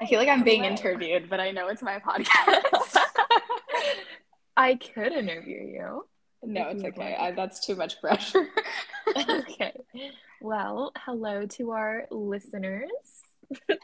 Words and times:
I 0.00 0.06
feel 0.06 0.18
like 0.18 0.28
I'm 0.28 0.42
being 0.44 0.64
interviewed, 0.64 1.28
but 1.28 1.40
I 1.40 1.50
know 1.50 1.68
it's 1.68 1.82
my 1.82 1.98
podcast. 1.98 2.96
I 4.56 4.76
could 4.76 5.12
interview 5.12 5.60
you. 5.62 6.06
no, 6.42 6.68
it's 6.68 6.84
okay. 6.84 7.14
I, 7.18 7.32
that's 7.32 7.64
too 7.64 7.74
much 7.76 8.00
pressure. 8.00 8.48
okay. 9.16 9.72
Well, 10.40 10.92
hello 11.04 11.46
to 11.46 11.70
our 11.72 12.06
listeners. 12.10 12.90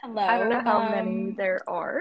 Hello. 0.01 0.21
I 0.21 0.37
don't 0.39 0.49
know 0.49 0.61
how 0.61 0.89
many 0.89 1.29
um, 1.29 1.35
there 1.37 1.61
are. 1.67 1.99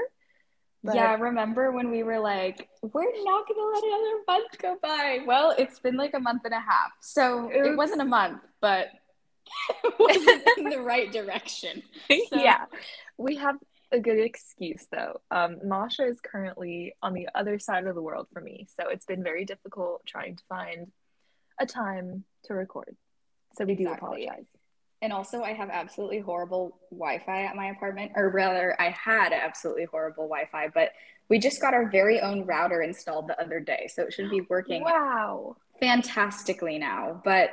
but- 0.82 0.94
Yeah, 0.94 1.14
remember 1.16 1.72
when 1.72 1.90
we 1.90 2.02
were 2.02 2.18
like, 2.18 2.68
we're 2.82 3.04
not 3.24 3.46
gonna 3.48 3.70
let 3.74 3.84
another 3.84 4.16
month 4.28 4.58
go 4.58 4.76
by? 4.82 5.20
Well, 5.26 5.54
it's 5.58 5.78
been 5.78 5.96
like 5.96 6.14
a 6.14 6.20
month 6.20 6.42
and 6.44 6.54
a 6.54 6.60
half. 6.60 6.92
So 7.00 7.50
it 7.52 7.76
wasn't 7.76 8.00
a 8.02 8.04
month, 8.06 8.40
but 8.60 8.88
it 9.84 9.94
wasn't 9.98 10.42
in 10.58 10.70
the 10.70 10.80
right 10.80 11.12
direction. 11.12 11.82
So- 12.08 12.16
yeah. 12.40 12.64
We 13.18 13.36
have 13.36 13.56
a 13.93 14.00
good 14.00 14.18
excuse 14.18 14.87
though. 14.91 15.21
Um, 15.30 15.59
Masha 15.64 16.04
is 16.07 16.21
currently 16.21 16.94
on 17.03 17.14
the 17.14 17.29
other 17.35 17.58
side 17.58 17.86
of 17.86 17.94
the 17.94 18.03
world 18.03 18.27
for 18.32 18.40
me, 18.40 18.67
so 18.77 18.89
it's 18.89 19.07
been 19.07 19.22
very 19.22 19.44
difficult 19.44 20.04
trying 20.07 20.36
to 20.36 20.44
find 20.49 20.90
a 21.58 21.67
time 21.67 22.25
to 22.44 22.54
record. 22.54 22.96
So 23.57 23.64
we 23.64 23.75
do 23.75 23.91
apologize. 23.93 24.44
And 25.03 25.13
also, 25.13 25.43
I 25.43 25.53
have 25.53 25.68
absolutely 25.71 26.21
horrible 26.21 26.79
Wi 26.91 27.18
Fi 27.25 27.44
at 27.44 27.54
my 27.54 27.67
apartment, 27.67 28.13
or 28.17 28.30
rather, 28.30 28.75
I 28.80 28.91
had 28.91 29.32
absolutely 29.32 29.85
horrible 29.85 30.25
Wi 30.25 30.49
Fi, 30.50 30.68
but 30.68 30.93
we 31.29 31.39
just 31.39 31.61
got 31.61 31.75
our 31.75 31.89
very 31.91 32.20
own 32.20 32.44
router 32.47 32.83
installed 32.83 33.28
the 33.28 33.41
other 33.41 33.61
day. 33.61 33.89
So 33.92 34.03
it 34.05 34.12
should 34.12 34.30
be 34.30 34.42
working 34.48 34.83
Wow. 34.84 35.56
fantastically 35.80 36.78
now. 36.78 37.20
But 37.25 37.50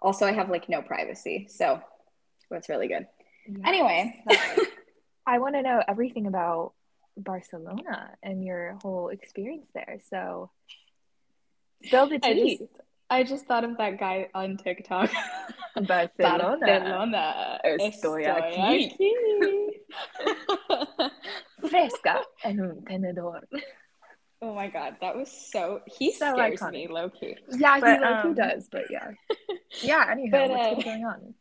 also, 0.00 0.26
I 0.26 0.32
have 0.32 0.50
like 0.50 0.68
no 0.68 0.82
privacy. 0.82 1.46
So 1.50 1.80
that's 2.50 2.68
really 2.68 2.88
good. 2.88 3.06
Anyway, 3.64 4.22
Yes. 4.28 4.66
I 5.26 5.38
want 5.38 5.54
to 5.54 5.62
know 5.62 5.82
everything 5.86 6.26
about 6.26 6.72
Barcelona 7.16 8.10
and 8.22 8.44
your 8.44 8.78
whole 8.82 9.08
experience 9.08 9.66
there. 9.74 10.00
So 10.10 10.50
spill 11.84 12.08
the 12.08 12.18
I 12.22 12.34
just, 12.34 12.62
I 13.10 13.22
just 13.24 13.46
thought 13.46 13.64
of 13.64 13.76
that 13.78 13.98
guy 13.98 14.28
on 14.34 14.56
TikTok. 14.56 15.10
Barcelona. 15.76 16.58
Barcelona. 16.66 17.60
Estoy 17.64 18.24
Estoy 18.24 18.26
aquí. 18.26 19.70
Fresca 21.68 22.22
en 22.44 22.60
un 22.60 22.82
tenedor. 22.84 23.40
oh 24.42 24.54
my 24.54 24.68
god, 24.68 24.96
that 25.00 25.16
was 25.16 25.30
so. 25.30 25.80
He 25.86 26.12
So 26.12 26.32
scares 26.34 26.60
iconic. 26.60 26.72
me, 26.72 26.88
low 26.88 27.08
key. 27.10 27.36
Yeah, 27.50 27.80
But, 27.80 27.98
he 27.98 28.04
um, 28.04 28.34
does, 28.34 28.68
but 28.70 28.90
yeah. 28.90 29.10
Yeah, 29.82 30.06
anyhow, 30.10 30.30
But, 30.30 30.50
what's 30.50 30.66
uh, 30.66 30.74
been 30.74 30.84
going 30.84 31.04
on? 31.04 31.34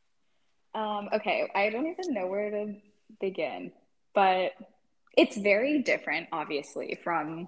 Um, 0.76 1.10
okay, 1.14 1.50
I 1.54 1.70
don't 1.70 1.86
even 1.88 2.14
know 2.14 2.28
where 2.28 2.50
to 2.50 2.74
begin, 3.20 3.72
but 4.14 4.52
it's 5.18 5.38
very 5.38 5.82
different, 5.82 6.28
obviously, 6.32 6.98
from 7.04 7.48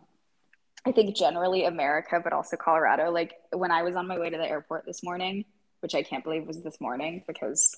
I 0.87 0.91
think 0.91 1.15
generally 1.15 1.65
America, 1.65 2.19
but 2.23 2.31
also 2.31 2.57
Colorado. 2.57 3.09
Like 3.11 3.33
when 3.51 3.71
I 3.71 3.81
was 3.81 3.95
on 3.95 4.07
my 4.07 4.19
way 4.19 4.29
to 4.29 4.37
the 4.37 4.47
airport 4.47 4.85
this 4.85 5.03
morning, 5.03 5.45
which 5.79 5.95
I 5.95 6.03
can't 6.03 6.23
believe 6.23 6.45
was 6.45 6.61
this 6.63 6.79
morning 6.79 7.23
because 7.27 7.75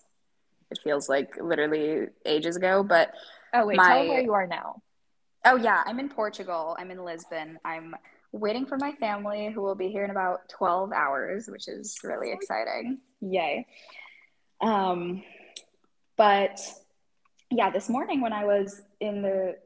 it 0.71 0.79
feels 0.83 1.07
like 1.07 1.37
literally 1.41 2.07
ages 2.25 2.57
ago, 2.57 2.83
but 2.83 3.13
Oh 3.53 3.65
wait, 3.65 3.77
my- 3.77 3.87
tell 3.87 3.99
them 3.99 4.07
where 4.09 4.21
you 4.21 4.33
are 4.33 4.47
now. 4.47 4.81
Oh 5.45 5.55
yeah, 5.55 5.83
I'm 5.85 5.99
in 5.99 6.09
Portugal. 6.09 6.75
I'm 6.77 6.91
in 6.91 7.01
Lisbon. 7.03 7.57
I'm 7.63 7.95
waiting 8.33 8.65
for 8.65 8.77
my 8.77 8.91
family 8.93 9.49
who 9.53 9.61
will 9.61 9.75
be 9.75 9.87
here 9.87 10.03
in 10.03 10.11
about 10.11 10.49
12 10.49 10.91
hours, 10.91 11.47
which 11.47 11.69
is 11.69 11.97
really 12.03 12.33
exciting. 12.33 12.99
Yay. 13.21 13.65
Um 14.59 15.23
but 16.17 16.59
yeah, 17.49 17.69
this 17.69 17.89
morning 17.89 18.21
when 18.21 18.33
I 18.33 18.45
was 18.45 18.81
in 18.99 19.21
the 19.21 19.57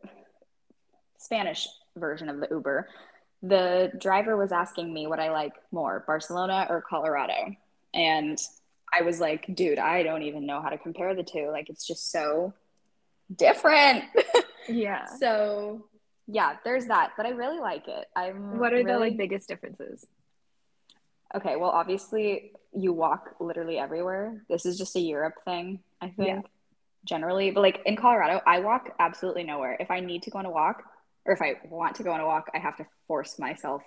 Spanish 1.18 1.68
version 1.96 2.30
of 2.30 2.40
the 2.40 2.48
Uber, 2.50 2.88
the 3.44 3.92
driver 3.98 4.38
was 4.38 4.52
asking 4.52 4.94
me 4.94 5.08
what 5.08 5.20
I 5.20 5.32
like 5.32 5.54
more, 5.72 6.04
Barcelona 6.06 6.68
or 6.70 6.82
Colorado. 6.82 7.56
And 7.94 8.38
I 8.94 9.02
was 9.02 9.20
like, 9.20 9.54
dude, 9.56 9.80
I 9.80 10.04
don't 10.04 10.24
even 10.24 10.46
know 10.46 10.62
how 10.62 10.70
to 10.70 10.78
compare 10.78 11.16
the 11.16 11.24
two. 11.24 11.50
Like 11.52 11.70
it's 11.70 11.86
just 11.86 12.12
so 12.12 12.54
different. 13.36 14.04
Yeah. 14.68 15.06
So 15.06 15.88
yeah, 16.28 16.58
there's 16.64 16.86
that, 16.86 17.14
but 17.18 17.26
I 17.26 17.30
really 17.30 17.60
like 17.60 17.88
it. 17.88 18.06
I'm 18.16 18.60
What 18.60 18.74
are 18.74 18.84
the 18.84 19.00
like 19.00 19.18
biggest 19.18 19.48
differences? 19.48 20.06
Okay, 21.34 21.56
well, 21.56 21.72
obviously 21.72 22.52
you 22.74 22.94
walk 22.94 23.36
literally 23.40 23.80
everywhere. 23.80 24.44
This 24.50 24.68
is 24.68 24.78
just 24.78 24.96
a 24.96 25.00
Europe 25.00 25.34
thing, 25.46 25.80
I 26.00 26.10
think, 26.10 26.28
Yeah. 26.28 26.42
Generally. 27.06 27.52
But 27.52 27.62
like 27.62 27.82
in 27.86 27.96
Colorado, 27.96 28.42
I 28.46 28.60
walk 28.60 28.94
absolutely 29.00 29.44
nowhere. 29.44 29.78
If 29.80 29.92
I 29.92 30.00
need 30.00 30.24
to 30.24 30.32
go 30.32 30.40
on 30.40 30.46
a 30.46 30.52
walk, 30.52 30.84
or 31.26 31.34
if 31.34 31.42
I 31.42 31.56
want 31.70 31.96
to 31.98 32.04
go 32.04 32.12
on 32.12 32.20
a 32.20 32.26
walk, 32.26 32.50
I 32.54 32.60
have 32.60 32.78
to 32.78 32.86
force 33.08 33.38
myself 33.40 33.84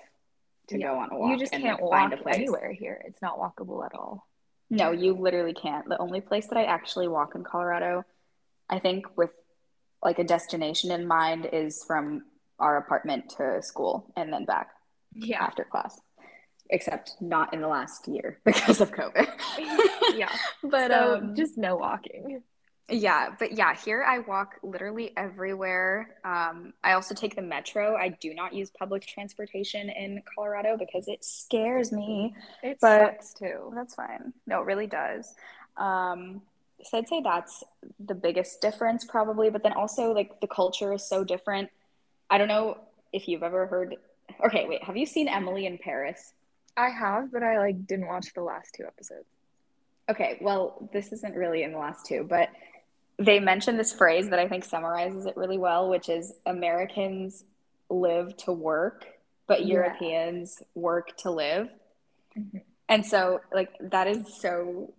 to 0.69 0.78
Yeah. 0.78 0.88
go 0.88 0.98
on 0.98 1.12
a 1.12 1.19
walk. 1.19 1.30
You 1.30 1.38
just 1.38 1.53
can't 1.53 1.64
like, 1.64 1.80
walk 1.80 1.92
find 1.92 2.12
a 2.12 2.16
place. 2.16 2.36
anywhere 2.36 2.72
here. 2.72 3.03
It's 3.06 3.20
not 3.20 3.38
walkable 3.38 3.84
at 3.84 3.94
all. 3.94 4.26
No, 4.70 4.92
you 4.92 5.14
literally 5.14 5.53
can't. 5.54 5.88
The 5.88 5.98
only 5.98 6.20
place 6.20 6.47
that 6.48 6.56
I 6.56 6.64
actually 6.64 7.06
walk 7.08 7.34
in 7.34 7.44
Colorado, 7.44 8.04
I 8.70 8.78
think 8.78 9.16
with 9.16 9.30
like 10.03 10.19
a 10.19 10.24
destination 10.24 10.91
in 10.91 11.06
mind, 11.06 11.48
is 11.53 11.84
from 11.84 12.24
our 12.58 12.76
apartment 12.78 13.28
to 13.36 13.62
school 13.62 14.06
and 14.16 14.32
then 14.32 14.44
back. 14.44 14.69
Yeah. 15.16 15.44
after 15.44 15.62
class, 15.64 16.00
except 16.70 17.14
not 17.20 17.54
in 17.54 17.60
the 17.60 17.69
last 17.69 18.08
year 18.08 18.41
because 18.44 18.80
of 18.80 18.91
COVID. 18.91 19.28
Yeah. 20.16 20.28
but 20.64 20.91
so 20.91 21.16
um, 21.19 21.36
just 21.36 21.56
no 21.56 21.76
walking. 21.76 22.42
Yeah, 22.91 23.31
but 23.39 23.53
yeah, 23.53 23.75
here 23.75 24.05
I 24.06 24.19
walk 24.19 24.56
literally 24.62 25.12
everywhere. 25.17 26.17
Um, 26.25 26.75
I 26.83 26.93
also 26.93 27.15
take 27.15 27.34
the 27.34 27.43
metro. 27.43 27.97
I 27.97 28.11
do 28.11 28.34
not 28.34 28.53
use 28.53 28.71
public 28.71 29.06
transportation 29.06 29.89
in 29.89 30.22
Colorado 30.34 30.77
because 30.77 31.09
it 31.09 31.25
scares 31.25 31.93
me. 31.93 32.34
It 32.62 32.78
but- 32.81 33.22
sucks 33.22 33.34
too. 33.34 33.72
That's 33.75 33.95
fine. 33.95 34.33
No, 34.47 34.61
it 34.61 34.67
really 34.67 34.87
does. 34.87 35.34
Um, 35.77 36.43
so 36.83 36.99
I'd 36.99 37.09
say 37.09 37.22
that's 37.22 37.65
the 38.05 38.15
biggest 38.15 38.61
difference, 38.61 39.05
probably. 39.05 39.49
But 39.49 39.62
then 39.62 39.72
also, 39.72 40.12
like, 40.12 40.41
the 40.41 40.47
culture 40.47 40.93
is 40.93 41.09
so 41.09 41.25
different. 41.25 41.71
I 42.28 42.37
don't 42.37 42.49
know 42.49 42.78
if 43.12 43.28
you've 43.28 43.43
ever 43.43 43.66
heard. 43.66 43.97
Okay, 44.45 44.66
wait. 44.69 44.84
Have 44.84 44.97
you 44.97 45.06
seen 45.06 45.28
Emily 45.28 45.66
in 45.66 45.78
Paris? 45.78 46.34
I 46.77 46.91
have, 46.91 47.33
but 47.33 47.43
I 47.43 47.59
like 47.59 47.87
didn't 47.87 48.09
watch 48.09 48.34
the 48.34 48.43
last 48.43 48.75
two 48.75 48.84
episodes. 48.84 49.27
Okay, 50.11 50.39
well, 50.43 50.89
this 50.93 51.12
isn't 51.12 51.34
really 51.34 51.62
in 51.62 51.72
the 51.72 51.78
last 51.78 52.05
two, 52.05 52.27
but 52.28 52.51
they 53.19 53.38
mentioned 53.38 53.78
this 53.78 53.92
phrase 53.92 54.30
that 54.30 54.38
I 54.38 54.48
think 54.48 54.64
summarizes 54.64 55.26
it 55.26 55.36
really 55.36 55.58
well, 55.58 55.88
which 55.88 56.08
is 56.08 56.34
Americans 56.47 57.44
live 57.88 58.36
to 58.38 58.52
work, 58.52 59.06
but 59.47 59.60
Yeah. 59.60 59.75
Europeans 59.75 60.62
work 60.75 61.16
to 61.19 61.30
live. 61.30 61.70
Mhm. 62.36 62.62
And 62.88 63.06
so, 63.06 63.41
like, 63.53 63.70
that 63.80 64.06
is 64.08 64.36
so 64.41 64.92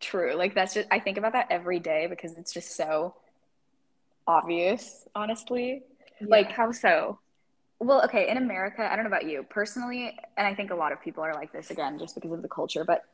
true. 0.00 0.34
Like, 0.34 0.54
that's 0.54 0.74
just, 0.74 0.88
I 0.90 1.00
think 1.00 1.16
about 1.18 1.32
that 1.32 1.46
every 1.50 1.80
day 1.80 2.06
because 2.06 2.36
it's 2.38 2.52
just 2.52 2.76
so 2.76 3.14
obvious, 4.26 5.06
honestly. 5.14 5.82
Like 6.20 6.50
how 6.52 6.72
so? 6.72 7.18
Well, 7.80 8.02
okay, 8.04 8.28
in 8.30 8.36
America, 8.36 8.90
I 8.90 8.94
don't 8.96 9.04
know 9.04 9.08
about 9.10 9.26
you 9.26 9.42
personally, 9.42 10.18
and 10.36 10.46
I 10.46 10.54
think 10.54 10.70
a 10.70 10.74
lot 10.74 10.92
of 10.92 11.02
people 11.02 11.22
are 11.24 11.34
like 11.34 11.52
this 11.52 11.70
again 11.70 11.98
just 11.98 12.14
because 12.14 12.32
of 12.32 12.40
the 12.40 12.48
culture, 12.48 12.84
but 12.84 13.04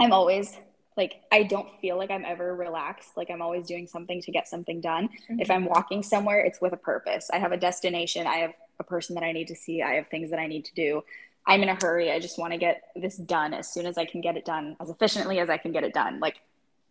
I'm 0.00 0.12
always 0.12 0.56
like, 0.98 1.22
I 1.32 1.44
don't 1.44 1.68
feel 1.80 1.96
like 1.96 2.10
I'm 2.10 2.24
ever 2.26 2.54
relaxed. 2.54 3.16
Like, 3.16 3.30
I'm 3.30 3.40
always 3.40 3.66
doing 3.66 3.86
something 3.86 4.20
to 4.20 4.30
get 4.30 4.46
something 4.46 4.82
done. 4.82 5.08
If 5.28 5.48
mm-hmm. 5.48 5.52
I'm 5.52 5.64
walking 5.64 6.02
somewhere, 6.02 6.40
it's 6.40 6.60
with 6.60 6.74
a 6.74 6.76
purpose. 6.76 7.30
I 7.32 7.38
have 7.38 7.52
a 7.52 7.56
destination, 7.56 8.26
I 8.26 8.38
have 8.38 8.52
a 8.78 8.84
person 8.84 9.14
that 9.14 9.24
I 9.24 9.32
need 9.32 9.48
to 9.48 9.54
see, 9.54 9.80
I 9.80 9.94
have 9.94 10.08
things 10.08 10.30
that 10.30 10.38
I 10.38 10.46
need 10.46 10.66
to 10.66 10.74
do. 10.74 11.02
I'm 11.46 11.62
in 11.62 11.70
a 11.70 11.78
hurry. 11.80 12.10
I 12.10 12.18
just 12.18 12.38
want 12.38 12.52
to 12.52 12.58
get 12.58 12.90
this 12.94 13.16
done 13.16 13.54
as 13.54 13.72
soon 13.72 13.86
as 13.86 13.96
I 13.96 14.04
can 14.04 14.20
get 14.20 14.36
it 14.36 14.44
done, 14.44 14.76
as 14.80 14.90
efficiently 14.90 15.38
as 15.38 15.48
I 15.48 15.56
can 15.56 15.72
get 15.72 15.82
it 15.82 15.94
done. 15.94 16.20
Like, 16.20 16.40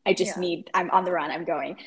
I 0.06 0.14
just 0.14 0.38
Yeah. 0.38 0.42
need, 0.42 0.72
I'm 0.74 0.90
on 0.90 1.06
the 1.06 1.12
run, 1.12 1.30
I'm 1.30 1.44
going. 1.44 1.78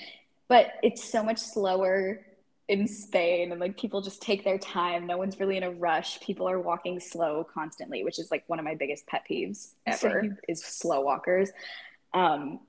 But 0.46 0.74
it's 0.82 1.02
so 1.02 1.24
much 1.24 1.38
slower 1.38 2.20
in 2.68 2.86
Spain, 2.86 3.50
and 3.50 3.60
like 3.60 3.76
people 3.76 4.00
just 4.00 4.22
take 4.22 4.44
their 4.44 4.58
time. 4.58 5.06
No 5.06 5.18
one's 5.18 5.40
really 5.40 5.56
in 5.56 5.64
a 5.64 5.70
rush. 5.70 6.20
People 6.20 6.48
are 6.48 6.60
walking 6.60 7.00
slow 7.00 7.42
constantly, 7.42 8.04
which 8.04 8.20
is 8.20 8.30
like 8.30 8.44
one 8.46 8.60
of 8.60 8.64
my 8.64 8.76
biggest 8.76 9.08
pet 9.08 9.24
peeves 9.28 9.70
ever 9.86 10.22
Same. 10.22 10.38
is 10.46 10.62
slow 10.62 11.00
walkers. 11.00 11.50
Um, 12.14 12.60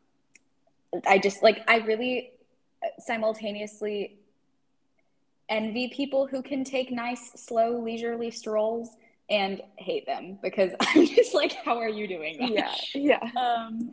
I 1.07 1.17
just 1.19 1.41
like, 1.41 1.63
I 1.67 1.77
really 1.77 2.31
simultaneously 2.99 4.17
envy 5.49 5.89
people 5.89 6.27
who 6.27 6.41
can 6.41 6.63
take 6.63 6.91
nice, 6.91 7.31
slow, 7.35 7.79
leisurely 7.79 8.31
strolls 8.31 8.89
and 9.29 9.61
hate 9.77 10.05
them 10.05 10.37
because 10.41 10.71
I'm 10.81 11.05
just 11.05 11.33
like, 11.33 11.53
how 11.65 11.77
are 11.77 11.89
you 11.89 12.07
doing 12.07 12.37
that? 12.39 12.81
yeah, 12.93 13.19
yeah. 13.33 13.41
Um, 13.41 13.91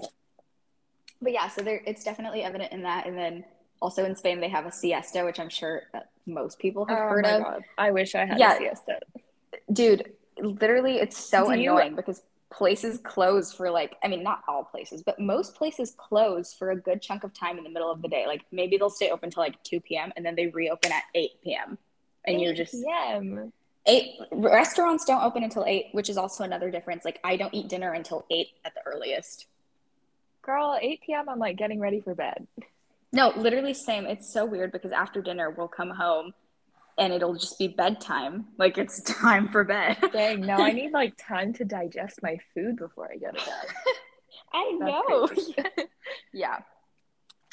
but 1.20 1.32
yeah, 1.32 1.48
so 1.48 1.62
there, 1.62 1.82
it's 1.86 2.04
definitely 2.04 2.42
evident 2.42 2.72
in 2.72 2.82
that. 2.82 3.06
And 3.06 3.16
then 3.16 3.44
also 3.80 4.04
in 4.04 4.14
Spain, 4.16 4.40
they 4.40 4.48
have 4.48 4.66
a 4.66 4.72
siesta, 4.72 5.24
which 5.24 5.40
I'm 5.40 5.48
sure 5.48 5.82
most 6.26 6.58
people 6.58 6.84
have 6.86 6.98
Oh 6.98 7.08
heard 7.08 7.24
my 7.24 7.30
of. 7.32 7.42
God. 7.42 7.64
I 7.76 7.90
wish 7.90 8.14
I 8.14 8.24
had 8.24 8.38
Yeah. 8.38 8.54
a 8.54 8.58
siesta. 8.58 9.00
Dude, 9.72 10.12
literally, 10.40 10.96
it's 10.98 11.16
so 11.16 11.50
Do 11.50 11.58
you- 11.58 11.72
annoying 11.72 11.94
because 11.96 12.22
places 12.50 12.98
close 12.98 13.52
for 13.52 13.70
like 13.70 13.96
I 14.02 14.08
mean 14.08 14.22
not 14.22 14.42
all 14.48 14.64
places, 14.64 15.02
but 15.02 15.18
most 15.18 15.54
places 15.54 15.94
close 15.96 16.54
for 16.54 16.70
a 16.70 16.76
good 16.76 17.02
chunk 17.02 17.24
of 17.24 17.34
time 17.34 17.58
in 17.58 17.64
the 17.64 17.70
middle 17.70 17.90
of 17.90 18.02
the 18.02 18.08
day. 18.08 18.26
Like 18.26 18.42
maybe 18.50 18.76
they'll 18.76 18.90
stay 18.90 19.10
open 19.10 19.30
till 19.30 19.42
like 19.42 19.62
2 19.64 19.80
p.m. 19.80 20.12
and 20.16 20.24
then 20.24 20.34
they 20.34 20.46
reopen 20.46 20.92
at 20.92 21.04
8 21.14 21.30
p.m. 21.42 21.78
And 22.26 22.36
8 22.36 22.42
you're 22.42 22.54
just 22.54 22.72
p.m. 22.72 23.52
eight 23.86 24.16
restaurants 24.32 25.04
don't 25.04 25.22
open 25.22 25.42
until 25.42 25.64
eight, 25.66 25.86
which 25.92 26.08
is 26.08 26.16
also 26.16 26.44
another 26.44 26.70
difference. 26.70 27.04
Like 27.04 27.20
I 27.22 27.36
don't 27.36 27.54
eat 27.54 27.68
dinner 27.68 27.92
until 27.92 28.24
eight 28.30 28.48
at 28.64 28.74
the 28.74 28.80
earliest. 28.86 29.46
Girl, 30.42 30.78
8 30.80 31.02
p.m. 31.04 31.28
I'm 31.28 31.38
like 31.38 31.56
getting 31.56 31.78
ready 31.78 32.00
for 32.00 32.14
bed. 32.14 32.46
No, 33.12 33.32
literally 33.36 33.74
same. 33.74 34.06
It's 34.06 34.32
so 34.32 34.44
weird 34.44 34.72
because 34.72 34.92
after 34.92 35.20
dinner 35.20 35.50
we'll 35.50 35.68
come 35.68 35.90
home 35.90 36.32
and 36.98 37.12
it'll 37.12 37.34
just 37.34 37.58
be 37.58 37.68
bedtime. 37.68 38.46
Like 38.58 38.78
it's 38.78 39.00
time 39.22 39.48
for 39.48 39.64
bed. 39.64 39.98
Dang, 40.12 40.40
no, 40.40 40.54
I 40.56 40.72
need 40.80 40.92
like 40.92 41.14
time 41.16 41.52
to 41.54 41.64
digest 41.64 42.20
my 42.22 42.38
food 42.54 42.76
before 42.76 43.10
I 43.12 43.16
go 43.16 43.28
to 43.28 43.32
bed. 43.32 43.66
I 44.52 44.70
know. 44.72 45.28
yeah. 46.32 46.58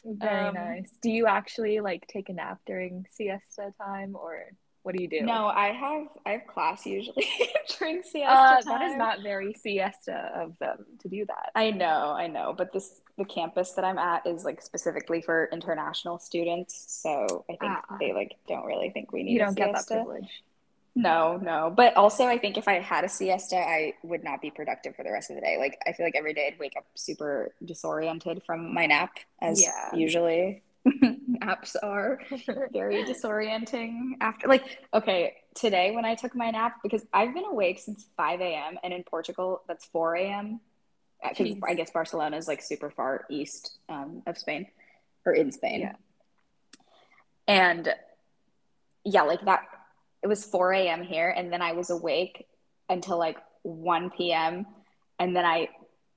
Very 0.06 0.48
Um, 0.50 0.54
nice. 0.54 0.92
Do 1.02 1.10
you 1.10 1.26
actually 1.28 1.80
like 1.80 2.06
take 2.08 2.30
a 2.30 2.34
nap 2.34 2.60
during 2.66 3.06
siesta 3.12 3.74
time 3.82 4.16
or 4.16 4.46
what 4.86 4.96
do 4.96 5.02
you 5.02 5.10
do? 5.10 5.22
No, 5.22 5.48
I 5.48 5.70
have 5.74 6.08
I 6.26 6.32
have 6.34 6.48
class 6.48 6.86
usually 6.86 7.28
during 7.80 8.04
siesta 8.04 8.30
uh, 8.32 8.62
time. 8.62 8.64
that 8.68 8.82
is 8.84 8.96
not 8.96 9.22
very 9.24 9.54
siesta 9.54 10.32
of 10.36 10.58
them 10.60 10.86
to 11.02 11.10
do 11.10 11.26
that. 11.26 11.50
I 11.56 11.72
know, 11.72 12.14
I 12.16 12.28
know, 12.28 12.54
but 12.58 12.72
this 12.72 13.02
the 13.18 13.26
campus 13.26 13.72
that 13.74 13.84
I'm 13.84 13.98
at 13.98 14.26
is 14.28 14.44
like 14.46 14.62
specifically 14.62 15.22
for 15.22 15.50
international 15.52 16.20
students, 16.20 16.86
so 17.02 17.46
I 17.50 17.56
think 17.58 17.72
Ah. 17.90 17.98
they 18.00 18.14
like 18.14 18.36
don't 18.48 18.66
really 18.66 18.92
think 18.92 19.12
we 19.12 19.24
need 19.24 19.34
You 19.34 19.40
don't 19.40 19.56
get 19.58 19.74
that 19.74 19.88
privilege. 19.88 20.30
No, 20.98 21.38
no, 21.38 21.74
but 21.76 21.98
also 21.98 22.26
I 22.26 22.38
think 22.38 22.56
if 22.58 22.68
I 22.70 22.80
had 22.80 23.04
a 23.04 23.10
siesta, 23.10 23.58
I 23.58 23.96
would 24.04 24.24
not 24.24 24.40
be 24.42 24.50
productive 24.52 24.96
for 24.96 25.04
the 25.04 25.12
rest 25.12 25.30
of 25.30 25.36
the 25.36 25.42
day. 25.42 25.58
Like 25.60 25.78
I 25.86 25.92
feel 25.94 26.06
like 26.06 26.16
every 26.16 26.34
day 26.34 26.48
I'd 26.48 26.60
wake 26.60 26.76
up 26.78 26.86
super 26.96 27.54
disoriented 27.66 28.44
from 28.46 28.74
my 28.74 28.86
nap, 28.86 29.18
as 29.42 29.62
Yeah. 29.62 29.94
usually 29.96 30.62
naps 31.28 31.76
are. 31.78 32.20
very 32.72 33.04
disorienting 33.06 34.12
after 34.22 34.48
like 34.48 34.64
okay 34.94 35.34
today 35.56 35.92
when 35.92 36.06
i 36.06 36.16
took 36.16 36.36
my 36.36 36.52
nap 36.52 36.78
because 36.84 37.04
i've 37.14 37.34
been 37.34 37.46
awake 37.46 37.80
since 37.80 38.06
5 38.18 38.42
a.m 38.42 38.78
and 38.84 38.94
in 38.94 39.04
portugal 39.04 39.62
that's 39.68 39.86
4 39.86 40.16
a.m 40.16 40.60
because 41.28 41.58
i 41.68 41.74
guess 41.74 41.90
barcelona 41.92 42.38
is 42.38 42.48
like 42.48 42.62
super 42.62 42.90
far 42.90 43.26
east 43.30 43.80
um, 43.90 44.22
of 44.28 44.38
spain 44.38 44.68
or 45.26 45.34
in 45.34 45.52
spain 45.52 45.82
Yeah. 45.82 45.94
and 47.48 47.90
yeah 49.04 49.24
like 49.24 49.44
that 49.46 49.62
it 50.24 50.28
was 50.28 50.46
4 50.46 50.74
a.m 50.74 51.04
here 51.04 51.30
and 51.30 51.52
then 51.52 51.62
i 51.62 51.72
was 51.74 51.90
awake 51.90 52.48
until 52.90 53.18
like 53.18 53.38
1 53.64 54.12
p.m 54.12 54.66
and 55.20 55.36
then 55.36 55.46
i 55.46 55.70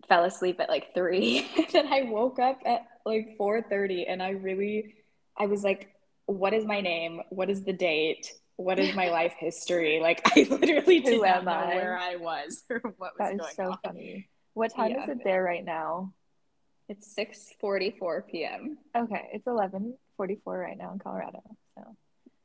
fell 0.09 0.25
asleep 0.25 0.61
at 0.61 0.69
like 0.69 0.95
3 0.95 1.47
and 1.57 1.67
then 1.73 1.87
i 1.93 2.03
woke 2.03 2.39
up 2.39 2.61
at 2.67 2.87
like 3.09 3.37
4.30 3.41 4.05
and 4.09 4.23
i 4.23 4.31
really 4.31 4.95
i 5.37 5.47
was 5.47 5.65
like 5.65 5.91
what 6.27 6.53
is 6.55 6.65
my 6.65 6.81
name 6.81 7.21
what 7.31 7.49
is 7.51 7.65
the 7.65 7.73
date 7.73 8.31
what 8.57 8.79
is 8.79 8.95
my 8.95 9.09
life 9.19 9.35
history 9.39 9.99
like 10.01 10.21
i 10.37 10.47
literally 10.51 11.01
did 11.01 11.21
not 11.23 11.45
know 11.45 11.51
I? 11.53 11.75
where 11.75 11.99
i 11.99 12.17
was 12.17 12.63
or 12.71 12.81
what 12.99 13.13
was 13.19 13.19
That 13.19 13.33
is 13.35 13.39
going 13.41 13.55
so 13.57 13.71
on 13.71 13.79
funny. 13.85 14.29
What 14.55 14.75
time 14.75 14.91
Yeah. 14.93 15.03
is 15.05 15.09
it 15.09 15.19
there 15.25 15.43
right 15.43 15.65
now? 15.65 16.13
it's 16.89 17.15
6.44 17.15 18.27
p.m 18.31 18.79
Okay, 18.97 19.29
it's 19.33 19.47
11:44 19.47 20.39
right 20.47 20.79
now 20.79 20.93
in 20.93 20.99
Colorado. 20.99 21.43
So 21.77 21.83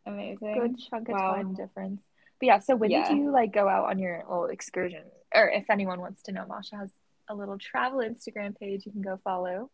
amazing 0.05 0.53
good 0.53 0.75
chunk 0.89 1.09
of 1.09 1.13
Wow. 1.13 1.33
time 1.35 1.53
difference. 1.55 2.01
But 2.39 2.45
yeah, 2.47 2.59
so 2.59 2.75
when 2.75 2.91
Yeah. 2.91 3.07
did 3.07 3.17
you 3.17 3.31
like 3.31 3.51
go 3.53 3.67
out 3.69 3.89
on 3.89 3.99
your 3.99 4.17
little 4.29 4.45
excursion? 4.47 5.03
Or 5.33 5.49
if 5.49 5.69
anyone 5.69 5.99
wants 6.01 6.21
to 6.23 6.31
know, 6.31 6.45
Masha 6.45 6.75
has 6.75 6.91
a 7.29 7.35
little 7.35 7.57
travel 7.57 7.99
Instagram 7.99 8.57
page 8.59 8.85
you 8.85 8.91
can 8.91 9.01
go 9.01 9.17
follow. 9.23 9.71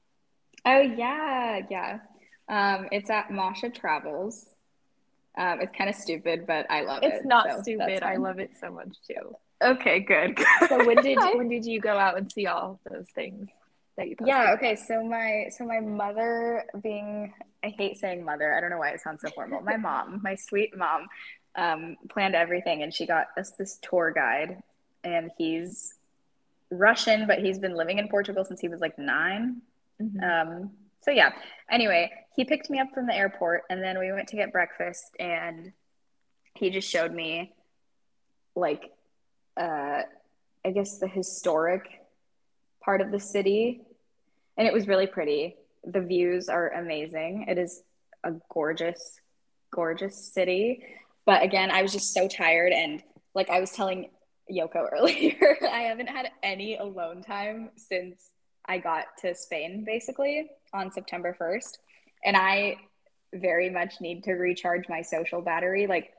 Oh 0.66 0.82
yeah, 0.82 1.62
yeah. 1.70 2.00
Um, 2.48 2.88
it's 2.92 3.10
at 3.10 3.32
Masha 3.32 3.70
Travels. 3.70 4.48
Um, 5.38 5.62
it's 5.62 5.76
kind 5.78 5.90
of 5.90 5.96
stupid, 5.96 6.46
but 6.48 6.70
I 6.70 6.82
love 6.82 7.04
it. 7.04 7.14
It's 7.14 7.26
not 7.26 7.48
so 7.50 7.62
stupid. 7.62 8.04
I 8.04 8.18
love 8.18 8.40
it 8.40 8.52
so 8.60 8.72
much 8.72 8.96
too. 9.08 9.36
Okay, 9.62 10.00
good. 10.00 10.40
So 10.68 10.86
when 10.86 10.98
did 10.98 11.18
when 11.36 11.50
did 11.50 11.66
you 11.66 11.80
go 11.80 11.98
out 11.98 12.18
and 12.18 12.32
see 12.32 12.48
all 12.48 12.80
those 12.90 13.08
things 13.14 13.50
that 13.98 14.08
you 14.10 14.16
posted? 14.16 14.28
yeah, 14.36 14.54
okay. 14.54 14.76
So 14.76 15.04
my 15.04 15.48
so 15.56 15.66
my 15.66 15.80
mother 15.80 16.66
being 16.82 17.34
I 17.64 17.74
hate 17.78 17.98
saying 17.98 18.24
mother. 18.24 18.54
I 18.54 18.62
don't 18.62 18.70
know 18.70 18.78
why 18.78 18.90
it 18.90 19.02
sounds 19.02 19.22
so 19.22 19.30
formal. 19.30 19.62
My 19.62 19.78
mom, 19.78 20.22
my 20.24 20.36
sweet 20.36 20.76
mom, 20.76 21.08
um, 21.56 21.98
planned 22.10 22.36
everything 22.36 22.84
and 22.84 22.94
she 22.94 23.06
got 23.06 23.28
us 23.38 23.52
this 23.52 23.80
tour 23.82 24.12
guide 24.12 24.62
and 25.04 25.32
he's 25.38 25.96
Russian, 26.72 27.28
but 27.28 27.40
he's 27.40 27.60
been 27.60 27.76
living 27.76 27.98
in 27.98 28.08
Portugal 28.08 28.46
since 28.46 28.60
he 28.60 28.68
was 28.68 28.80
like 28.80 28.98
nine. 28.98 29.62
Mhm. 30.02 30.24
Um, 30.24 30.72
so 31.02 31.12
yeah. 31.12 31.32
Anyway, 31.70 32.12
he 32.36 32.46
picked 32.46 32.70
me 32.70 32.80
up 32.80 32.94
from 32.94 33.08
the 33.08 33.16
airport, 33.16 33.64
and 33.70 33.82
then 33.84 34.00
we 34.00 34.12
went 34.12 34.28
to 34.30 34.36
get 34.36 34.52
breakfast, 34.52 35.16
and 35.20 35.74
he 36.56 36.70
just 36.70 36.90
showed 36.90 37.14
me, 37.14 37.54
like, 38.56 38.92
uh, 39.58 40.04
I 40.66 40.72
guess 40.74 40.98
the 41.00 41.08
historic 41.08 41.88
part 42.84 43.02
of 43.02 43.12
the 43.12 43.20
city, 43.20 43.82
and 44.58 44.68
it 44.68 44.74
was 44.74 44.88
really 44.88 45.08
pretty. 45.08 45.56
The 45.84 46.02
views 46.02 46.50
are 46.50 46.70
amazing. 46.70 47.46
It 47.48 47.58
is 47.58 47.84
a 48.24 48.34
gorgeous, 48.52 49.20
gorgeous 49.72 50.34
city. 50.34 50.84
But 51.26 51.44
again, 51.44 51.72
I 51.72 51.82
was 51.82 51.92
just 51.94 52.14
so 52.14 52.28
tired, 52.28 52.74
and 52.74 53.04
like 53.36 53.50
I 53.50 53.60
was 53.60 53.72
telling 53.72 54.10
Yoko 54.52 54.88
earlier, 54.92 55.58
I 55.64 55.82
haven't 55.82 56.08
had 56.08 56.32
any 56.44 56.78
alone 56.78 57.22
time 57.24 57.70
since 57.78 58.32
I 58.70 58.78
got 58.78 59.06
to 59.22 59.34
Spain 59.34 59.84
basically 59.84 60.50
on 60.74 60.92
September 60.92 61.36
1st. 61.40 61.80
And 62.24 62.38
I 62.38 62.76
very 63.34 63.70
much 63.70 64.00
need 64.00 64.24
to 64.26 64.34
recharge 64.34 64.88
my 64.88 65.02
social 65.02 65.42
battery. 65.42 65.88
Like 65.88 66.14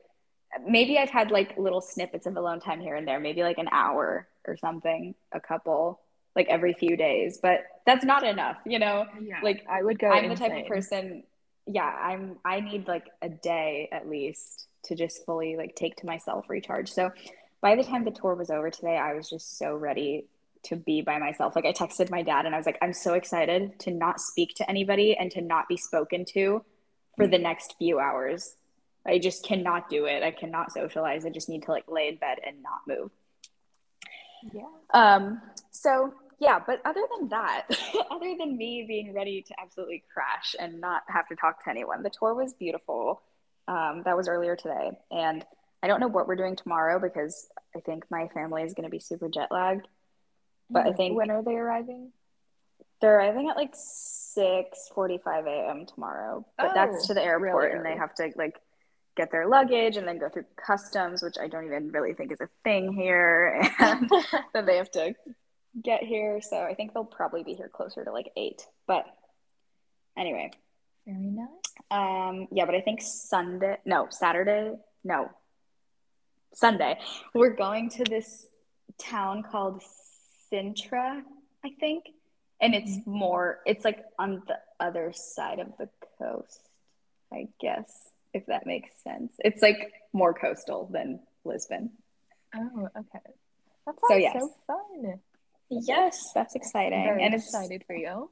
maybe 0.67 0.99
I've 0.99 1.11
had 1.11 1.31
like 1.31 1.57
little 1.57 1.81
snippets 1.81 2.27
of 2.27 2.37
alone 2.37 2.61
time 2.61 2.81
here 2.81 2.97
and 2.97 3.07
there, 3.07 3.21
maybe 3.21 3.43
like 3.43 3.59
an 3.59 3.69
hour 3.71 4.27
or 4.47 4.57
something, 4.57 5.15
a 5.33 5.41
couple, 5.41 6.01
like 6.35 6.49
every 6.49 6.73
few 6.73 6.97
days, 6.97 7.39
but 7.41 7.61
that's 7.87 8.05
not 8.05 8.25
enough, 8.25 8.57
you 8.67 8.79
know? 8.79 9.07
Yeah, 9.23 9.41
Like 9.43 9.65
I 9.71 9.83
would 9.83 9.99
go. 9.99 10.09
I'm 10.11 10.29
the 10.29 10.35
type 10.35 10.57
of 10.57 10.67
person, 10.67 11.23
yeah, 11.67 11.85
I'm 11.85 12.39
I 12.45 12.61
need 12.61 12.89
like 12.89 13.07
a 13.23 13.29
day 13.29 13.89
at 13.93 14.09
least 14.09 14.67
to 14.85 14.97
just 14.97 15.25
fully 15.25 15.57
like 15.57 15.77
take 15.77 15.97
to 15.97 16.07
myself, 16.07 16.47
recharge. 16.49 16.91
So 16.91 17.11
by 17.61 17.77
the 17.77 17.85
time 17.85 18.05
the 18.05 18.11
tour 18.11 18.35
was 18.35 18.51
over 18.51 18.71
today, 18.71 18.97
I 18.97 19.15
was 19.15 19.29
just 19.29 19.59
so 19.59 19.75
ready 19.75 20.27
to 20.65 20.77
be 20.77 21.03
by 21.03 21.19
myself. 21.19 21.57
Like 21.57 21.65
I 21.65 21.73
texted 21.73 22.11
my 22.11 22.23
dad 22.23 22.47
and 22.47 22.55
I 22.55 22.59
was 22.59 22.67
like, 22.67 22.79
I'm 22.83 22.93
so 22.93 23.15
excited 23.15 23.79
to 23.81 23.91
not 23.91 24.21
speak 24.21 24.55
to 24.57 24.69
anybody 24.69 25.17
and 25.17 25.31
to 25.33 25.41
not 25.41 25.69
be 25.69 25.77
spoken 25.77 26.25
to 26.35 26.65
for 27.17 27.27
the 27.27 27.39
next 27.39 27.75
few 27.79 27.99
hours. 27.99 28.55
I 29.07 29.19
just 29.19 29.45
cannot 29.45 29.89
do 29.89 30.05
it. 30.05 30.23
I 30.23 30.31
cannot 30.31 30.73
socialize. 30.73 31.25
I 31.25 31.31
just 31.31 31.49
need 31.49 31.63
to 31.65 31.71
like 31.71 31.85
lay 31.89 32.09
in 32.09 32.17
bed 32.17 32.39
and 32.47 32.63
not 32.63 32.81
move. 32.87 33.11
Yeah. 34.53 34.63
Um, 34.93 35.41
so 35.71 36.15
yeah, 36.39 36.59
but 36.67 36.81
other 36.85 37.03
than 37.19 37.29
that, 37.29 37.67
other 38.11 38.35
than 38.39 38.57
me 38.57 38.85
being 38.87 39.15
ready 39.15 39.43
to 39.43 39.55
absolutely 39.61 40.03
crash 40.13 40.57
and 40.59 40.81
not 40.81 41.03
have 41.09 41.29
to 41.29 41.37
talk 41.37 41.63
to 41.65 41.71
anyone, 41.71 42.03
the 42.03 42.11
tour 42.11 42.35
was 42.35 42.55
beautiful. 42.55 43.23
Um, 43.69 44.03
that 44.05 44.17
was 44.17 44.29
earlier 44.29 44.57
today. 44.57 44.91
And 45.11 45.45
I 45.83 45.87
don't 45.87 46.01
know 46.01 46.09
what 46.09 46.27
we're 46.27 46.37
doing 46.37 46.57
tomorrow 46.57 46.99
because 46.99 47.47
I 47.77 47.81
think 47.81 48.05
my 48.11 48.29
family 48.29 48.63
is 48.63 48.75
going 48.75 48.85
to 48.85 48.91
be 48.91 48.99
super 48.99 49.29
jet 49.29 49.49
lagged. 49.51 49.87
But 50.71 50.87
I 50.87 50.93
think 50.93 51.17
when 51.17 51.31
are 51.31 51.43
they 51.43 51.57
arriving? 51.57 52.13
they're 53.01 53.17
arriving 53.17 53.49
at 53.49 53.57
like 53.57 53.75
6:45 53.75 55.47
a.m. 55.47 55.87
tomorrow, 55.87 56.45
But 56.59 56.75
that's 56.75 57.05
Oh, 57.05 57.07
to 57.09 57.15
the 57.15 57.23
airport 57.23 57.65
really 57.73 57.77
and 57.77 57.87
they 57.87 57.97
have 57.97 58.15
to 58.17 58.31
like 58.37 58.61
get 59.17 59.33
their 59.33 59.49
luggage 59.49 59.97
and 59.97 60.07
then 60.07 60.19
go 60.19 60.29
through 60.29 60.45
customs, 60.57 61.23
which 61.23 61.37
I 61.41 61.49
don't 61.49 61.65
even 61.65 61.89
really 61.93 62.13
think 62.13 62.31
is 62.31 62.41
a 62.41 62.49
thing 62.63 62.93
here. 62.93 63.63
And 63.81 64.11
then 64.53 64.67
they 64.67 64.77
have 64.77 64.91
to 64.93 65.15
get 65.83 66.03
here. 66.03 66.41
So 66.43 66.59
I 66.63 66.75
think 66.75 66.93
they'll 66.93 67.05
probably 67.05 67.43
be 67.43 67.55
here 67.55 67.69
closer 67.69 68.05
to 68.05 68.13
like 68.13 68.31
eight. 68.37 68.67
But 68.87 69.07
anyway, 70.17 70.51
Very 71.07 71.19
nice. 71.31 71.49
um, 71.91 72.49
yeah, 72.53 72.67
but 72.67 72.75
I 72.75 72.83
think 72.83 73.01
Sunday, 73.01 73.79
no, 73.87 74.09
Saturday, 74.11 74.75
no, 75.05 75.31
Sunday, 76.53 76.99
we're 77.35 77.55
going 77.57 77.89
to 77.91 78.05
this 78.05 78.47
town 78.99 79.43
called 79.43 79.83
Sintra, 80.53 81.23
I 81.65 81.71
think. 81.79 82.05
And 82.61 82.75
it's 82.75 83.07
more, 83.07 83.61
it's 83.65 83.85
like 83.85 84.05
on 84.19 84.43
the 84.47 84.59
other 84.79 85.13
side 85.15 85.61
of 85.61 85.69
the 85.79 85.89
coast, 86.19 86.61
I 87.33 87.49
guess, 87.61 88.11
if 88.35 88.47
that 88.47 88.67
makes 88.67 88.91
sense. 89.03 89.33
It's 89.39 89.63
like 89.63 89.93
more 90.13 90.35
coastal 90.35 90.89
than 90.93 91.21
Lisbon. 91.45 91.91
Oh, 92.55 92.89
okay. 92.99 93.21
That 93.87 93.95
sounds 93.95 94.01
So, 94.09 94.17
yes. 94.17 94.35
so 94.41 94.51
fun. 94.67 95.21
Yes, 95.71 96.33
that's 96.35 96.55
exciting. 96.55 97.05
Very 97.05 97.23
and 97.23 97.35
it's 97.35 97.45
excited 97.47 97.85
for 97.87 97.95
you. 97.95 98.31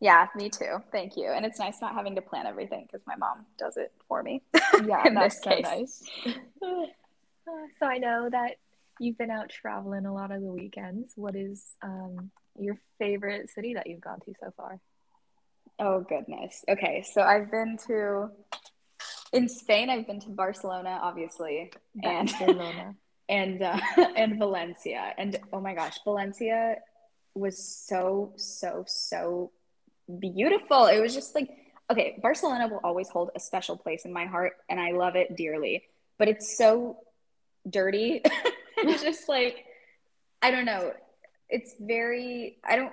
Yeah, 0.00 0.26
me 0.34 0.50
too. 0.50 0.82
Thank 0.90 1.16
you. 1.16 1.26
And 1.28 1.46
it's 1.46 1.58
nice 1.58 1.80
not 1.80 1.94
having 1.94 2.16
to 2.16 2.22
plan 2.22 2.46
everything 2.46 2.86
because 2.90 3.06
my 3.06 3.16
mom 3.16 3.46
does 3.58 3.76
it 3.76 3.92
for 4.08 4.22
me. 4.22 4.42
Yeah, 4.84 5.02
In 5.06 5.14
that's 5.14 5.36
this 5.36 5.44
so 5.44 5.50
case. 5.50 5.62
nice. 5.62 6.02
Uh, 6.60 6.86
so 7.78 7.86
I 7.86 7.98
know 7.98 8.28
that 8.30 8.56
you've 8.98 9.18
been 9.18 9.30
out 9.30 9.50
traveling 9.50 10.06
a 10.06 10.14
lot 10.14 10.30
of 10.30 10.40
the 10.40 10.52
weekends. 10.52 11.12
What 11.16 11.36
is 11.36 11.64
um, 11.82 12.30
your 12.58 12.78
favorite 12.98 13.50
city 13.50 13.74
that 13.74 13.86
you've 13.86 14.00
gone 14.00 14.20
to 14.20 14.34
so 14.40 14.52
far? 14.56 14.80
Oh 15.78 16.00
goodness. 16.00 16.64
Okay, 16.68 17.04
so 17.12 17.22
I've 17.22 17.50
been 17.50 17.78
to 17.88 18.30
in 19.32 19.48
Spain. 19.48 19.90
I've 19.90 20.06
been 20.06 20.20
to 20.20 20.30
Barcelona, 20.30 21.00
obviously, 21.02 21.72
Barcelona. 21.94 22.94
and 23.28 23.58
and 23.60 23.62
uh, 23.62 23.80
and 24.16 24.38
Valencia. 24.38 25.12
And 25.18 25.38
oh 25.52 25.60
my 25.60 25.74
gosh, 25.74 25.98
Valencia 26.04 26.76
was 27.34 27.58
so 27.86 28.32
so 28.36 28.84
so 28.86 29.50
beautiful. 30.20 30.86
It 30.86 31.00
was 31.00 31.14
just 31.14 31.34
like 31.34 31.50
okay, 31.90 32.18
Barcelona 32.22 32.68
will 32.68 32.80
always 32.82 33.08
hold 33.08 33.30
a 33.34 33.40
special 33.40 33.76
place 33.76 34.04
in 34.04 34.12
my 34.12 34.26
heart, 34.26 34.52
and 34.68 34.80
I 34.80 34.92
love 34.92 35.16
it 35.16 35.36
dearly. 35.36 35.82
But 36.18 36.28
it's 36.28 36.56
so 36.56 36.98
dirty. 37.68 38.22
it's 38.88 39.02
just 39.10 39.28
like 39.28 39.64
I 40.42 40.50
don't 40.50 40.64
know. 40.64 40.92
It's 41.48 41.74
very 41.80 42.58
I 42.64 42.76
don't 42.76 42.92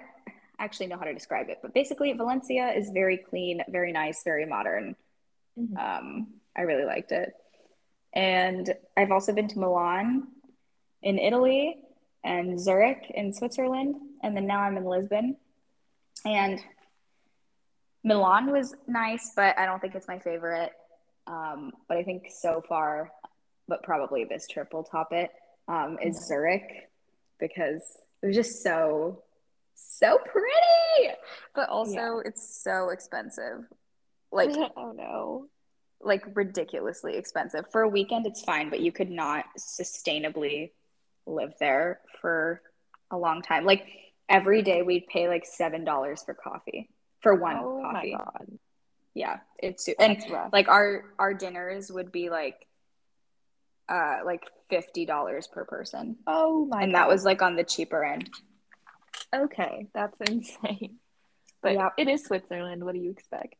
actually 0.59 0.87
know 0.87 0.97
how 0.97 1.05
to 1.05 1.13
describe 1.13 1.49
it, 1.49 1.59
but 1.61 1.73
basically 1.73 2.13
Valencia 2.13 2.71
is 2.71 2.91
very 2.91 3.17
clean, 3.17 3.63
very 3.69 3.91
nice, 3.91 4.23
very 4.23 4.45
modern. 4.45 4.95
Mm-hmm. 5.59 5.77
Um, 5.77 6.27
I 6.55 6.61
really 6.61 6.85
liked 6.85 7.11
it. 7.11 7.33
And 8.13 8.73
I've 8.95 9.11
also 9.11 9.33
been 9.33 9.47
to 9.49 9.59
Milan 9.59 10.27
in 11.01 11.17
Italy 11.17 11.79
and 12.23 12.59
Zurich 12.59 13.09
in 13.13 13.33
Switzerland, 13.33 13.95
and 14.21 14.35
then 14.35 14.45
now 14.45 14.59
I'm 14.59 14.77
in 14.77 14.85
Lisbon. 14.85 15.37
And 16.25 16.59
Milan 18.03 18.51
was 18.51 18.75
nice, 18.87 19.31
but 19.35 19.57
I 19.57 19.65
don't 19.65 19.79
think 19.79 19.95
it's 19.95 20.07
my 20.07 20.19
favorite. 20.19 20.71
Um, 21.27 21.71
but 21.87 21.97
I 21.97 22.03
think 22.03 22.27
so 22.29 22.63
far, 22.67 23.11
but 23.67 23.83
probably 23.83 24.25
this 24.25 24.47
trip 24.47 24.73
will 24.73 24.83
top 24.83 25.13
it, 25.13 25.31
um, 25.67 25.97
is. 26.01 26.27
Zurich 26.27 26.89
because 27.39 27.81
it 28.21 28.27
was 28.27 28.35
just 28.35 28.63
so 28.63 29.23
so 29.75 30.17
pretty, 30.17 31.15
but 31.55 31.69
also 31.69 31.91
yeah. 31.91 32.21
it's 32.25 32.61
so 32.63 32.89
expensive. 32.89 33.65
Like, 34.31 34.51
oh 34.77 34.93
no, 34.93 35.47
like 35.99 36.23
ridiculously 36.35 37.17
expensive. 37.17 37.65
For 37.71 37.81
a 37.81 37.89
weekend, 37.89 38.25
it's 38.25 38.43
fine, 38.43 38.69
but 38.69 38.79
you 38.79 38.91
could 38.91 39.09
not 39.09 39.45
sustainably 39.57 40.71
live 41.25 41.53
there 41.59 41.99
for 42.21 42.61
a 43.11 43.17
long 43.17 43.41
time. 43.41 43.65
Like, 43.65 43.85
every 44.29 44.61
day 44.61 44.81
we'd 44.81 45.07
pay 45.07 45.27
like 45.27 45.45
$7 45.45 46.25
for 46.25 46.33
coffee 46.33 46.89
for 47.19 47.35
one 47.35 47.57
oh 47.57 47.81
coffee. 47.81 48.15
Yeah, 49.13 49.39
it's 49.59 49.89
and 49.99 50.17
rough. 50.31 50.53
like 50.53 50.69
our 50.69 51.03
our 51.19 51.33
dinners 51.33 51.91
would 51.91 52.13
be 52.13 52.29
like 52.29 52.65
uh 53.91 54.19
like 54.25 54.43
fifty 54.69 55.05
dollars 55.05 55.47
per 55.47 55.65
person. 55.65 56.17
Oh 56.25 56.65
my! 56.65 56.83
And 56.83 56.93
God. 56.93 56.99
that 56.99 57.07
was 57.09 57.25
like 57.25 57.41
on 57.41 57.55
the 57.55 57.63
cheaper 57.63 58.03
end. 58.03 58.29
Okay, 59.35 59.87
that's 59.93 60.19
insane. 60.27 60.97
But 61.61 61.73
yeah, 61.73 61.89
it 61.97 62.07
is 62.07 62.23
Switzerland. 62.23 62.83
What 62.83 62.93
do 62.93 62.99
you 62.99 63.11
expect? 63.11 63.55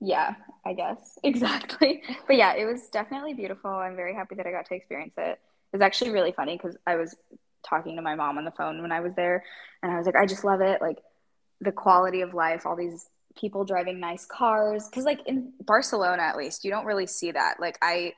Yeah, 0.00 0.34
I 0.64 0.74
guess. 0.74 1.18
Exactly. 1.24 2.02
but 2.26 2.36
yeah, 2.36 2.54
it 2.54 2.64
was 2.64 2.88
definitely 2.88 3.34
beautiful. 3.34 3.70
I'm 3.70 3.96
very 3.96 4.14
happy 4.14 4.36
that 4.36 4.46
I 4.46 4.50
got 4.50 4.66
to 4.66 4.74
experience 4.74 5.14
it. 5.16 5.30
It 5.30 5.38
was 5.72 5.82
actually 5.82 6.10
really 6.10 6.32
funny 6.32 6.56
because 6.56 6.76
I 6.86 6.96
was 6.96 7.14
talking 7.64 7.96
to 7.96 8.02
my 8.02 8.14
mom 8.14 8.38
on 8.38 8.44
the 8.44 8.50
phone 8.52 8.80
when 8.80 8.92
I 8.92 9.00
was 9.00 9.14
there 9.14 9.44
and 9.82 9.92
I 9.92 9.96
was 9.96 10.06
like, 10.06 10.16
I 10.16 10.26
just 10.26 10.44
love 10.44 10.60
it. 10.60 10.80
Like 10.80 10.98
the 11.60 11.72
quality 11.72 12.22
of 12.22 12.32
life, 12.32 12.64
all 12.64 12.76
these 12.76 13.06
people 13.36 13.64
driving 13.64 14.00
nice 14.00 14.24
cars. 14.24 14.88
Cause 14.92 15.04
like 15.04 15.20
in 15.26 15.52
Barcelona 15.60 16.22
at 16.22 16.36
least, 16.36 16.64
you 16.64 16.70
don't 16.70 16.86
really 16.86 17.06
see 17.06 17.32
that. 17.32 17.60
Like 17.60 17.78
I 17.82 18.14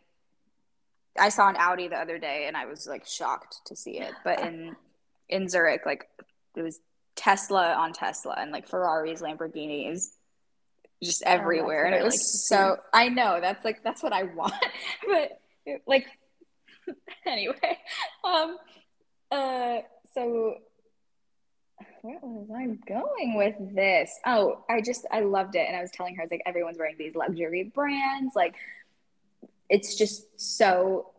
I 1.19 1.29
saw 1.29 1.49
an 1.49 1.57
Audi 1.59 1.89
the 1.89 1.97
other 1.97 2.19
day 2.19 2.45
and 2.47 2.57
I 2.57 2.67
was 2.67 2.87
like 2.87 3.07
shocked 3.07 3.61
to 3.67 3.77
see 3.77 3.99
it. 3.99 4.13
But 4.25 4.41
in 4.41 4.77
in 5.29 5.49
Zurich, 5.49 5.83
like 5.87 6.09
it 6.57 6.63
was 6.63 6.81
Tesla 7.17 7.75
on 7.75 7.93
Tesla 7.93 8.35
and 8.39 8.51
like 8.53 8.69
Ferraris, 8.69 9.23
Lamborghinis, 9.23 10.09
just 11.03 11.23
oh, 11.27 11.31
everywhere. 11.31 11.85
Oh, 11.85 11.87
and 11.87 11.95
it 11.95 12.05
was 12.05 12.15
like 12.15 12.21
so 12.21 12.77
I 12.93 13.09
know 13.09 13.39
that's 13.41 13.65
like 13.65 13.83
that's 13.83 14.03
what 14.03 14.13
I 14.13 14.23
want. 14.35 14.55
but 15.07 15.41
like 15.87 16.07
anyway. 17.27 17.79
Um 18.25 18.57
uh 19.31 19.79
so 20.15 20.57
where 22.03 22.19
was 22.23 22.49
I 22.51 22.67
going 22.89 23.37
with 23.37 23.75
this? 23.75 24.19
Oh, 24.27 24.65
I 24.69 24.81
just 24.81 25.07
I 25.11 25.21
loved 25.21 25.55
it 25.55 25.67
and 25.67 25.77
I 25.77 25.81
was 25.81 25.91
telling 25.91 26.15
her 26.17 26.23
I 26.23 26.25
was 26.25 26.31
like 26.31 26.43
everyone's 26.47 26.79
wearing 26.79 26.97
these 26.99 27.15
luxury 27.15 27.65
brands 27.75 28.35
like 28.35 28.55
it's 29.71 29.95
just 29.95 30.39
so 30.39 31.13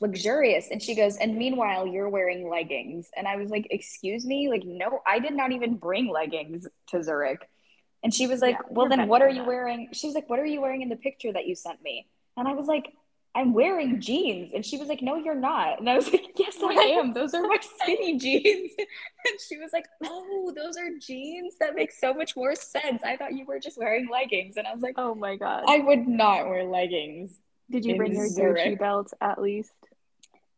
luxurious. 0.00 0.68
And 0.70 0.82
she 0.82 0.94
goes 0.94 1.16
and 1.16 1.36
meanwhile 1.36 1.86
you're 1.86 2.08
wearing 2.08 2.48
leggings. 2.48 3.10
And 3.16 3.28
i 3.28 3.36
was 3.36 3.50
like 3.50 3.68
excuse 3.70 4.26
me? 4.26 4.48
Like 4.48 4.64
no 4.64 5.00
i 5.06 5.18
did 5.18 5.34
not 5.34 5.52
even 5.52 5.76
bring 5.76 6.10
leggings 6.10 6.66
to 6.88 7.02
zurich. 7.02 7.48
And 8.02 8.12
she 8.12 8.26
was 8.26 8.40
like 8.40 8.56
yeah, 8.56 8.66
well 8.70 8.88
then 8.88 9.06
what 9.06 9.22
are 9.22 9.28
you 9.28 9.42
that. 9.42 9.46
wearing? 9.46 9.88
She 9.92 10.06
was 10.06 10.14
like 10.14 10.28
what 10.28 10.40
are 10.40 10.46
you 10.46 10.60
wearing 10.60 10.82
in 10.82 10.88
the 10.88 10.96
picture 10.96 11.32
that 11.32 11.46
you 11.46 11.54
sent 11.54 11.82
me? 11.82 12.06
And 12.36 12.48
i 12.48 12.52
was 12.52 12.66
like 12.66 12.92
i'm 13.34 13.52
wearing 13.52 14.00
jeans. 14.00 14.52
And 14.54 14.64
she 14.64 14.78
was 14.78 14.88
like 14.88 15.02
no 15.02 15.16
you're 15.16 15.34
not. 15.34 15.80
And 15.80 15.88
i 15.90 15.96
was 15.96 16.10
like 16.12 16.26
yes 16.36 16.56
i 16.62 16.72
am. 16.72 17.12
Those 17.12 17.34
are 17.34 17.42
my 17.42 17.58
skinny 17.82 18.18
jeans. 18.18 18.72
And 18.78 19.40
she 19.46 19.58
was 19.58 19.72
like 19.72 19.86
oh 20.04 20.52
those 20.54 20.76
are 20.76 20.90
jeans? 21.00 21.54
That 21.60 21.74
makes 21.74 22.00
so 22.00 22.14
much 22.14 22.36
more 22.36 22.54
sense. 22.54 23.02
I 23.04 23.16
thought 23.16 23.34
you 23.34 23.44
were 23.46 23.58
just 23.58 23.78
wearing 23.78 24.08
leggings. 24.10 24.56
And 24.56 24.66
i 24.66 24.72
was 24.72 24.82
like 24.82 24.94
oh 24.96 25.14
my 25.14 25.36
god. 25.36 25.64
I 25.66 25.78
would 25.78 26.06
not 26.06 26.48
wear 26.48 26.64
leggings 26.64 27.40
did 27.70 27.84
you 27.84 27.96
bring 27.96 28.14
your 28.14 28.28
Zurich. 28.28 28.74
Gucci 28.74 28.78
belt 28.78 29.12
at 29.20 29.40
least? 29.40 29.72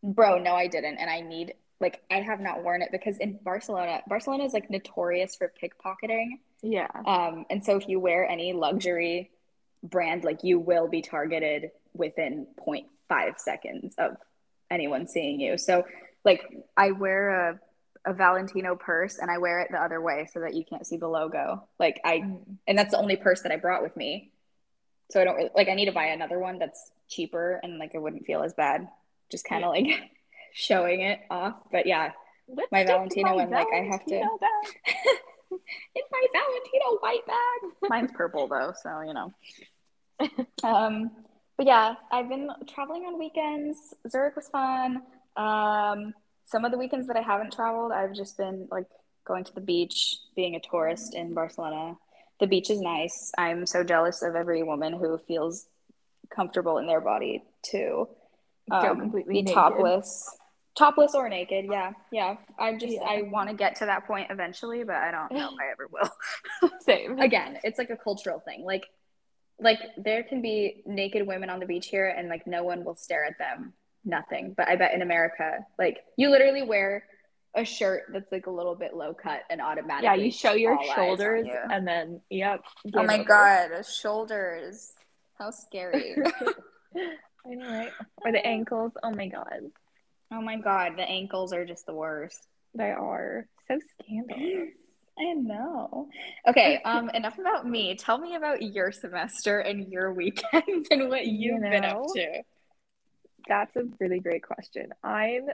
Bro, 0.02 0.38
no, 0.38 0.54
I 0.54 0.66
didn't, 0.66 0.98
and 0.98 1.10
I 1.10 1.20
need 1.20 1.54
like 1.80 2.02
I 2.10 2.16
have 2.16 2.40
not 2.40 2.62
worn 2.62 2.82
it 2.82 2.90
because 2.92 3.16
in 3.18 3.38
Barcelona, 3.42 4.02
Barcelona 4.06 4.44
is 4.44 4.52
like 4.52 4.70
notorious 4.70 5.34
for 5.34 5.52
pickpocketing. 5.62 6.38
Yeah. 6.62 6.88
Um, 7.06 7.46
and 7.48 7.64
so 7.64 7.76
if 7.76 7.88
you 7.88 7.98
wear 7.98 8.28
any 8.28 8.52
luxury 8.52 9.30
brand, 9.82 10.24
like 10.24 10.44
you 10.44 10.58
will 10.58 10.88
be 10.88 11.00
targeted 11.00 11.70
within 11.94 12.46
0.5 12.66 13.38
seconds 13.38 13.94
of 13.98 14.16
anyone 14.70 15.06
seeing 15.06 15.40
you. 15.40 15.56
So 15.56 15.84
like 16.24 16.42
I 16.76 16.92
wear 16.92 17.50
a 17.50 17.60
a 18.06 18.14
Valentino 18.14 18.76
purse 18.76 19.18
and 19.18 19.30
I 19.30 19.36
wear 19.36 19.60
it 19.60 19.68
the 19.70 19.76
other 19.76 20.00
way 20.00 20.26
so 20.32 20.40
that 20.40 20.54
you 20.54 20.64
can't 20.64 20.86
see 20.86 20.96
the 20.96 21.08
logo. 21.08 21.68
Like 21.78 22.00
I 22.04 22.18
mm. 22.18 22.40
and 22.66 22.78
that's 22.78 22.92
the 22.92 22.98
only 22.98 23.16
purse 23.16 23.42
that 23.42 23.52
I 23.52 23.56
brought 23.56 23.82
with 23.82 23.96
me. 23.96 24.30
So 25.10 25.20
I 25.20 25.24
don't 25.24 25.36
really, 25.36 25.50
like 25.54 25.68
I 25.68 25.74
need 25.74 25.86
to 25.86 25.92
buy 25.92 26.06
another 26.06 26.38
one 26.38 26.58
that's 26.58 26.92
cheaper 27.10 27.60
and 27.62 27.78
like 27.78 27.94
it 27.94 28.02
wouldn't 28.02 28.26
feel 28.26 28.42
as 28.42 28.54
bad. 28.54 28.88
Just 29.30 29.44
kind 29.44 29.64
of 29.64 29.74
yeah. 29.76 29.92
like 29.92 30.00
showing 30.54 31.02
it 31.02 31.20
off. 31.30 31.54
But 31.70 31.86
yeah 31.86 32.12
Let's 32.48 32.72
my 32.72 32.84
valentino 32.84 33.36
one 33.36 33.50
like 33.50 33.68
i 33.72 33.82
have 33.82 34.04
to 34.06 34.14
in 35.50 36.02
my 36.10 36.26
valentino 36.32 36.98
white 37.00 37.26
bag. 37.26 37.88
Mine's 37.88 38.12
purple 38.12 38.48
though 38.48 38.72
so 38.80 39.00
you 39.02 39.14
know. 39.14 39.32
Um 40.62 41.10
but 41.56 41.66
yeah 41.66 41.94
i've 42.10 42.28
been 42.28 42.50
traveling 42.66 43.02
on 43.02 43.18
weekends. 43.18 43.94
Zurich 44.08 44.36
was 44.36 44.48
fun. 44.48 45.02
Um 45.36 46.14
some 46.44 46.64
of 46.64 46.72
the 46.72 46.78
weekends 46.78 47.06
that 47.06 47.16
i 47.16 47.22
haven't 47.22 47.52
traveled 47.52 47.92
i've 47.92 48.14
just 48.14 48.36
been 48.36 48.66
like 48.70 48.86
going 49.24 49.44
to 49.44 49.54
the 49.54 49.60
beach 49.60 50.16
being 50.34 50.56
a 50.56 50.60
tourist 50.60 51.14
in 51.14 51.34
barcelona. 51.34 51.96
The 52.40 52.46
beach 52.46 52.70
is 52.70 52.80
nice. 52.80 53.30
I'm 53.36 53.66
so 53.66 53.84
jealous 53.84 54.22
of 54.22 54.34
every 54.34 54.62
woman 54.62 54.94
who 54.94 55.18
feels 55.28 55.66
comfortable 56.34 56.78
in 56.78 56.86
their 56.86 57.00
body 57.00 57.42
to 57.62 58.08
um, 58.70 59.00
completely 59.00 59.34
be 59.34 59.42
naked. 59.42 59.54
topless 59.54 60.28
topless 60.76 61.14
or 61.14 61.28
naked 61.28 61.66
yeah 61.68 61.92
yeah 62.12 62.36
i 62.58 62.72
just 62.76 62.92
yeah. 62.92 63.02
i 63.02 63.22
want 63.22 63.48
to 63.48 63.54
get 63.54 63.76
to 63.76 63.86
that 63.86 64.06
point 64.06 64.28
eventually 64.30 64.84
but 64.84 64.96
i 64.96 65.10
don't 65.10 65.30
know 65.32 65.48
if 65.48 65.58
i 65.60 65.70
ever 65.72 65.88
will 65.90 66.70
same 66.80 67.18
again 67.18 67.58
it's 67.64 67.78
like 67.78 67.90
a 67.90 67.96
cultural 67.96 68.40
thing 68.40 68.64
like 68.64 68.86
like 69.58 69.80
there 69.98 70.22
can 70.22 70.40
be 70.40 70.82
naked 70.86 71.26
women 71.26 71.50
on 71.50 71.60
the 71.60 71.66
beach 71.66 71.88
here 71.88 72.08
and 72.08 72.28
like 72.28 72.46
no 72.46 72.62
one 72.62 72.84
will 72.84 72.94
stare 72.94 73.24
at 73.24 73.36
them 73.38 73.72
nothing 74.04 74.54
but 74.56 74.68
i 74.68 74.76
bet 74.76 74.94
in 74.94 75.02
america 75.02 75.58
like 75.78 75.98
you 76.16 76.30
literally 76.30 76.62
wear 76.62 77.04
a 77.54 77.64
shirt 77.64 78.04
that's 78.12 78.30
like 78.30 78.46
a 78.46 78.50
little 78.50 78.76
bit 78.76 78.94
low 78.94 79.12
cut 79.12 79.40
and 79.50 79.60
automatically 79.60 80.04
yeah 80.04 80.14
you 80.14 80.30
show 80.30 80.52
your 80.52 80.78
shoulders 80.94 81.46
you. 81.46 81.58
and 81.70 81.86
then 81.86 82.20
yep 82.30 82.62
oh 82.94 83.02
my 83.02 83.16
over. 83.16 83.24
god 83.24 83.70
shoulders 83.84 84.92
how 85.40 85.50
scary. 85.50 86.16
I 86.96 87.54
know, 87.54 87.68
right? 87.68 87.92
Or 88.24 88.30
the 88.30 88.46
ankles. 88.46 88.92
Oh 89.02 89.10
my 89.10 89.26
god. 89.26 89.70
Oh 90.32 90.40
my 90.40 90.56
god, 90.56 90.92
the 90.96 91.02
ankles 91.02 91.52
are 91.52 91.64
just 91.64 91.86
the 91.86 91.94
worst. 91.94 92.46
They 92.74 92.90
are 92.90 93.46
so 93.66 93.78
scandalous. 94.00 94.68
I 95.18 95.32
know. 95.34 96.08
Okay, 96.46 96.80
um, 96.84 97.10
enough 97.14 97.38
about 97.38 97.66
me. 97.66 97.96
Tell 97.96 98.18
me 98.18 98.36
about 98.36 98.62
your 98.62 98.92
semester 98.92 99.58
and 99.58 99.90
your 99.90 100.12
weekends 100.12 100.88
and 100.90 101.08
what 101.08 101.26
you've 101.26 101.54
you 101.54 101.58
know, 101.58 101.70
been 101.70 101.84
up 101.84 102.06
to. 102.14 102.42
That's 103.48 103.74
a 103.76 103.84
really 103.98 104.20
great 104.20 104.42
question. 104.42 104.90
I'm 105.02 105.46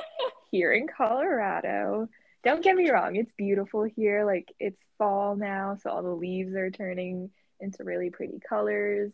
here 0.50 0.72
in 0.72 0.86
Colorado. 0.88 2.08
Don't 2.42 2.62
get 2.62 2.76
me 2.76 2.90
wrong, 2.90 3.16
it's 3.16 3.32
beautiful 3.32 3.84
here. 3.84 4.24
Like 4.24 4.52
it's 4.58 4.80
fall 4.98 5.36
now, 5.36 5.78
so 5.82 5.90
all 5.90 6.02
the 6.02 6.10
leaves 6.10 6.54
are 6.54 6.70
turning 6.70 7.30
into 7.60 7.84
really 7.84 8.10
pretty 8.10 8.40
colors 8.48 9.12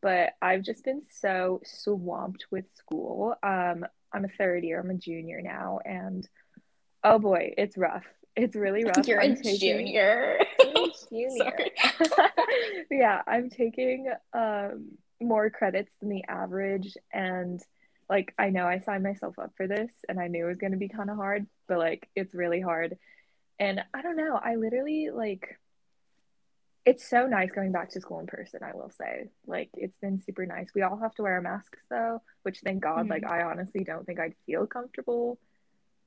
but 0.00 0.30
I've 0.42 0.62
just 0.62 0.84
been 0.84 1.02
so 1.20 1.60
swamped 1.64 2.46
with 2.50 2.64
school. 2.74 3.36
Um, 3.40 3.86
I'm 4.12 4.24
a 4.24 4.28
third 4.36 4.64
year. 4.64 4.80
I'm 4.80 4.90
a 4.90 4.94
junior 4.94 5.40
now, 5.40 5.78
and 5.84 6.28
oh 7.04 7.20
boy, 7.20 7.54
it's 7.56 7.78
rough. 7.78 8.02
It's 8.34 8.56
really 8.56 8.82
rough. 8.82 9.06
You're 9.06 9.22
I'm 9.22 9.30
a 9.32 9.36
taking- 9.36 9.60
junior. 9.60 10.38
junior. 11.08 11.52
Yeah, 12.90 13.22
I'm 13.28 13.48
taking 13.48 14.12
um 14.32 14.88
more 15.20 15.50
credits 15.50 15.92
than 16.00 16.08
the 16.08 16.24
average 16.28 16.96
and 17.12 17.62
like 18.10 18.34
I 18.36 18.50
know 18.50 18.66
I 18.66 18.80
signed 18.80 19.04
myself 19.04 19.38
up 19.38 19.52
for 19.56 19.68
this 19.68 19.92
and 20.08 20.18
I 20.18 20.26
knew 20.26 20.46
it 20.46 20.48
was 20.48 20.58
going 20.58 20.72
to 20.72 20.78
be 20.78 20.88
kind 20.88 21.10
of 21.10 21.16
hard, 21.16 21.46
but 21.68 21.78
like 21.78 22.08
it's 22.16 22.34
really 22.34 22.60
hard. 22.60 22.98
And 23.60 23.84
I 23.94 24.02
don't 24.02 24.16
know, 24.16 24.34
I 24.42 24.56
literally 24.56 25.10
like 25.14 25.60
it's 26.84 27.08
so 27.08 27.26
nice 27.26 27.50
going 27.52 27.70
back 27.72 27.90
to 27.90 28.00
school 28.00 28.18
in 28.20 28.26
person, 28.26 28.60
I 28.62 28.74
will 28.74 28.90
say. 28.90 29.28
Like 29.46 29.70
it's 29.74 29.96
been 30.00 30.18
super 30.18 30.44
nice. 30.46 30.68
We 30.74 30.82
all 30.82 30.96
have 30.98 31.14
to 31.16 31.22
wear 31.22 31.40
masks 31.40 31.78
though, 31.88 32.22
which 32.42 32.60
thank 32.64 32.82
God, 32.82 33.06
Mhm. 33.06 33.10
like 33.10 33.24
I 33.24 33.42
honestly 33.42 33.84
don't 33.84 34.04
think 34.04 34.18
I'd 34.18 34.34
feel 34.46 34.66
comfortable 34.66 35.38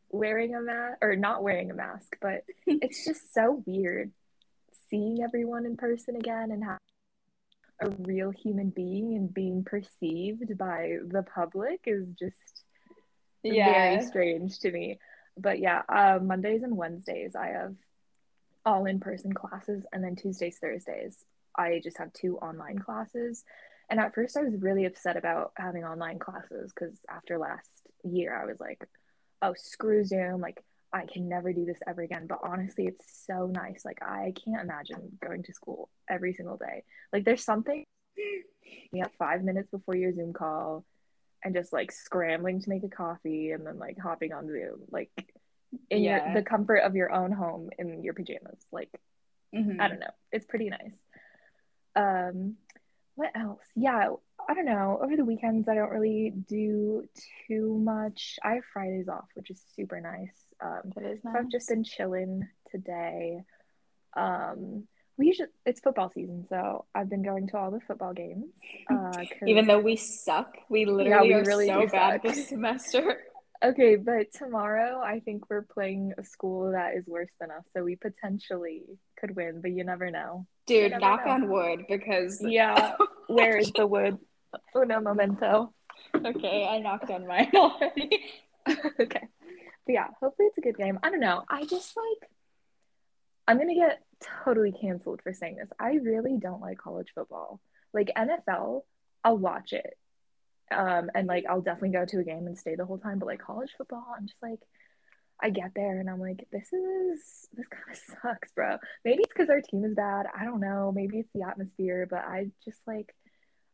wearing 0.10 0.54
a 0.56 0.62
mask 0.62 0.98
or 1.02 1.16
not 1.16 1.44
wearing 1.44 1.72
a 1.72 1.74
mask, 1.74 2.18
but 2.22 2.44
it's 2.68 3.06
just 3.06 3.34
so 3.34 3.64
weird 3.66 4.12
seeing 4.90 5.24
everyone 5.24 5.66
in 5.66 5.78
person 5.78 6.16
again 6.16 6.52
and 6.52 6.64
having 6.64 6.80
a 7.82 7.90
real 8.04 8.32
human 8.32 8.70
being 8.70 9.16
and 9.16 9.34
being 9.34 9.64
perceived 9.64 10.58
by 10.58 10.98
the 11.08 11.24
public 11.24 11.82
is 11.86 12.08
just 12.14 12.64
very 13.44 13.96
strange 14.06 14.60
to 14.60 14.72
me. 14.72 15.00
But 15.38 15.60
yeah, 15.60 15.84
uh, 15.90 16.20
Mondays 16.22 16.64
and 16.64 16.78
Wednesdays 16.78 17.36
I 17.36 17.48
have 17.48 17.76
all 18.66 18.86
in 18.86 19.00
person 19.00 19.34
classes, 19.34 19.84
and 19.94 20.04
then 20.04 20.16
Tuesdays, 20.16 20.58
Thursdays 20.58 21.24
I 21.58 21.80
just 21.84 21.98
have 21.98 22.14
two 22.14 22.38
online 22.38 22.80
classes. 22.80 23.44
And 23.90 24.00
at 24.00 24.14
first, 24.14 24.36
I 24.36 24.42
was 24.42 24.56
really 24.60 24.86
upset 24.86 25.18
about 25.18 25.54
having 25.58 25.84
online 25.84 26.20
classes 26.20 26.72
because 26.74 26.98
after 27.10 27.38
last 27.38 27.70
year, 28.04 28.36
I 28.36 28.46
was 28.46 28.60
like, 28.60 28.84
oh, 29.42 29.54
screw 29.56 30.04
Zoom. 30.04 30.42
Like, 30.42 30.64
I 30.92 31.06
can 31.06 31.28
never 31.30 31.54
do 31.54 31.66
this 31.66 31.80
ever 31.88 32.02
again. 32.02 32.26
But 32.28 32.40
honestly, 32.44 32.88
it's 32.88 33.26
so 33.26 33.48
nice. 33.48 33.86
Like, 33.86 34.02
I 34.02 34.34
can't 34.44 34.64
imagine 34.64 35.18
going 35.24 35.44
to 35.44 35.54
school 35.54 35.90
every 36.10 36.34
single 36.34 36.58
day. 36.58 36.84
Like, 37.14 37.26
there's 37.26 37.44
something 37.44 37.84
you 38.92 39.04
have 39.04 39.12
five 39.20 39.44
minutes 39.44 39.70
before 39.70 39.96
your 39.96 40.14
Zoom 40.14 40.34
call 40.34 40.86
and 41.44 41.54
just 41.54 41.72
like 41.72 41.92
scrambling 41.92 42.60
to 42.60 42.70
make 42.70 42.84
a 42.84 42.90
coffee 42.90 43.52
and 43.52 43.68
then 43.68 43.78
like 43.78 43.98
hopping 44.00 44.34
on 44.34 44.48
Zoom, 44.48 44.82
like 44.90 45.12
in 45.90 46.04
Yeah. 46.04 46.26
your, 46.26 46.34
the 46.36 46.44
comfort 46.48 46.78
of 46.78 46.96
your 46.96 47.12
own 47.12 47.32
home 47.32 47.70
in 47.80 48.04
your 48.04 48.14
pajamas. 48.14 48.60
Like, 48.72 48.90
Mhm. 49.54 49.80
I 49.80 49.88
don't 49.88 50.00
know. 50.00 50.12
It's 50.32 50.46
pretty 50.46 50.70
nice. 50.70 50.98
Um, 51.96 52.58
what 53.16 53.32
else? 53.36 53.62
Yeah, 53.76 54.10
I 54.50 54.54
don't 54.54 54.66
know. 54.66 55.00
Over 55.02 55.16
the 55.16 55.24
weekends, 55.26 55.70
I 55.70 55.76
don't 55.76 55.90
really 55.92 56.32
do 56.32 57.08
too 57.48 57.78
much. 57.80 58.38
I 58.44 58.56
have 58.56 58.66
Fridays 58.74 59.08
off, 59.08 59.28
which 59.34 59.50
is 59.50 59.62
super 59.76 60.02
nice. 60.02 60.36
Um, 60.60 60.92
That 60.96 61.06
is 61.06 61.22
so 61.22 61.30
nice. 61.30 61.40
I've 61.44 61.50
just 61.50 61.70
been 61.70 61.84
chilling 61.84 62.48
today. 62.72 63.44
Um, 64.16 64.88
we 65.18 65.28
usually 65.28 65.48
it's 65.66 65.80
football 65.80 66.10
season, 66.10 66.46
so 66.50 66.86
I've 66.94 67.10
been 67.10 67.24
going 67.24 67.48
to 67.48 67.58
all 67.58 67.72
the 67.72 67.80
football 67.80 68.14
games. 68.14 68.48
Uh, 68.90 69.24
Even 69.48 69.66
though 69.68 69.80
we 69.80 69.96
suck, 69.96 70.58
we 70.70 70.86
literally 70.86 71.30
we 71.30 71.34
are 71.36 71.44
really 71.46 71.68
so 71.68 71.88
bad 71.88 72.22
suck. 72.22 72.24
this 72.24 72.50
semester. 72.50 73.24
okay, 73.64 73.96
but 73.96 74.32
tomorrow 74.34 75.00
I 75.00 75.20
think 75.20 75.50
we're 75.50 75.64
playing 75.64 76.14
a 76.18 76.24
school 76.24 76.72
that 76.72 76.96
is 76.96 77.06
worse 77.08 77.32
than 77.40 77.52
us, 77.52 77.64
so 77.74 77.84
we 77.84 77.96
potentially 77.96 78.84
could 79.20 79.36
win, 79.36 79.62
but 79.62 79.72
you 79.72 79.84
never 79.84 80.12
know. 80.12 80.46
Dude, 80.66 80.92
never 80.92 81.02
knock 81.02 81.26
know. 81.26 81.32
on 81.32 81.50
wood 81.50 81.86
because 81.88 82.42
Yeah, 82.42 82.96
where 83.28 83.58
is 83.58 83.72
the 83.72 83.88
wood? 83.88 84.18
Uno 84.76 85.02
momento. 85.02 85.74
okay, 86.16 86.66
I 86.66 86.80
knocked 86.80 87.10
on 87.12 87.28
mine 87.28 87.52
already. 87.56 88.24
okay. 89.00 89.28
But 89.86 89.94
yeah, 89.94 90.08
hopefully 90.20 90.48
it's 90.48 90.58
a 90.58 90.62
good 90.62 90.78
game. 90.78 91.00
I 91.04 91.10
don't 91.10 91.20
know. 91.20 91.44
I 91.50 91.66
just 91.66 91.96
like 91.96 92.30
I'm 93.48 93.58
gonna 93.58 93.76
get 93.76 94.02
totally 94.44 94.72
canceled 94.72 95.22
for 95.22 95.34
saying 95.34 95.58
this. 95.58 95.70
I 95.80 95.94
really 95.96 96.38
don't 96.40 96.62
like 96.62 96.78
college 96.78 97.12
football. 97.14 97.60
Like 97.94 98.12
NFL, 98.18 98.82
I'll 99.24 99.38
watch 99.38 99.74
it. 99.74 99.98
Um, 100.72 101.10
and 101.14 101.28
like 101.28 101.46
I'll 101.50 101.62
definitely 101.62 101.90
go 101.98 102.06
to 102.06 102.20
a 102.20 102.24
game 102.24 102.48
and 102.48 102.58
stay 102.58 102.76
the 102.76 102.86
whole 102.86 102.98
time, 102.98 103.20
but 103.20 103.28
like 103.28 103.40
college 103.42 103.72
football, 103.78 104.06
I'm 104.18 104.26
just 104.28 104.42
like 104.42 104.60
I 105.42 105.50
get 105.50 105.72
there 105.76 106.00
and 106.00 106.10
I'm 106.10 106.20
like, 106.20 106.48
this 106.52 106.72
is 106.74 107.48
this 107.54 107.68
kind 107.68 107.84
of 107.92 107.98
sucks, 108.22 108.52
bro. 108.54 108.78
Maybe 109.04 109.24
it's 109.24 109.34
because 109.34 109.50
our 109.50 109.62
team 109.62 109.84
is 109.86 109.94
bad. 109.96 110.26
I 110.38 110.46
don't 110.46 110.62
know. 110.62 110.92
Maybe 110.96 111.20
it's 111.20 111.30
the 111.36 111.44
atmosphere, 111.44 112.08
but 112.10 112.20
I 112.20 112.48
just 112.64 112.80
like 112.88 113.14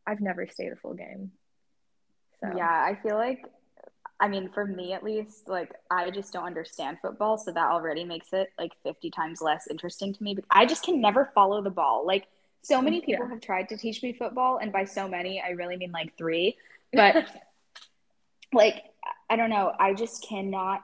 I've 0.06 0.20
never 0.20 0.46
stayed 0.48 0.72
a 0.72 0.76
full 0.76 0.94
game. 0.94 1.32
So 2.40 2.48
Yeah, 2.56 2.68
I 2.68 2.98
feel 3.02 3.14
like, 3.16 3.44
I 4.20 4.28
mean, 4.28 4.50
for 4.52 4.64
me 4.66 4.92
at 4.92 5.02
least, 5.04 5.48
like, 5.48 5.72
I 5.90 6.10
just 6.10 6.32
don't 6.32 6.44
understand 6.44 6.98
football. 7.00 7.38
So 7.38 7.52
that 7.52 7.70
already 7.70 8.04
makes 8.04 8.32
it 8.32 8.52
like 8.58 8.72
50 8.82 9.10
times 9.10 9.40
less 9.40 9.68
interesting 9.68 10.12
to 10.14 10.22
me. 10.22 10.34
But 10.34 10.44
I 10.50 10.66
just 10.66 10.82
can 10.84 11.00
never 11.00 11.30
follow 11.34 11.62
the 11.62 11.70
ball. 11.70 12.04
Like, 12.06 12.26
so 12.62 12.80
many 12.82 13.00
people 13.00 13.26
Yeah. 13.26 13.30
have 13.30 13.40
tried 13.40 13.68
to 13.70 13.76
teach 13.76 14.02
me 14.02 14.12
football. 14.12 14.58
And 14.58 14.72
by 14.72 14.84
so 14.84 15.08
many, 15.08 15.40
I 15.40 15.50
really 15.50 15.76
mean 15.76 15.92
like 15.92 16.16
three. 16.16 16.56
But, 16.92 17.26
like, 18.52 18.82
I 19.30 19.36
don't 19.36 19.50
know. 19.50 19.72
I 19.78 19.94
just 19.94 20.26
cannot. 20.26 20.82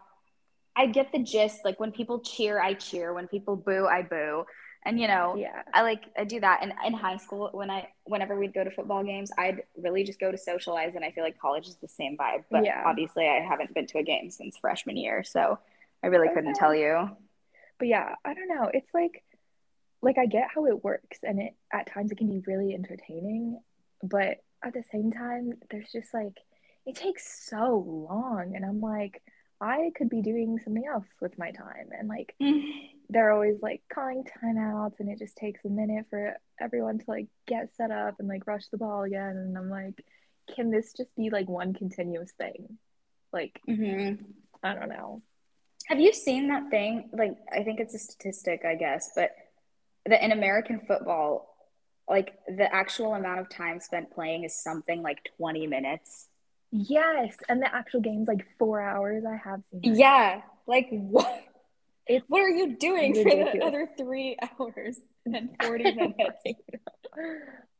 I 0.76 0.86
get 0.86 1.12
the 1.12 1.18
gist. 1.18 1.64
Like, 1.64 1.78
when 1.80 1.92
people 1.92 2.20
cheer, 2.20 2.60
I 2.60 2.74
cheer. 2.74 3.12
When 3.12 3.28
people 3.28 3.56
boo, 3.56 3.86
I 3.86 4.02
boo. 4.02 4.44
And, 4.84 4.98
you 4.98 5.08
know, 5.08 5.34
yeah. 5.36 5.62
I 5.74 5.82
like 5.82 6.04
I 6.16 6.24
do 6.24 6.40
that 6.40 6.60
and 6.62 6.72
in 6.86 6.94
high 6.94 7.16
school 7.18 7.50
when 7.52 7.68
I 7.68 7.88
whenever 8.04 8.38
we'd 8.38 8.54
go 8.54 8.62
to 8.64 8.70
football 8.70 9.02
games 9.04 9.30
I'd 9.36 9.64
really 9.76 10.02
just 10.04 10.18
go 10.20 10.30
to 10.30 10.38
socialize 10.38 10.94
and 10.94 11.04
I 11.04 11.10
feel 11.10 11.24
like 11.24 11.38
college 11.38 11.66
is 11.66 11.76
the 11.76 11.88
same 11.88 12.16
vibe 12.16 12.44
but 12.50 12.64
Yeah. 12.64 12.84
obviously 12.86 13.26
I 13.28 13.40
haven't 13.40 13.74
been 13.74 13.86
to 13.88 13.98
a 13.98 14.02
game 14.02 14.30
since 14.30 14.56
freshman 14.56 14.96
year 14.96 15.24
so 15.24 15.58
I 16.02 16.06
really 16.06 16.28
couldn't 16.32 16.54
tell 16.54 16.74
you 16.74 17.10
But 17.78 17.88
yeah, 17.88 18.14
I 18.24 18.32
don't 18.32 18.48
know. 18.48 18.70
It's 18.72 18.88
like 18.94 19.24
like 20.00 20.16
I 20.16 20.24
get 20.26 20.48
how 20.54 20.64
it 20.66 20.82
works 20.82 21.18
and 21.22 21.40
it 21.40 21.54
at 21.70 21.92
times 21.92 22.10
it 22.12 22.16
can 22.16 22.28
be 22.30 22.42
really 22.46 22.72
entertaining, 22.72 23.60
but 24.02 24.38
at 24.64 24.72
the 24.74 24.82
same 24.92 25.12
time 25.12 25.52
there's 25.70 25.90
just 25.92 26.12
like 26.12 26.38
it 26.86 26.96
takes 26.96 27.46
so 27.48 27.84
long 28.10 28.52
and 28.54 28.64
I'm 28.64 28.80
like 28.80 29.22
I 29.60 29.90
could 29.96 30.08
be 30.08 30.22
doing 30.22 30.58
something 30.62 30.86
else 30.86 31.06
with 31.20 31.36
my 31.38 31.50
time 31.50 31.88
and 31.96 32.08
like 32.08 32.34
they're 33.10 33.30
always 33.30 33.60
like 33.62 33.82
calling 33.92 34.24
timeouts 34.42 35.00
and 35.00 35.08
it 35.10 35.18
just 35.18 35.36
takes 35.36 35.64
a 35.64 35.68
minute 35.68 36.06
for 36.10 36.36
everyone 36.60 36.98
to 36.98 37.04
like 37.08 37.26
get 37.46 37.74
set 37.76 37.90
up 37.90 38.16
and 38.18 38.28
like 38.28 38.46
rush 38.46 38.66
the 38.68 38.78
ball 38.78 39.02
again 39.02 39.36
and 39.36 39.56
I'm 39.56 39.70
like 39.70 40.04
can 40.54 40.70
this 40.70 40.92
just 40.96 41.14
be 41.14 41.28
like 41.28 41.46
one 41.48 41.74
continuous 41.74 42.32
thing? 42.32 42.78
Like 43.32 43.60
Mhm. 43.68 44.24
I 44.62 44.74
don't 44.74 44.88
know. 44.88 45.22
Have 45.86 46.00
you 46.00 46.12
seen 46.12 46.48
that 46.48 46.70
thing 46.70 47.10
like 47.12 47.36
I 47.52 47.62
think 47.64 47.80
it's 47.80 47.94
a 47.94 47.98
statistic 47.98 48.64
I 48.64 48.74
guess 48.74 49.10
but 49.14 49.30
that 50.06 50.22
in 50.24 50.32
American 50.32 50.80
football 50.80 51.54
like 52.08 52.38
the 52.46 52.72
actual 52.74 53.14
amount 53.14 53.40
of 53.40 53.48
time 53.50 53.80
spent 53.80 54.10
playing 54.10 54.44
is 54.44 54.54
something 54.54 55.02
like 55.02 55.18
20 55.36 55.66
minutes 55.66 56.28
Yes, 56.70 57.34
and 57.48 57.62
the 57.62 57.74
actual 57.74 58.00
game's 58.02 58.28
like 58.28 58.44
4 58.58 58.82
hours 58.82 59.24
I 59.24 59.36
have 59.36 59.62
seen. 59.70 59.80
that. 59.92 59.98
Yeah, 59.98 60.40
like 60.66 60.88
what? 60.90 61.44
It's 62.06 62.24
what 62.28 62.40
are 62.42 62.48
you 62.50 62.76
doing 62.76 63.14
for 63.14 63.24
the 63.24 63.60
other 63.62 63.88
three 63.96 64.36
hours 64.60 64.98
and 65.24 65.34
then 65.34 65.50
forty 65.62 65.92
minutes? 65.94 66.42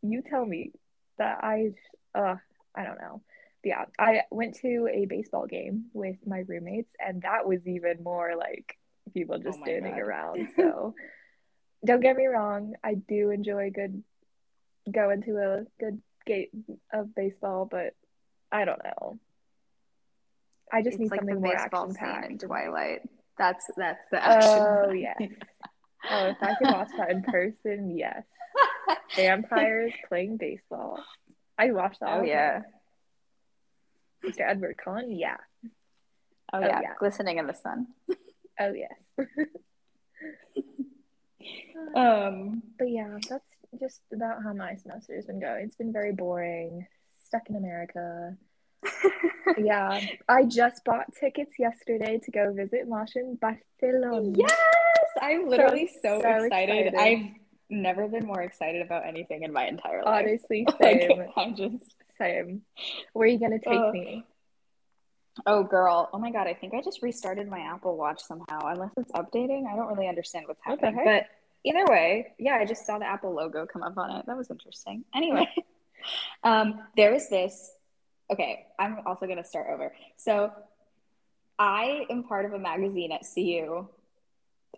you 0.03 0.23
tell 0.23 0.45
me 0.45 0.73
that 1.19 1.39
I 1.43 1.73
uh 2.15 2.37
I 2.75 2.85
don't 2.85 2.99
know. 3.01 3.23
But 3.63 3.69
yeah, 3.69 3.85
I 3.99 4.23
went 4.31 4.57
to 4.63 4.89
a 4.93 5.05
baseball 5.07 5.47
game 5.47 5.87
with 5.93 6.17
my 6.27 6.45
roommates 6.47 6.93
and 6.99 7.23
that 7.23 7.47
was 7.47 7.67
even 7.67 8.03
more 8.03 8.37
like 8.37 8.79
people 9.15 9.39
just 9.39 9.59
Oh 9.59 9.63
standing 9.63 9.93
God. 9.95 10.01
around. 10.01 10.49
So 10.57 10.95
don't 11.85 12.01
get 12.01 12.17
me 12.17 12.27
wrong, 12.27 12.75
I 12.85 12.95
do 12.95 13.31
enjoy 13.31 13.71
good 13.71 14.03
going 14.93 15.23
into 15.23 15.39
a 15.39 15.65
good 15.81 16.01
game 16.27 16.49
of 16.93 17.15
baseball, 17.15 17.67
but 17.71 17.95
I 18.53 18.65
don't 18.65 18.83
know. 18.85 19.19
I 20.73 20.83
just 20.83 20.95
It's 20.95 21.01
need 21.01 21.11
like 21.11 21.21
something 21.21 21.41
more 21.41 21.57
action 21.57 21.95
packed. 21.95 22.41
Twilight. 22.41 23.01
That's 23.39 23.65
that's 23.77 24.09
the 24.11 24.23
action. 24.25 24.51
Oh 24.89 24.93
yeah. 24.93 25.15
Oh, 26.11 26.27
if 26.29 26.37
I 26.43 26.55
could 26.55 26.71
watch 26.73 26.91
that 26.97 27.11
in 27.11 27.23
person, 27.23 27.97
yes. 27.97 28.23
Vampires 29.17 29.93
playing 30.09 30.37
baseball. 30.37 31.03
I 31.59 31.73
watched 31.73 32.01
that. 32.01 32.09
all 32.09 32.21
oh 32.21 32.23
yeah. 32.25 32.53
time. 32.61 32.65
Mr. 34.25 34.41
Edward 34.49 34.77
Cullen, 34.83 35.11
yeah. 35.11 35.37
Oh, 36.53 36.59
Oh, 36.59 36.61
yeah. 36.61 36.81
yeah. 36.83 36.95
Glistening 36.99 37.39
in 37.39 37.47
the 37.47 37.55
sun. 37.55 37.89
Oh 38.61 38.73
yes. 38.73 38.93
Um. 41.95 42.63
But 42.79 42.91
yeah, 42.91 43.09
that's 43.29 43.45
just 43.79 44.01
about 44.13 44.43
how 44.43 44.53
my 44.53 44.75
semester 44.77 45.15
has 45.15 45.27
been 45.27 45.41
going. 45.41 45.65
It's 45.65 45.77
been 45.77 45.93
very 45.93 46.13
boring. 46.13 46.87
Stuck 47.19 47.49
in 47.49 47.57
America. 47.57 48.37
Yeah. 49.57 50.01
I 50.29 50.45
just 50.45 50.85
bought 50.85 51.07
tickets 51.19 51.55
yesterday 51.59 52.21
to 52.23 52.31
go 52.31 52.53
visit 52.53 52.87
Masha 52.87 53.21
in 53.21 53.37
Barcelona. 53.37 54.33
Yes, 54.37 54.57
I'm 55.23 55.49
literally 55.49 55.89
so, 56.03 56.21
so 56.21 56.45
excited. 56.45 56.87
excited. 56.89 56.95
I've 56.95 57.33
never 57.71 58.09
been 58.09 58.27
more 58.27 58.43
excited 58.43 58.83
about 58.83 59.07
anything 59.07 59.43
in 59.43 59.53
my 59.53 59.67
entire 59.67 60.03
life. 60.05 60.27
Honestly, 60.27 60.67
Like, 60.81 61.01
same. 61.01 61.25
I'm 61.37 61.57
just 61.57 61.95
Same. 62.19 62.63
Where 63.13 63.27
are 63.27 63.31
you 63.31 63.39
gonna 63.39 63.59
take 63.59 63.93
me? 63.93 64.25
Oh, 65.47 65.63
girl. 65.63 66.11
Oh 66.13 66.19
my 66.19 66.31
God. 66.31 66.47
I 66.47 66.55
think 66.55 66.75
I 66.75 66.83
just 66.83 67.01
restarted 67.01 67.49
my 67.49 67.61
Apple 67.61 67.97
Watch 67.97 68.21
somehow. 68.23 68.61
Unless 68.65 68.91
it's 68.97 69.13
updating, 69.13 69.67
I 69.73 69.77
don't 69.77 69.89
really 69.95 70.09
understand 70.09 70.47
what's 70.49 70.61
What 70.65 70.81
happening. 70.81 71.05
But 71.05 71.27
either 71.65 71.85
way, 71.87 72.33
yeah, 72.39 72.55
I 72.57 72.65
just 72.65 72.87
saw 72.87 72.99
the 72.99 73.07
Apple 73.07 73.35
logo 73.35 73.67
come 73.67 73.83
up 73.83 73.97
on 73.99 74.11
it. 74.17 74.27
That 74.27 74.37
was 74.37 74.51
interesting. 74.51 75.05
Anyway, 75.15 75.47
um, 76.45 76.81
there 76.97 77.15
is 77.15 77.29
this. 77.29 77.71
Okay, 78.31 78.67
I'm 78.79 78.99
also 79.07 79.27
going 79.27 79.39
to 79.39 79.45
start 79.45 79.69
over. 79.73 79.93
So 80.17 80.53
I 81.59 82.05
am 82.11 82.25
part 82.25 82.45
of 82.45 82.53
a 82.53 82.59
magazine 82.59 83.11
at 83.13 83.23
CU. 83.35 83.89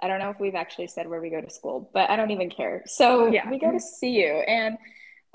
I 0.00 0.08
don't 0.08 0.20
know 0.20 0.30
if 0.30 0.38
we've 0.40 0.54
actually 0.54 0.86
said 0.86 1.08
where 1.08 1.20
we 1.20 1.30
go 1.30 1.40
to 1.40 1.50
school, 1.50 1.90
but 1.92 2.08
I 2.08 2.16
don't 2.16 2.30
even 2.30 2.48
care. 2.48 2.82
So 2.86 3.26
Yeah. 3.26 3.50
we 3.50 3.58
go 3.58 3.70
to 3.72 3.80
CU, 4.00 4.06
and 4.46 4.78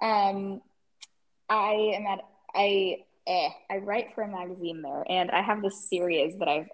um, 0.02 0.62
I 1.50 1.94
am 1.96 2.06
at 2.08 2.20
I 2.56 2.98
eh, 3.28 3.50
I 3.70 3.78
write 3.78 4.16
for 4.16 4.24
a 4.24 4.28
magazine 4.28 4.82
there, 4.82 5.04
and 5.10 5.30
I 5.32 5.42
have 5.42 5.62
this 5.62 5.90
series 5.90 6.40
that 6.40 6.48
I've 6.48 6.70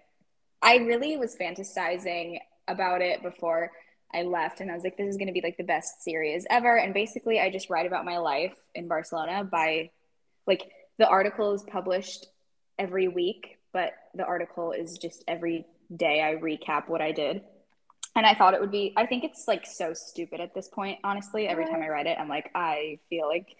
I 0.62 0.76
really 0.76 1.16
was 1.16 1.36
fantasizing 1.36 2.38
about 2.68 3.02
it 3.02 3.20
before 3.22 3.72
I 4.14 4.22
left, 4.22 4.60
and 4.60 4.70
I 4.70 4.74
was 4.74 4.84
like, 4.84 4.96
this 4.96 5.08
is 5.08 5.16
going 5.16 5.28
to 5.28 5.32
be 5.32 5.40
like 5.42 5.56
the 5.56 5.64
best 5.64 6.02
series 6.02 6.46
ever. 6.50 6.76
And 6.76 6.92
basically, 6.92 7.40
I 7.40 7.50
just 7.50 7.70
write 7.70 7.86
about 7.86 8.04
my 8.04 8.18
life 8.18 8.54
in 8.74 8.88
Barcelona 8.88 9.44
by 9.44 9.90
like 10.46 10.70
the 10.98 11.08
article 11.08 11.54
is 11.54 11.62
published 11.62 12.26
every 12.78 13.08
week, 13.08 13.58
but 13.72 13.92
the 14.14 14.24
article 14.24 14.72
is 14.72 14.98
just 14.98 15.24
every 15.26 15.66
day 15.94 16.22
I 16.22 16.40
recap 16.40 16.88
what 16.88 17.00
I 17.00 17.12
did. 17.12 17.42
And 18.14 18.26
I 18.26 18.34
thought 18.34 18.52
it 18.54 18.60
would 18.60 18.70
be, 18.70 18.92
I 18.96 19.06
think 19.06 19.24
it's 19.24 19.48
like 19.48 19.64
so 19.64 19.94
stupid 19.94 20.40
at 20.40 20.54
this 20.54 20.68
point, 20.68 20.98
honestly. 21.02 21.48
Every 21.48 21.64
time 21.64 21.82
I 21.82 21.88
write 21.88 22.06
it, 22.06 22.18
I'm 22.18 22.28
like, 22.28 22.50
I 22.54 22.98
feel 23.08 23.26
like 23.26 23.56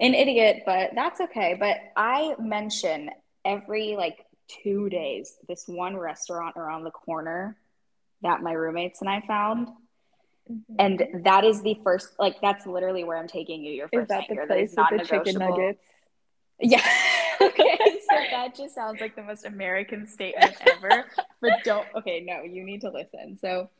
an 0.00 0.14
idiot, 0.14 0.62
but 0.66 0.90
that's 0.94 1.20
okay. 1.20 1.56
But 1.58 1.76
I 1.96 2.34
mention 2.40 3.10
every 3.44 3.94
like 3.96 4.26
two 4.48 4.88
days 4.88 5.36
this 5.48 5.64
one 5.66 5.96
restaurant 5.96 6.56
around 6.56 6.84
the 6.84 6.90
corner 6.90 7.56
that 8.22 8.42
my 8.42 8.52
roommates 8.52 9.00
and 9.00 9.10
I 9.10 9.20
found. 9.20 9.68
Mhm. 10.50 10.62
And 10.78 11.24
that 11.24 11.44
is 11.44 11.62
the 11.62 11.78
first, 11.84 12.18
like, 12.18 12.40
that's 12.40 12.66
literally 12.66 13.04
where 13.04 13.16
I'm 13.16 13.28
taking 13.28 13.62
you 13.62 13.72
your 13.72 13.86
Is 13.86 14.00
first 14.00 14.08
that 14.08 14.28
night 14.28 14.40
the 14.40 14.46
place 14.46 14.70
is 14.70 14.76
with 14.76 15.00
the 15.00 15.04
chicken 15.04 15.38
nuggets? 15.38 15.84
Yeah. 16.60 16.82
okay. 17.40 17.78
So 18.08 18.16
that 18.30 18.54
just 18.54 18.74
sounds 18.74 19.00
like 19.00 19.16
the 19.16 19.22
most 19.22 19.44
American 19.44 20.06
statement 20.06 20.54
ever. 20.60 21.06
but 21.40 21.52
don't. 21.64 21.86
Okay, 21.96 22.20
no, 22.20 22.42
you 22.42 22.64
need 22.64 22.80
to 22.82 22.90
listen. 22.90 23.38
So 23.40 23.70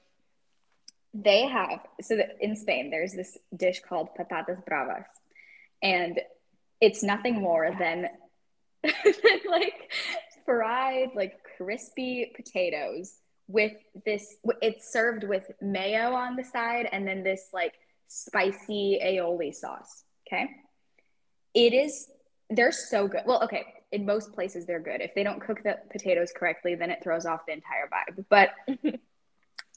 they 1.15 1.47
have. 1.47 1.81
So 2.01 2.17
that 2.17 2.37
in 2.41 2.57
Spain, 2.57 2.91
there's 2.91 3.13
this 3.13 3.39
dish 3.57 3.81
called 3.87 4.09
patatas 4.19 4.65
bravas, 4.65 5.05
and 5.83 6.21
it's 6.81 7.03
nothing 7.03 7.35
more 7.41 7.71
than, 7.79 8.09
than 8.83 9.41
like 9.49 9.93
fried, 10.45 11.11
like 11.15 11.39
crispy 11.57 12.33
potatoes 12.35 13.15
with 13.53 13.73
this. 14.05 14.37
It's 14.61 14.93
served 14.93 15.25
with 15.25 15.51
mayo 15.61 16.13
on 16.15 16.37
the 16.37 16.45
side, 16.45 16.89
and 16.91 17.07
then 17.07 17.23
this 17.23 17.49
like 17.53 17.75
spicy 18.09 19.01
aioli 19.03 19.55
sauce. 19.55 20.05
Okay. 20.27 20.51
It 21.55 21.75
is 21.75 22.11
they're 22.51 22.73
so 22.73 23.09
good. 23.09 23.23
Well, 23.27 23.43
okay, 23.45 23.65
in 23.93 24.05
most 24.05 24.33
places 24.33 24.67
they're 24.67 24.81
good. 24.81 25.01
If 25.01 25.15
they 25.15 25.23
don't 25.23 25.41
cook 25.41 25.63
the 25.63 25.79
potatoes 25.91 26.33
correctly, 26.35 26.75
then 26.75 26.91
it 26.91 27.03
throws 27.03 27.27
off 27.27 27.47
the 27.47 27.53
entire 27.53 27.89
vibe. 27.89 28.25
But 28.29 28.51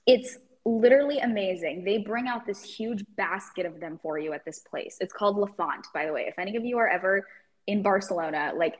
it's 0.05 0.37
literally 0.65 1.19
amazing. 1.19 1.83
They 1.83 1.99
bring 1.99 2.27
out 2.27 2.45
this 2.45 2.63
huge 2.63 3.05
basket 3.15 3.65
of 3.65 3.79
them 3.79 3.99
for 4.01 4.17
you 4.17 4.33
at 4.33 4.43
this 4.45 4.59
place. 4.59 4.97
It's 4.99 5.13
called 5.13 5.37
La 5.37 5.47
Font, 5.47 5.85
by 5.93 6.05
the 6.05 6.13
way. 6.13 6.25
If 6.27 6.39
any 6.39 6.55
of 6.55 6.65
you 6.65 6.77
are 6.79 6.87
ever 6.87 7.27
in 7.67 7.81
Barcelona, 7.81 8.51
like 8.55 8.75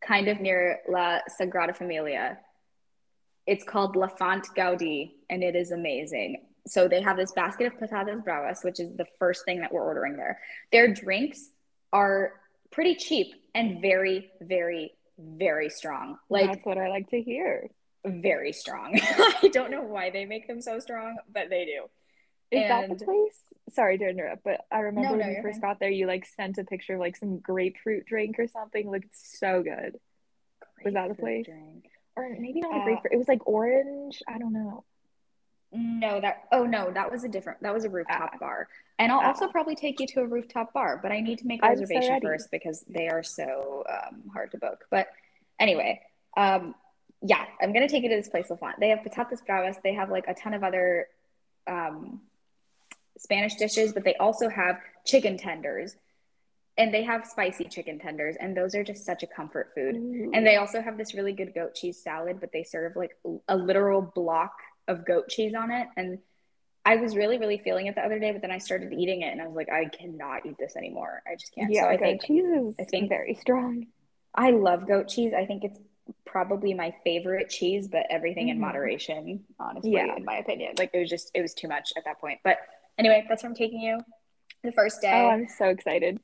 kind 0.00 0.28
of 0.28 0.40
near 0.40 0.80
La 0.88 1.18
Sagrada 1.40 1.76
Familia, 1.76 2.38
it's 3.46 3.64
called 3.64 3.96
La 3.96 4.06
Font 4.08 4.46
Gaudi, 4.56 5.12
and 5.28 5.42
it 5.42 5.54
is 5.56 5.70
amazing. 5.70 6.44
So 6.66 6.88
they 6.88 7.02
have 7.02 7.16
this 7.16 7.32
basket 7.32 7.66
of 7.66 7.74
patatas 7.78 8.24
bravas, 8.24 8.60
which 8.64 8.80
is 8.80 8.96
the 8.96 9.06
first 9.18 9.44
thing 9.44 9.60
that 9.60 9.72
we're 9.72 9.82
ordering 9.84 10.16
there. 10.16 10.40
Their 10.72 10.88
drinks 10.92 11.50
are 11.92 12.32
pretty 12.70 12.94
cheap 12.94 13.34
and 13.54 13.82
very, 13.82 14.30
very, 14.40 14.92
very 15.18 15.68
strong. 15.68 16.18
Like 16.30 16.46
That's 16.52 16.64
what 16.64 16.78
I 16.78 16.88
like 16.88 17.10
to 17.10 17.20
hear. 17.20 17.68
very 18.04 18.52
strong. 18.52 18.98
I 19.42 19.48
don't 19.52 19.70
know 19.70 19.82
why 19.82 20.10
they 20.10 20.24
make 20.24 20.46
them 20.48 20.60
so 20.62 20.78
strong, 20.78 21.16
but 21.30 21.50
they 21.50 21.66
do. 21.66 21.84
Is 22.50 22.68
that 22.68 22.88
the 22.88 23.04
place? 23.04 23.34
Sorry 23.74 23.98
to 23.98 24.08
interrupt, 24.08 24.44
but 24.44 24.60
I 24.70 24.80
remember 24.80 25.10
No, 25.10 25.16
when 25.16 25.26
no, 25.26 25.36
you 25.36 25.42
first 25.42 25.60
fine. 25.60 25.70
got 25.72 25.80
there, 25.80 25.90
you 25.90 26.06
like 26.06 26.24
sent 26.26 26.56
a 26.58 26.64
picture 26.64 26.94
of 26.94 27.00
like 27.00 27.16
some 27.16 27.38
grapefruit 27.38 28.06
drink 28.06 28.38
or 28.38 28.46
something. 28.48 28.90
Looked 28.90 29.14
so 29.14 29.62
good. 29.62 29.98
Was 30.84 30.94
that 30.94 31.08
the 31.08 31.14
place? 31.14 31.46
drink. 31.46 31.86
Or 32.16 32.28
maybe 32.38 32.60
not 32.60 32.72
a 32.72 32.80
Uh, 32.80 32.84
grapefruit. 32.84 33.12
It 33.12 33.16
was 33.16 33.28
like 33.28 33.46
orange. 33.46 34.22
I 34.28 34.38
don't 34.38 34.52
know. 34.52 34.84
No, 35.72 36.20
that 36.20 36.44
oh 36.52 36.64
no, 36.64 36.92
that 36.92 37.10
was 37.10 37.24
a 37.24 37.28
different 37.28 37.60
that 37.62 37.74
was 37.74 37.84
a 37.84 37.90
rooftop 37.90 38.30
Ah. 38.34 38.38
bar. 38.38 38.68
And 39.00 39.10
I'll 39.10 39.20
Ah. 39.20 39.26
also 39.28 39.48
probably 39.48 39.74
take 39.74 39.98
you 39.98 40.06
to 40.08 40.20
a 40.20 40.26
rooftop 40.26 40.72
bar, 40.72 40.98
but 41.02 41.10
I 41.10 41.18
need 41.20 41.38
to 41.40 41.46
make 41.48 41.62
a 41.62 41.66
I'm 41.66 41.74
so 41.76 41.80
reservation 41.80 42.12
ready. 42.12 42.26
first 42.26 42.50
because 42.52 42.82
they 42.82 43.08
are 43.08 43.24
so 43.24 43.84
um, 43.88 44.30
hard 44.32 44.52
to 44.52 44.58
book. 44.58 44.86
But 44.90 45.08
anyway, 45.58 46.00
um, 46.36 46.76
yeah, 47.22 47.44
I'm 47.60 47.72
gonna 47.72 47.88
take 47.88 48.04
you 48.04 48.08
to 48.10 48.14
this 48.16 48.28
place, 48.28 48.50
La 48.50 48.56
Font. 48.56 48.78
They 48.78 48.90
have 48.90 49.00
patatas 49.00 49.44
bravas. 49.44 49.78
They 49.82 49.94
have 49.94 50.10
like 50.10 50.28
a 50.28 50.34
ton 50.34 50.54
of 50.54 50.62
other 50.62 51.08
um, 51.66 52.22
Spanish 53.18 53.56
dishes, 53.56 53.92
but 53.92 54.04
they 54.04 54.14
also 54.16 54.48
have 54.48 54.80
chicken 55.04 55.36
tenders, 55.36 55.96
and 56.76 56.92
they 56.92 57.02
have 57.04 57.24
spicy 57.26 57.64
chicken 57.64 57.98
tenders, 57.98 58.36
and 58.40 58.56
those 58.56 58.74
are 58.74 58.82
just 58.82 59.04
such 59.04 59.22
a 59.22 59.26
comfort 59.26 59.70
food. 59.74 59.96
Ooh. 59.96 60.30
And 60.34 60.46
they 60.46 60.56
also 60.56 60.80
have 60.82 60.98
this 60.98 61.14
really 61.14 61.32
good 61.32 61.54
goat 61.54 61.74
cheese 61.74 62.02
salad, 62.02 62.38
but 62.40 62.50
they 62.52 62.64
serve 62.64 62.96
like 62.96 63.16
a 63.48 63.56
literal 63.56 64.02
block 64.02 64.52
of 64.88 65.06
goat 65.06 65.28
cheese 65.28 65.54
on 65.54 65.70
it. 65.70 65.86
And 65.96 66.18
I 66.84 66.96
was 66.96 67.16
really, 67.16 67.38
really 67.38 67.58
feeling 67.58 67.86
it 67.86 67.94
the 67.94 68.02
other 68.04 68.18
day, 68.18 68.32
but 68.32 68.42
then 68.42 68.50
I 68.50 68.58
started 68.58 68.92
eating 68.92 69.22
it 69.22 69.32
and 69.32 69.40
I 69.40 69.46
was 69.46 69.54
like, 69.56 69.70
I 69.70 69.86
cannot 69.86 70.44
eat 70.44 70.56
this 70.58 70.76
anymore. 70.76 71.22
I 71.26 71.36
just 71.36 71.54
can't. 71.54 71.72
yeah, 71.72 71.82
so 71.82 71.88
I 71.88 71.96
goat 71.96 72.00
think 72.04 72.24
cheese 72.24 72.44
is 72.44 72.74
I 72.78 72.84
think- 72.84 73.08
very 73.08 73.34
strong. 73.34 73.86
I 74.34 74.50
love 74.50 74.86
goat 74.88 75.06
cheese. 75.08 75.32
I 75.32 75.46
think 75.46 75.62
it's 75.64 75.78
probably 76.26 76.74
my 76.74 76.92
favorite 77.04 77.48
cheese, 77.48 77.86
but 77.88 78.04
everything 78.10 78.48
in 78.48 78.56
Mhm. 78.58 78.62
moderation, 78.62 79.44
honestly, 79.60 79.92
Yeah. 79.92 80.16
in 80.16 80.24
my 80.24 80.38
opinion. 80.38 80.74
Like 80.76 80.90
it 80.92 80.98
was 80.98 81.08
just, 81.08 81.30
it 81.34 81.40
was 81.40 81.54
too 81.54 81.68
much 81.68 81.92
at 81.96 82.04
that 82.04 82.20
point. 82.20 82.40
But 82.42 82.58
anyway, 82.98 83.24
that's 83.28 83.42
where 83.44 83.48
I'm 83.50 83.56
taking 83.56 83.80
you. 83.80 84.00
The 84.64 84.72
first 84.72 85.00
day. 85.00 85.12
Oh, 85.12 85.28
I'm 85.28 85.46
so 85.48 85.66
excited. 85.68 86.20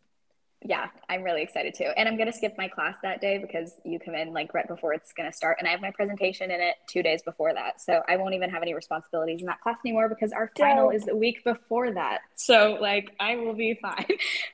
Yeah, 0.63 0.89
I'm 1.09 1.23
really 1.23 1.43
excited 1.43 1.75
too. 1.75 1.89
And 1.97 2.07
I'm 2.07 2.17
going 2.17 2.31
to 2.31 2.37
skip 2.37 2.55
my 2.59 2.69
class 2.69 2.97
that 3.03 3.21
day 3.23 3.39
because 3.39 3.73
you 3.85 3.99
come 3.99 4.15
in 4.15 4.35
like 4.35 4.53
right 4.53 4.69
before 4.69 4.93
it's 4.93 5.11
going 5.13 5.31
to 5.31 5.35
start. 5.35 5.57
And 5.59 5.67
I 5.67 5.71
have 5.71 5.81
my 5.81 5.91
presentation 5.91 6.51
in 6.51 6.61
it 6.61 6.75
two 6.87 7.03
days 7.03 7.23
before 7.23 7.55
that. 7.55 7.81
So 7.81 8.03
I 8.09 8.17
won't 8.17 8.35
even 8.35 8.51
have 8.51 8.61
any 8.63 8.75
responsibilities 8.75 9.41
in 9.41 9.47
that 9.47 9.61
class 9.63 9.79
anymore 9.87 10.11
because 10.11 10.33
our 10.33 10.51
final 10.59 10.91
is 10.91 11.05
the 11.05 11.17
week 11.17 11.43
before 11.45 11.93
that. 11.93 12.19
So 12.35 12.77
like 12.81 13.15
I 13.19 13.37
will 13.37 13.55
be 13.55 13.79
fine. 13.81 14.05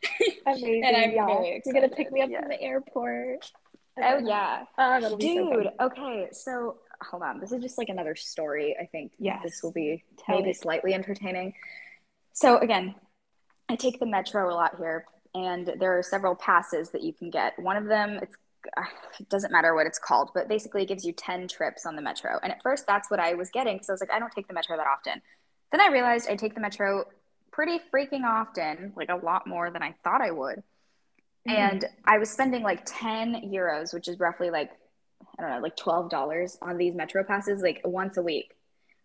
Amazing. 0.47 0.83
and 0.85 0.97
I'm 0.97 1.11
yeah. 1.11 1.27
very 1.27 1.63
You're 1.65 1.75
gonna 1.75 1.89
pick 1.89 2.13
me 2.13 2.23
up 2.23 2.31
Yeah. 2.31 2.41
from 2.41 2.51
the 2.51 2.63
airport. 2.63 3.51
oh, 4.01 4.19
yeah. 4.25 4.63
Oh, 4.79 5.01
oh 5.03 5.09
so. 5.09 5.17
Dude, 5.17 5.69
okay. 5.81 6.29
So 6.31 6.77
hold 7.03 7.25
on. 7.25 7.41
This 7.41 7.51
is 7.51 7.61
just 7.61 7.79
like 7.79 7.89
another 7.89 8.15
story. 8.15 8.77
I 8.81 8.87
think 8.87 9.11
Yes. 9.19 9.43
this 9.43 9.61
will 9.61 9.73
be 9.73 10.05
Tell 10.25 10.37
maybe 10.37 10.51
it. 10.51 10.57
slightly 10.57 10.95
entertaining. 10.95 11.55
So 12.33 12.59
again, 12.59 12.95
I 13.69 13.75
take 13.75 13.99
the 13.99 14.07
metro 14.07 14.49
a 14.49 14.55
lot 14.55 14.77
here, 14.79 15.05
and 15.37 15.75
there 15.79 15.97
are 15.99 16.03
several 16.03 16.35
passes 16.35 16.91
that 16.91 17.03
you 17.03 17.13
can 17.13 17.31
get. 17.31 17.59
One 17.59 17.77
of 17.77 17.85
them, 17.85 18.19
it's 18.23 18.37
it 19.21 19.29
doesn't 19.29 19.53
matter 19.53 19.77
what 19.77 19.87
it's 19.87 19.99
called, 19.99 20.31
but 20.35 20.49
basically 20.49 20.83
it 20.83 20.89
gives 20.89 21.05
you 21.05 21.13
10 21.13 21.47
trips 21.47 21.87
on 21.87 21.95
the 21.95 22.03
metro. 22.03 22.41
And 22.43 22.51
at 22.51 22.63
first 22.63 22.85
that's 22.87 23.09
what 23.11 23.21
I 23.21 23.35
was 23.35 23.51
getting 23.51 23.77
because 23.77 23.89
I 23.89 23.93
was 23.93 24.01
like, 24.01 24.11
I 24.11 24.19
don't 24.19 24.33
take 24.33 24.49
the 24.49 24.55
metro 24.55 24.77
that 24.77 24.87
often. 24.87 25.23
Then 25.71 25.81
I 25.81 25.89
realized 25.89 26.29
I 26.29 26.35
take 26.35 26.55
the 26.55 26.61
metro 26.61 27.05
pretty 27.53 27.79
freaking 27.95 28.25
often, 28.25 28.93
like 28.97 29.09
a 29.09 29.15
lot 29.15 29.47
more 29.47 29.71
than 29.71 29.83
I 29.83 29.95
thought 30.03 30.21
I 30.21 30.33
would. 30.33 30.65
Mhm. 31.49 31.53
And 31.53 31.85
I 32.05 32.19
was 32.19 32.31
spending 32.31 32.63
like 32.63 32.83
10 32.87 33.51
euros, 33.53 33.95
which 33.95 34.09
is 34.09 34.19
roughly 34.19 34.51
like, 34.51 34.73
I 35.39 35.43
don't 35.43 35.51
know, 35.53 35.61
like 35.61 35.77
$12 35.77 36.59
on 36.61 36.77
these 36.77 36.95
metro 36.95 37.23
passes, 37.23 37.63
like 37.63 37.83
once 37.85 38.17
a 38.17 38.23
week. 38.23 38.57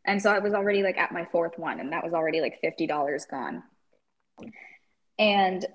And 0.05 0.19
so 0.19 0.31
I 0.31 0.39
was 0.39 0.53
already 0.53 0.81
like 0.81 0.97
at 0.97 1.11
my 1.11 1.25
fourth 1.25 1.59
one, 1.59 1.79
and 1.79 1.91
that 1.91 2.03
was 2.03 2.13
already 2.13 2.41
like 2.41 2.59
$50 2.63 3.25
gone. 3.29 3.61
And, 5.19 5.65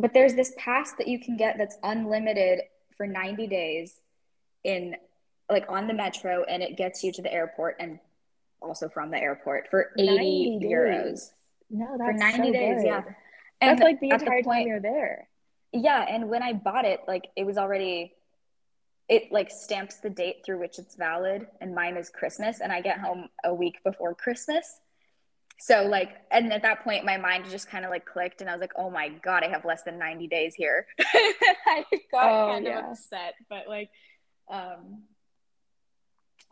but 0.00 0.12
there's 0.12 0.34
this 0.34 0.52
pass 0.58 0.92
that 0.94 1.08
you 1.08 1.18
can 1.18 1.36
get 1.36 1.58
that's 1.58 1.76
unlimited 1.82 2.60
for 2.96 3.06
90 3.06 3.46
days 3.46 4.00
in 4.64 4.96
like 5.48 5.64
on 5.68 5.86
the 5.88 5.94
metro, 5.94 6.44
and 6.44 6.62
it 6.62 6.76
gets 6.76 7.02
you 7.02 7.10
to 7.12 7.22
the 7.22 7.32
airport 7.32 7.76
and 7.80 7.98
also 8.62 8.88
from 8.88 9.10
the 9.10 9.18
airport 9.18 9.68
for 9.70 9.90
80 9.98 10.60
euros. 10.62 11.30
no, 11.70 11.96
that's 11.98 12.10
For 12.10 12.12
90 12.12 12.36
so 12.48 12.52
days, 12.52 12.76
good. 12.76 12.86
yeah. 12.86 13.02
That's 13.60 13.80
like 13.82 14.00
the 14.00 14.10
entire 14.10 14.26
time 14.26 14.42
point- 14.44 14.68
you're 14.68 14.80
there. 14.80 15.28
Yeah, 15.72 16.04
and 16.08 16.28
when 16.28 16.42
I 16.42 16.52
bought 16.52 16.84
it, 16.84 17.00
like 17.06 17.28
it 17.36 17.44
was 17.44 17.56
already 17.58 18.14
it 19.08 19.32
like 19.32 19.50
stamps 19.50 19.96
the 19.96 20.10
date 20.10 20.42
through 20.46 20.60
which 20.60 20.78
it's 20.78 20.94
valid 20.94 21.46
and 21.60 21.74
mine 21.74 21.96
is 21.96 22.10
Christmas 22.10 22.60
and 22.60 22.70
I 22.72 22.80
get 22.80 22.98
home 23.00 23.28
a 23.44 23.52
week 23.52 23.82
before 23.82 24.14
Christmas. 24.14 24.78
So 25.60 25.82
like 25.82 26.16
and 26.30 26.52
at 26.54 26.62
that 26.62 26.82
point 26.82 27.04
my 27.04 27.18
mind 27.18 27.44
just 27.50 27.68
kind 27.68 27.84
of 27.84 27.90
like 27.90 28.06
clicked 28.06 28.40
and 28.40 28.48
I 28.48 28.54
was 28.54 28.60
like, 28.62 28.72
"Oh 28.76 28.90
my 28.90 29.10
god, 29.10 29.44
I 29.44 29.48
have 29.48 29.66
less 29.66 29.82
than 29.82 29.98
90 29.98 30.26
days 30.26 30.54
here." 30.54 30.86
I 31.00 31.84
got 32.10 32.32
Oh, 32.32 32.52
kind 32.52 32.64
yeah. 32.64 32.78
of 32.78 32.92
upset, 32.92 33.34
but 33.50 33.68
like 33.68 33.90
um 34.48 35.02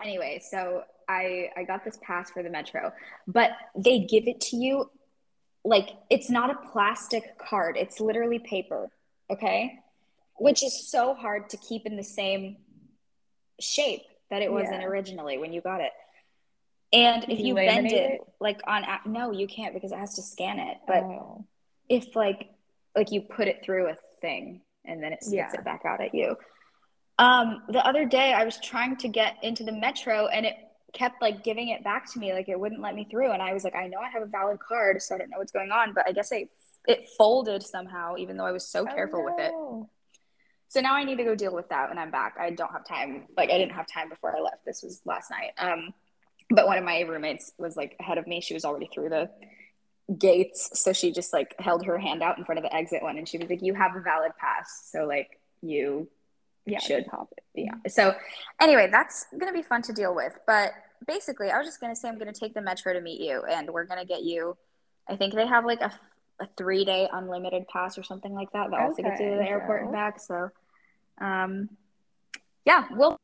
anyway, 0.03 0.43
so 0.47 0.83
I 1.09 1.49
I 1.57 1.65
got 1.65 1.85
this 1.87 1.99
pass 2.03 2.31
for 2.31 2.43
the 2.43 2.51
metro, 2.51 2.93
but 3.27 3.53
they 3.75 4.01
give 4.01 4.29
it 4.29 4.43
to 4.43 4.57
you 4.57 4.91
like 5.65 5.89
it's 6.11 6.29
not 6.29 6.51
a 6.51 6.69
plastic 6.71 7.39
card. 7.39 7.79
It's 7.79 8.01
literally 8.01 8.39
paper, 8.39 8.91
okay? 9.31 9.79
Which 10.37 10.63
is 10.63 10.91
so 10.91 11.15
hard 11.15 11.49
to 11.51 11.57
keep 11.57 11.87
in 11.87 11.97
the 11.97 12.05
same 12.05 12.59
shape 13.59 14.03
that 14.31 14.43
it 14.43 14.53
was 14.53 14.67
yeah. 14.71 14.77
in 14.77 14.83
originally 14.83 15.39
when 15.39 15.53
you 15.53 15.63
got 15.63 15.81
it. 15.81 15.93
And 16.93 17.25
if 17.25 17.39
you, 17.39 17.49
you 17.49 17.55
bend 17.55 17.87
it, 17.89 17.93
it, 17.93 18.21
like 18.41 18.61
on 18.67 18.85
no, 19.05 19.31
you 19.31 19.47
can't 19.47 19.75
because 19.75 19.93
it 19.93 19.99
has 19.99 20.15
to 20.15 20.23
scan 20.23 20.59
it. 20.59 20.79
But 20.87 21.03
oh. 21.03 21.45
if 21.89 22.17
like 22.17 22.49
like 22.97 23.13
you 23.13 23.21
put 23.21 23.49
it 23.49 23.63
through 23.63 23.89
a 23.89 23.97
thing 24.21 24.63
and 24.85 25.03
then 25.03 25.13
it 25.13 25.23
spits 25.23 25.53
yeah. 25.53 25.61
it 25.61 25.65
back 25.65 25.83
out 25.85 26.01
at 26.01 26.15
you. 26.15 26.37
Um, 27.19 27.63
the 27.69 27.85
other 27.87 28.07
day 28.07 28.33
I 28.33 28.45
was 28.45 28.59
trying 28.59 28.97
to 28.99 29.09
get 29.09 29.37
into 29.43 29.65
the 29.65 29.73
metro 29.73 30.29
and 30.29 30.47
it 30.47 30.55
kept 30.93 31.21
like 31.21 31.45
giving 31.45 31.69
it 31.69 31.85
back 31.85 32.11
to 32.13 32.19
me, 32.19 32.33
like 32.33 32.49
it 32.49 32.59
wouldn't 32.59 32.81
let 32.81 32.95
me 32.95 33.07
through. 33.11 33.33
And 33.33 33.43
I 33.43 33.53
was 33.53 33.65
like, 33.65 33.75
I 33.75 33.87
know 33.87 33.99
I 33.99 34.09
have 34.09 34.23
a 34.23 34.27
valid 34.27 34.59
card, 34.61 35.03
so 35.03 35.15
I 35.15 35.19
don't 35.19 35.31
know 35.31 35.39
what's 35.39 35.53
going 35.53 35.71
on. 35.71 35.93
But 35.93 36.09
I 36.09 36.13
guess 36.13 36.33
I 36.33 36.49
it 36.87 37.07
folded 37.19 37.63
somehow, 37.63 38.17
even 38.17 38.37
though 38.37 38.47
I 38.47 38.53
was 38.53 38.67
so 38.67 38.87
oh, 38.89 38.95
careful 38.95 39.21
no. 39.21 39.25
with 39.27 39.39
it. 39.39 39.53
So 40.69 40.81
now 40.81 40.95
I 40.95 41.05
need 41.05 41.17
to 41.17 41.25
go 41.25 41.35
deal 41.35 41.55
with 41.55 41.69
that 41.71 41.89
when 41.89 41.99
I'm 41.99 42.11
back. 42.11 42.37
I 42.39 42.51
don't 42.51 42.73
have 42.73 42.87
time. 42.87 43.27
Like 43.37 43.51
I 43.51 43.59
didn't 43.59 43.73
have 43.73 43.87
time 43.87 44.09
before 44.09 44.37
I 44.37 44.41
left. 44.41 44.65
This 44.65 44.83
was 44.83 45.01
last 45.05 45.31
night. 45.31 45.53
Um, 45.59 45.93
but 46.51 46.67
one 46.67 46.79
of 46.79 46.85
my 46.85 47.01
roommates 47.01 47.53
was 47.59 47.77
like 47.77 47.97
ahead 48.01 48.19
of 48.19 48.27
me. 48.27 48.41
She 48.41 48.55
was 48.55 48.65
already 48.65 48.89
through 48.93 49.11
the 49.11 49.31
gates, 50.17 50.71
so 50.81 50.93
she 50.93 51.13
just 51.13 51.33
like 51.33 51.55
held 51.59 51.85
her 51.85 51.99
hand 51.99 52.23
out 52.23 52.39
in 52.39 52.45
front 52.45 52.59
of 52.59 52.63
the 52.63 52.75
exit 52.75 53.03
one, 53.03 53.19
and 53.19 53.29
she 53.29 53.39
was 53.39 53.51
like, 53.51 53.63
"You 53.63 53.75
have 53.75 53.97
a 53.97 54.01
valid 54.01 54.33
pass, 54.39 54.89
so 54.91 55.07
like 55.07 55.39
you 55.61 56.09
yeah, 56.67 56.79
should 56.79 57.07
hop 57.07 57.33
it." 57.37 57.45
Yeah. 57.55 57.75
So 57.89 58.15
anyway, 58.61 58.89
that's 58.91 59.27
gonna 59.37 59.53
be 59.53 59.63
fun 59.63 59.83
to 59.83 59.93
deal 59.93 60.15
with. 60.15 60.39
But 60.47 60.73
basically, 61.07 61.51
I 61.51 61.59
was 61.59 61.67
just 61.67 61.81
gonna 61.81 61.97
say 61.97 62.09
I'm 62.09 62.19
gonna 62.19 62.33
take 62.33 62.55
the 62.55 62.63
metro 62.63 62.93
to 62.93 63.01
meet 63.01 63.21
you, 63.21 63.43
and 63.45 63.71
we're 63.71 63.85
gonna 63.85 64.07
get 64.07 64.23
you. 64.23 64.57
I 65.09 65.17
think 65.17 65.35
they 65.35 65.47
have 65.47 65.65
like 65.65 65.81
a 65.81 65.93
a 66.41 66.47
three 66.57 66.85
day 66.85 67.09
unlimited 67.13 67.67
pass 67.69 67.99
or 67.99 68.03
something 68.03 68.33
like 68.33 68.53
that 68.53 68.71
that 68.71 68.81
also 68.81 69.03
gets 69.03 69.21
you 69.21 69.31
to 69.31 69.37
the 69.37 69.49
airport 69.49 69.83
and 69.83 69.93
back. 69.93 70.21
So, 70.21 70.51
um, 71.21 71.69
yeah, 72.65 72.87
we'll. 72.91 73.19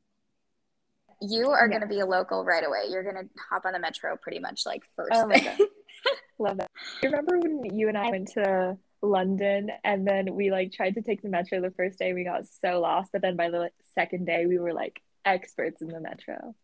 You 1.28 1.50
are 1.50 1.66
yeah. 1.66 1.78
going 1.78 1.80
to 1.82 1.86
be 1.86 2.00
a 2.00 2.06
local 2.06 2.44
right 2.44 2.64
away. 2.64 2.84
You're 2.90 3.02
going 3.02 3.16
to 3.16 3.28
hop 3.50 3.64
on 3.64 3.72
the 3.72 3.78
metro 3.78 4.16
pretty 4.16 4.38
much 4.38 4.62
like 4.66 4.82
oh 4.98 5.04
first. 5.04 5.12
Oh 5.14 5.28
God. 5.28 5.68
Love 6.38 6.56
that. 6.58 6.70
You 7.02 7.10
remember 7.10 7.38
when 7.38 7.76
you 7.76 7.88
and 7.88 7.96
I 7.96 8.10
went 8.10 8.28
to 8.32 8.76
London 9.02 9.70
and 9.84 10.06
then 10.06 10.34
we 10.34 10.50
like 10.50 10.72
tried 10.72 10.94
to 10.94 11.02
take 11.02 11.22
the 11.22 11.28
metro 11.28 11.60
the 11.60 11.70
first 11.70 11.98
day 11.98 12.12
we 12.12 12.24
got 12.24 12.46
so 12.46 12.80
lost 12.80 13.10
but 13.12 13.20
then 13.20 13.36
by 13.36 13.50
the 13.50 13.70
second 13.94 14.24
day 14.24 14.46
we 14.46 14.58
were 14.58 14.72
like 14.72 15.00
experts 15.24 15.82
in 15.82 15.88
the 15.88 16.00
metro. 16.00 16.54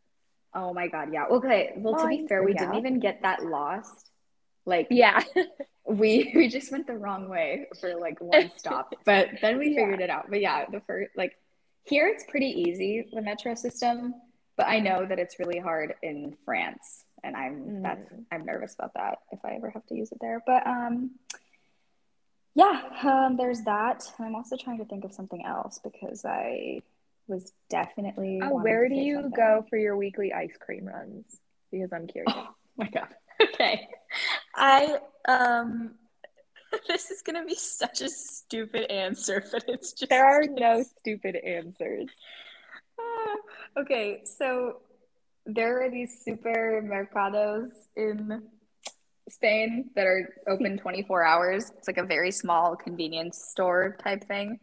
Oh 0.55 0.75
my 0.75 0.89
god, 0.89 1.11
yeah. 1.13 1.27
Okay, 1.27 1.73
well 1.77 1.97
to 1.97 2.09
be 2.09 2.27
fair, 2.27 2.43
we 2.43 2.53
didn't 2.53 2.75
even 2.75 2.99
get 2.99 3.23
that 3.23 3.45
lost. 3.45 4.11
Like 4.67 4.89
yeah. 4.91 5.23
we 5.87 6.33
we 6.35 6.49
just 6.49 6.71
went 6.73 6.87
the 6.87 6.97
wrong 6.97 7.29
way 7.29 7.67
for 7.81 7.95
like 7.97 8.21
one 8.21 8.51
stop, 8.57 8.95
but 9.05 9.29
then 9.41 9.59
we 9.59 9.75
figured 9.75 10.01
yeah. 10.01 10.05
it 10.05 10.11
out. 10.11 10.27
But 10.29 10.41
yeah, 10.41 10.67
the 10.71 10.81
first 10.87 11.11
like 11.17 11.37
here 11.85 12.09
it's 12.09 12.25
pretty 12.29 12.49
easy 12.69 13.07
the 13.13 13.23
metro 13.23 13.55
system, 13.55 14.15
but 14.61 14.69
I 14.69 14.79
know 14.79 15.07
that 15.07 15.19
it's 15.19 15.39
really 15.39 15.59
hard 15.59 15.95
in 16.03 16.37
France, 16.45 17.05
and 17.25 17.35
I'm 17.35 17.55
mm. 17.55 17.83
that's 17.83 18.13
I'm 18.31 18.45
nervous 18.45 18.75
about 18.75 18.93
that 18.95 19.21
if 19.33 19.39
I 19.43 19.55
ever 19.55 19.71
have 19.71 19.87
to 19.87 19.95
use 19.95 20.13
it 20.13 20.19
there. 20.21 20.43
But 20.47 20.67
um, 20.67 21.13
yeah, 22.55 22.83
um, 23.03 23.39
there's 23.39 23.63
that. 23.63 24.05
I'm 24.19 24.35
also 24.35 24.59
trying 24.59 24.77
to 24.79 24.85
think 24.85 25.05
of 25.07 25.15
something 25.15 25.43
else 25.47 25.81
because 25.83 26.27
I 26.27 26.83
was 27.27 27.55
definitely. 27.71 28.41
Oh, 28.43 28.63
where 28.63 28.87
do 28.87 28.97
you 28.97 29.23
something. 29.23 29.33
go 29.35 29.65
for 29.71 29.79
your 29.79 29.97
weekly 29.97 30.31
ice 30.35 30.57
cream 30.61 30.85
runs? 30.85 31.25
Because 31.73 31.91
I'm 31.91 32.07
curious. 32.07 32.35
Oh 32.37 32.49
my 32.77 32.89
god. 32.89 33.09
Okay. 33.55 33.89
I 34.55 34.99
um 35.27 35.93
this 36.89 37.11
is 37.11 37.23
gonna 37.23 37.47
be 37.47 37.55
such 37.55 38.03
a 38.03 38.11
stupid 38.11 38.91
answer, 38.91 39.43
but 39.51 39.65
it's 39.67 39.95
just 39.95 40.11
there 40.11 40.27
are 40.27 40.45
no 40.47 40.83
stupid 40.99 41.37
answers. 41.37 42.11
Okay, 43.77 44.23
so 44.25 44.79
there 45.47 45.83
are 45.85 45.91
these 45.91 46.23
supermercados 46.27 47.71
in 47.97 48.43
Spain 49.29 49.91
that 49.95 50.07
are 50.07 50.29
open 50.49 50.77
24 50.79 51.25
hours. 51.25 51.73
It's 51.79 51.89
like 51.89 51.99
a 51.99 52.05
very 52.05 52.31
small 52.31 52.77
convenience 52.77 53.39
store 53.51 53.97
type 54.03 54.25
thing. 54.27 54.59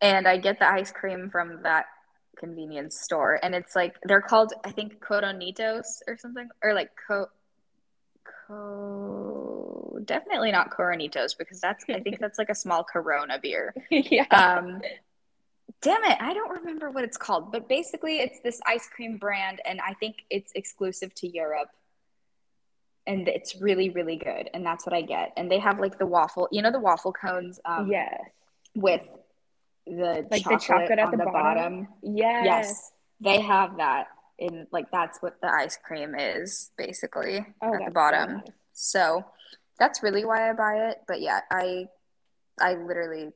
And 0.00 0.26
I 0.26 0.38
get 0.38 0.58
the 0.58 0.70
ice 0.70 0.92
cream 0.92 1.30
from 1.30 1.62
that 1.62 1.86
convenience 2.38 3.00
store. 3.00 3.38
And 3.42 3.54
it's 3.54 3.74
like, 3.74 3.96
they're 4.02 4.20
called, 4.20 4.52
I 4.64 4.70
think, 4.72 5.00
Coronitos 5.00 5.84
or 6.06 6.16
something, 6.18 6.48
or 6.62 6.74
like 6.74 6.90
Co 7.06 7.26
Co. 8.46 9.98
Definitely 10.04 10.52
not 10.52 10.70
Coronitos 10.70 11.36
because 11.36 11.60
that's 11.60 11.84
I 11.88 12.00
think 12.00 12.18
that's 12.20 12.38
like 12.38 12.50
a 12.50 12.54
small 12.54 12.84
Corona 12.84 13.38
beer. 13.40 13.74
yeah. 13.90 14.26
Um, 14.30 14.80
damn 15.82 16.04
it, 16.04 16.16
I 16.20 16.34
don't 16.34 16.50
remember 16.50 16.90
what 16.90 17.04
it's 17.04 17.16
called, 17.16 17.52
but 17.52 17.68
basically 17.68 18.18
it's 18.18 18.40
this 18.40 18.60
ice 18.66 18.88
cream 18.88 19.18
brand, 19.18 19.60
and 19.64 19.80
I 19.80 19.94
think 19.94 20.16
it's 20.30 20.52
exclusive 20.54 21.14
to 21.16 21.28
Europe. 21.28 21.70
And 23.08 23.28
it's 23.28 23.60
really, 23.60 23.90
really 23.90 24.16
good, 24.16 24.50
and 24.52 24.66
that's 24.66 24.84
what 24.84 24.92
I 24.92 25.02
get. 25.02 25.32
And 25.36 25.48
they 25.48 25.60
have 25.60 25.78
like 25.78 25.96
the 25.96 26.06
waffle, 26.06 26.48
you 26.50 26.60
know, 26.60 26.72
the 26.72 26.80
waffle 26.80 27.12
cones. 27.12 27.60
Um, 27.64 27.88
yes. 27.88 28.20
With 28.74 29.06
the 29.86 30.26
like 30.28 30.42
chocolate, 30.42 30.60
the 30.60 30.66
chocolate 30.66 30.98
at 30.98 31.10
the, 31.12 31.16
the 31.18 31.24
bottom. 31.24 31.32
bottom. 31.32 31.88
Yes. 32.02 32.44
Yes, 32.44 32.92
they 33.20 33.40
have 33.40 33.76
that 33.76 34.08
in 34.38 34.66
like 34.72 34.90
that's 34.90 35.22
what 35.22 35.40
the 35.40 35.48
ice 35.48 35.78
cream 35.82 36.14
is 36.14 36.70
basically 36.76 37.46
oh, 37.62 37.74
at 37.74 37.84
the 37.84 37.92
bottom. 37.92 38.42
So, 38.44 38.50
so 39.20 39.24
that's 39.78 40.02
really 40.02 40.24
why 40.24 40.50
I 40.50 40.52
buy 40.52 40.88
it. 40.88 41.02
But 41.06 41.20
yeah, 41.20 41.40
I 41.50 41.88
I 42.60 42.74
literally 42.74 43.32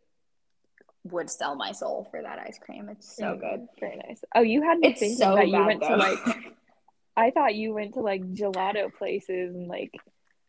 would 1.05 1.31
sell 1.31 1.57
my 1.57 1.73
soul 1.73 2.07
for 2.11 2.23
that 2.23 2.39
ice 2.39 2.59
cream. 2.59 2.89
It's 2.89 3.17
so 3.17 3.25
mm, 3.25 3.41
good. 3.41 3.69
Very 3.79 3.97
nice. 3.97 4.23
Oh, 4.35 4.43
you 4.43 4.63
had 4.63 4.79
me 4.79 4.89
it's 4.89 5.01
thinking 5.01 5.19
so 5.19 5.35
that 5.35 5.49
you 5.49 5.65
went 5.65 5.81
though. 5.81 5.89
to 5.89 5.97
like 5.97 6.19
I 7.17 7.31
thought 7.31 7.55
you 7.55 7.73
went 7.75 7.95
to 7.95 8.01
like 8.01 8.23
gelato 8.33 8.93
places 8.95 9.55
and 9.55 9.69
like 9.69 9.93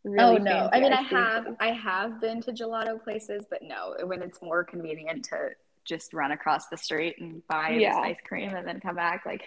really 0.03 0.37
Oh 0.37 0.37
no. 0.37 0.69
I 0.71 0.79
mean 0.79 0.93
I 0.93 1.01
have 1.01 1.43
places. 1.43 1.57
I 1.59 1.71
have 1.71 2.21
been 2.21 2.41
to 2.41 2.51
gelato 2.51 3.01
places, 3.01 3.45
but 3.49 3.61
no, 3.61 3.95
when 4.05 4.21
it's 4.21 4.41
more 4.41 4.63
convenient 4.63 5.25
to 5.25 5.49
just 5.85 6.13
run 6.13 6.31
across 6.31 6.67
the 6.67 6.77
street 6.77 7.15
and 7.19 7.41
buy 7.47 7.69
yeah. 7.69 7.89
this 7.89 7.97
ice 7.97 8.17
cream 8.27 8.53
and 8.53 8.67
then 8.67 8.79
come 8.79 8.95
back 8.95 9.25
like 9.25 9.43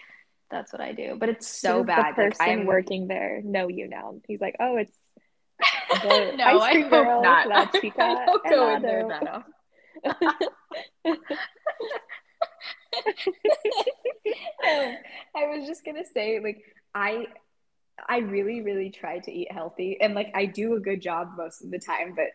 that's 0.51 0.73
what 0.73 0.81
I 0.81 0.93
do. 0.93 1.17
But 1.19 1.29
it's 1.29 1.49
so 1.49 1.79
Does 1.79 1.87
bad. 1.87 2.13
The 2.13 2.23
person 2.23 2.47
like, 2.47 2.59
I'm 2.59 2.67
working 2.67 3.09
there 3.09 3.41
know 3.43 3.69
you 3.69 3.89
now. 3.89 4.17
He's 4.29 4.41
like, 4.41 4.57
oh, 4.61 4.77
it's 4.77 4.95
no, 6.05 6.45
ice 6.45 6.73
cream 6.73 6.87
I 6.87 6.89
girl, 6.89 7.23
not. 7.23 7.73
Chica 7.73 8.03
I 8.03 8.27
don't 8.27 8.45
go 8.45 8.77
in 8.77 8.83
there 8.83 9.09
that 9.09 9.29
often. 9.29 9.54
I 10.05 10.49
was 15.47 15.67
just 15.67 15.85
gonna 15.85 16.05
say, 16.05 16.41
like, 16.41 16.63
I 16.95 17.27
I 18.09 18.19
really, 18.19 18.61
really 18.61 18.91
try 18.91 19.21
to 19.21 19.33
eat 19.33 19.53
healthy 19.53 19.99
and 20.01 20.15
like 20.15 20.31
I 20.35 20.47
do 20.47 20.75
a 20.75 20.81
good 20.81 21.01
job 21.01 21.33
most 21.37 21.63
of 21.63 21.71
the 21.71 21.79
time, 21.79 22.17
but 22.17 22.27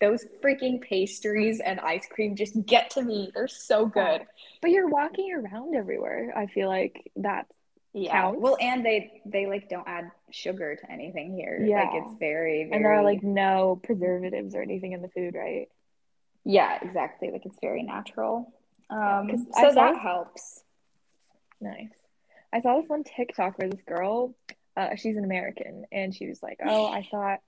those 0.00 0.24
freaking 0.42 0.80
pastries 0.80 1.60
and 1.60 1.80
ice 1.80 2.06
cream 2.08 2.36
just 2.36 2.64
get 2.66 2.90
to 2.90 3.02
me. 3.02 3.32
They're 3.34 3.48
so 3.48 3.86
good. 3.86 4.22
But 4.62 4.70
you're 4.70 4.88
walking 4.88 5.32
around 5.32 5.74
everywhere. 5.74 6.32
I 6.36 6.46
feel 6.46 6.68
like 6.68 7.10
that's 7.16 7.52
yeah 7.94 8.12
counts. 8.12 8.40
well 8.40 8.56
and 8.60 8.84
they 8.84 9.22
they 9.24 9.46
like 9.46 9.68
don't 9.68 9.88
add 9.88 10.10
sugar 10.30 10.76
to 10.76 10.92
anything 10.92 11.34
here 11.34 11.64
yeah 11.66 11.84
like 11.84 11.94
it's 11.94 12.12
very, 12.18 12.64
very, 12.64 12.70
and 12.70 12.84
there 12.84 12.92
are 12.92 13.02
like 13.02 13.22
no 13.22 13.80
preservatives 13.82 14.54
or 14.54 14.60
anything 14.60 14.92
in 14.92 15.00
the 15.00 15.08
food 15.08 15.34
right 15.34 15.68
yeah 16.48 16.78
exactly 16.82 17.30
like 17.30 17.44
it's 17.44 17.58
very 17.60 17.82
natural 17.82 18.52
um 18.90 19.46
so 19.52 19.72
that 19.74 19.92
this, 19.92 20.02
helps 20.02 20.62
nice 21.60 21.92
i 22.52 22.60
saw 22.60 22.80
this 22.80 22.88
one 22.88 23.04
tiktok 23.04 23.58
where 23.58 23.68
this 23.68 23.82
girl 23.86 24.34
uh 24.76 24.96
she's 24.96 25.16
an 25.16 25.24
american 25.24 25.84
and 25.92 26.14
she 26.14 26.26
was 26.26 26.42
like 26.42 26.58
oh 26.64 26.86
i 26.86 27.06
thought 27.10 27.40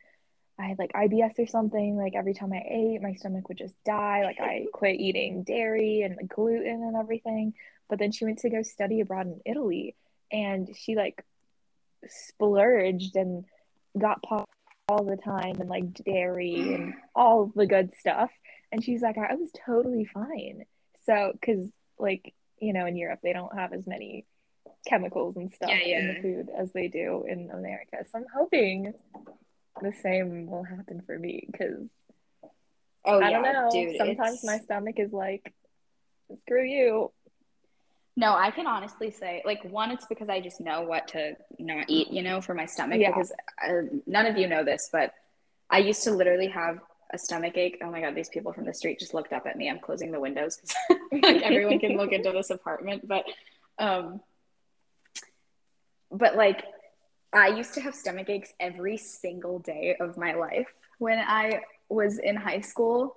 I 0.59 0.67
had 0.67 0.79
like 0.79 0.93
IBS 0.93 1.39
or 1.39 1.47
something. 1.47 1.97
Like 1.97 2.15
every 2.15 2.35
time 2.35 2.53
I 2.53 2.63
ate, 2.69 3.01
my 3.01 3.15
stomach 3.15 3.49
would 3.49 3.57
just 3.57 3.83
die. 3.83 4.25
Like 4.25 4.41
I 4.41 4.67
quit 4.73 5.01
eating 5.01 5.43
dairy 5.43 6.03
and 6.03 6.17
like, 6.17 6.29
gluten 6.29 6.83
and 6.83 6.97
everything. 6.97 7.55
But 7.89 7.99
then 7.99 8.13
she 8.13 8.27
went 8.27 8.41
to 8.41 8.51
go 8.51 8.63
study 8.63 9.01
abroad 9.01 9.27
in 9.27 9.41
Italy 9.47 9.97
and 10.31 10.69
she 10.77 10.97
like 10.97 11.25
splurged 12.07 13.17
and 13.17 13.45
got 13.99 14.23
pop 14.23 14.49
all 14.89 15.05
the 15.05 15.17
time 15.17 15.61
and 15.61 15.69
like 15.69 15.95
dairy 15.95 16.75
and 16.75 16.95
all 17.15 17.53
the 17.55 17.67
good 17.67 17.93
stuff 17.95 18.31
and 18.73 18.85
she's 18.85 19.03
like 19.03 19.17
i 19.19 19.35
was 19.35 19.51
totally 19.67 20.05
fine 20.05 20.65
so 21.05 21.33
because 21.33 21.71
like 21.99 22.35
you 22.61 22.73
know 22.73 22.87
in 22.87 22.97
europe 22.97 23.21
they 23.23 23.33
don't 23.33 23.57
have 23.57 23.73
as 23.73 23.87
many 23.87 24.27
chemicals 24.87 25.37
and 25.37 25.53
stuff 25.53 25.71
yeah, 25.71 25.81
yeah. 25.85 25.99
in 25.99 26.09
the 26.09 26.23
food 26.23 26.49
as 26.57 26.73
they 26.73 26.89
do 26.89 27.25
in 27.29 27.51
america 27.51 27.99
so 28.11 28.19
i'm 28.19 28.27
hoping 28.35 28.93
the 29.83 29.93
same 29.93 30.47
will 30.47 30.65
happen 30.65 31.03
for 31.07 31.19
me 31.19 31.47
because 31.51 31.89
oh 33.05 33.21
i 33.21 33.31
yeah, 33.31 33.43
don't 33.43 33.53
know 33.53 33.69
dude, 33.71 33.97
sometimes 33.97 34.35
it's... 34.35 34.45
my 34.45 34.59
stomach 34.59 34.99
is 34.99 35.13
like 35.13 35.53
screw 36.43 36.65
you 36.65 37.11
No, 38.17 38.35
I 38.35 38.51
can 38.51 38.67
honestly 38.67 39.11
say, 39.11 39.41
like, 39.47 39.63
one, 39.65 39.91
it's 39.91 40.05
because 40.07 40.29
I 40.29 40.41
just 40.41 40.61
know 40.61 40.83
what 40.83 41.09
to 41.09 41.37
not 41.59 41.87
eat, 41.89 42.09
you 42.11 42.23
know, 42.23 42.41
for 42.41 42.55
my 42.55 42.67
stomach. 42.67 43.01
Yeah. 43.01 43.13
Because 43.13 43.33
uh, 43.67 43.83
none 44.07 44.27
of 44.27 44.37
you 44.37 44.47
know 44.47 44.63
this, 44.65 44.91
but 44.93 45.15
I 45.71 45.79
used 45.79 46.03
to 46.05 46.11
literally 46.11 46.49
have 46.49 46.81
a 47.13 47.19
stomach 47.19 47.57
ache. 47.57 47.79
Oh 47.83 47.91
my 47.91 48.01
God, 48.01 48.15
these 48.15 48.29
people 48.29 48.53
from 48.53 48.65
the 48.65 48.75
street 48.75 48.99
just 48.99 49.15
looked 49.15 49.33
up 49.33 49.47
at 49.47 49.57
me. 49.57 49.69
I'm 49.69 49.79
closing 49.79 50.13
the 50.13 50.21
windows 50.21 50.61
because 50.89 51.01
like 51.23 51.43
everyone 51.43 51.79
can 51.79 51.97
look 51.97 52.13
into 52.13 52.33
this 52.33 52.51
apartment. 52.51 53.07
But, 53.07 53.25
um, 53.79 54.21
but 56.11 56.37
like, 56.37 56.65
I 57.33 57.49
used 57.49 57.75
to 57.75 57.81
have 57.81 57.95
stomach 57.95 58.29
aches 58.29 58.53
every 58.59 58.97
single 58.97 59.61
day 59.61 59.97
of 60.01 60.17
my 60.17 60.35
life 60.35 60.67
when 60.99 61.19
I 61.19 61.63
was 61.89 62.19
in 62.19 62.37
high 62.37 62.61
school 62.61 63.17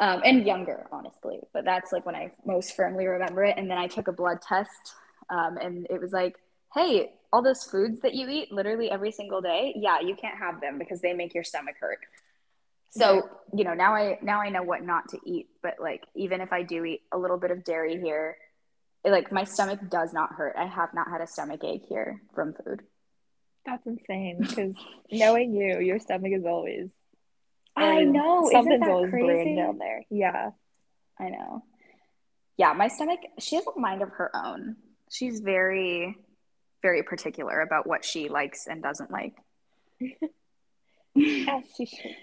um, 0.00 0.22
and 0.24 0.46
younger, 0.46 0.86
honestly. 0.90 1.40
But 1.52 1.64
that's 1.64 1.92
like 1.92 2.04
when 2.06 2.16
I 2.16 2.32
most 2.44 2.74
firmly 2.74 3.06
remember 3.06 3.44
it. 3.44 3.56
And 3.56 3.70
then 3.70 3.78
I 3.78 3.86
took 3.86 4.08
a 4.08 4.12
blood 4.12 4.40
test, 4.42 4.94
um, 5.28 5.58
and 5.58 5.86
it 5.90 6.00
was 6.00 6.12
like, 6.12 6.36
hey, 6.74 7.12
all 7.32 7.42
those 7.42 7.64
foods 7.64 8.00
that 8.00 8.14
you 8.14 8.28
eat 8.28 8.50
literally 8.50 8.90
every 8.90 9.12
single 9.12 9.40
day, 9.40 9.72
yeah, 9.76 10.00
you 10.00 10.16
can't 10.16 10.36
have 10.36 10.60
them 10.60 10.78
because 10.78 11.00
they 11.00 11.12
make 11.12 11.34
your 11.34 11.44
stomach 11.44 11.76
hurt. 11.80 11.98
So 12.90 13.28
you 13.54 13.64
know 13.64 13.74
now 13.74 13.94
I 13.94 14.18
now 14.22 14.40
I 14.40 14.50
know 14.50 14.62
what 14.62 14.84
not 14.84 15.08
to 15.10 15.18
eat. 15.24 15.48
But 15.62 15.74
like 15.80 16.04
even 16.14 16.40
if 16.40 16.52
I 16.52 16.62
do 16.62 16.84
eat 16.84 17.02
a 17.12 17.18
little 17.18 17.38
bit 17.38 17.50
of 17.50 17.64
dairy 17.64 18.00
here, 18.00 18.36
it, 19.04 19.10
like 19.10 19.32
my 19.32 19.44
stomach 19.44 19.80
does 19.88 20.12
not 20.12 20.32
hurt. 20.32 20.56
I 20.56 20.66
have 20.66 20.92
not 20.94 21.08
had 21.08 21.20
a 21.20 21.26
stomach 21.26 21.62
ache 21.64 21.84
here 21.88 22.22
from 22.34 22.54
food. 22.54 22.82
That's 23.64 23.86
insane 23.86 24.38
because 24.40 24.74
knowing 25.12 25.54
you, 25.54 25.80
your 25.80 25.98
stomach 25.98 26.32
is 26.34 26.44
always. 26.44 26.90
I 27.76 28.02
know. 28.02 28.48
Isn't 28.48 28.52
Something's 28.52 28.80
that 28.80 28.90
always 28.90 29.10
brewing 29.10 29.36
crazy? 29.36 29.56
down 29.56 29.78
there. 29.78 30.04
Yeah. 30.10 30.50
I 31.18 31.28
know. 31.28 31.62
Yeah, 32.56 32.72
my 32.72 32.88
stomach, 32.88 33.20
she 33.38 33.56
has 33.56 33.64
a 33.66 33.78
mind 33.78 34.02
of 34.02 34.10
her 34.10 34.30
own. 34.34 34.76
She's 35.10 35.40
very, 35.40 36.16
very 36.82 37.02
particular 37.02 37.60
about 37.60 37.86
what 37.86 38.04
she 38.04 38.28
likes 38.28 38.66
and 38.66 38.82
doesn't 38.82 39.10
like. 39.10 39.34
As 41.16 41.64
she 41.76 41.86
should 41.86 42.16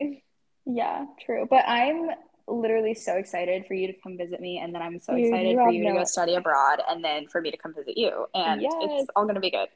be. 0.00 0.22
Yeah, 0.66 1.06
true. 1.24 1.46
But 1.48 1.64
I'm 1.66 2.10
literally 2.48 2.94
so 2.94 3.14
excited 3.14 3.64
for 3.66 3.74
you 3.74 3.86
to 3.88 3.92
come 4.02 4.16
visit 4.18 4.40
me. 4.40 4.58
And 4.58 4.74
then 4.74 4.82
I'm 4.82 4.98
so 5.00 5.14
excited 5.14 5.50
you 5.52 5.56
for 5.56 5.70
you 5.70 5.84
to 5.84 5.92
go 5.92 6.04
study 6.04 6.34
abroad 6.34 6.80
and 6.88 7.04
then 7.04 7.26
for 7.28 7.40
me 7.40 7.50
to 7.50 7.56
come 7.56 7.74
visit 7.74 7.96
you. 7.96 8.26
And 8.34 8.60
Yes. 8.62 8.72
it's 8.80 9.10
all 9.14 9.24
going 9.24 9.36
to 9.36 9.40
be 9.40 9.50
good. 9.50 9.68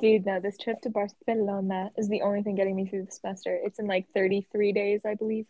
Dude, 0.00 0.26
no, 0.26 0.40
this 0.40 0.56
trip 0.58 0.80
to 0.82 0.90
Barcelona 0.90 1.90
is 1.96 2.08
the 2.08 2.22
only 2.22 2.42
thing 2.42 2.56
getting 2.56 2.74
me 2.76 2.86
through 2.86 3.04
the 3.06 3.12
semester. 3.12 3.58
It's 3.62 3.78
in 3.78 3.86
like 3.86 4.06
33 4.14 4.72
days, 4.72 5.02
I 5.06 5.14
believe. 5.14 5.46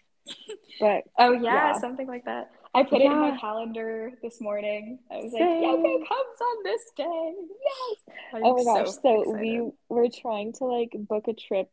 But 0.81 1.05
Oh, 1.19 1.33
yeah, 1.33 1.73
Yeah. 1.73 1.79
something 1.79 2.07
like 2.07 2.25
that. 2.27 2.51
I 2.73 2.85
put 2.85 3.01
it 3.01 3.07
in 3.07 3.19
my 3.19 3.37
calendar 3.37 4.13
this 4.23 4.41
morning. 4.41 5.01
I 5.11 5.17
was 5.17 5.33
Same. 5.33 5.41
like, 5.63 5.79
Yoko 5.81 6.07
comes 6.07 6.41
on 6.41 6.63
this 6.63 6.81
day. 6.97 7.33
Yes. 7.65 8.17
Oh 8.33 8.37
I'm 8.37 8.43
oh 8.45 8.55
my 8.55 8.63
gosh, 8.85 8.93
so, 9.03 9.23
excited. 9.23 9.41
we 9.41 9.71
were 9.89 10.09
trying 10.09 10.53
to 10.55 10.65
like 10.67 10.93
book 10.97 11.27
a 11.27 11.33
trip 11.33 11.69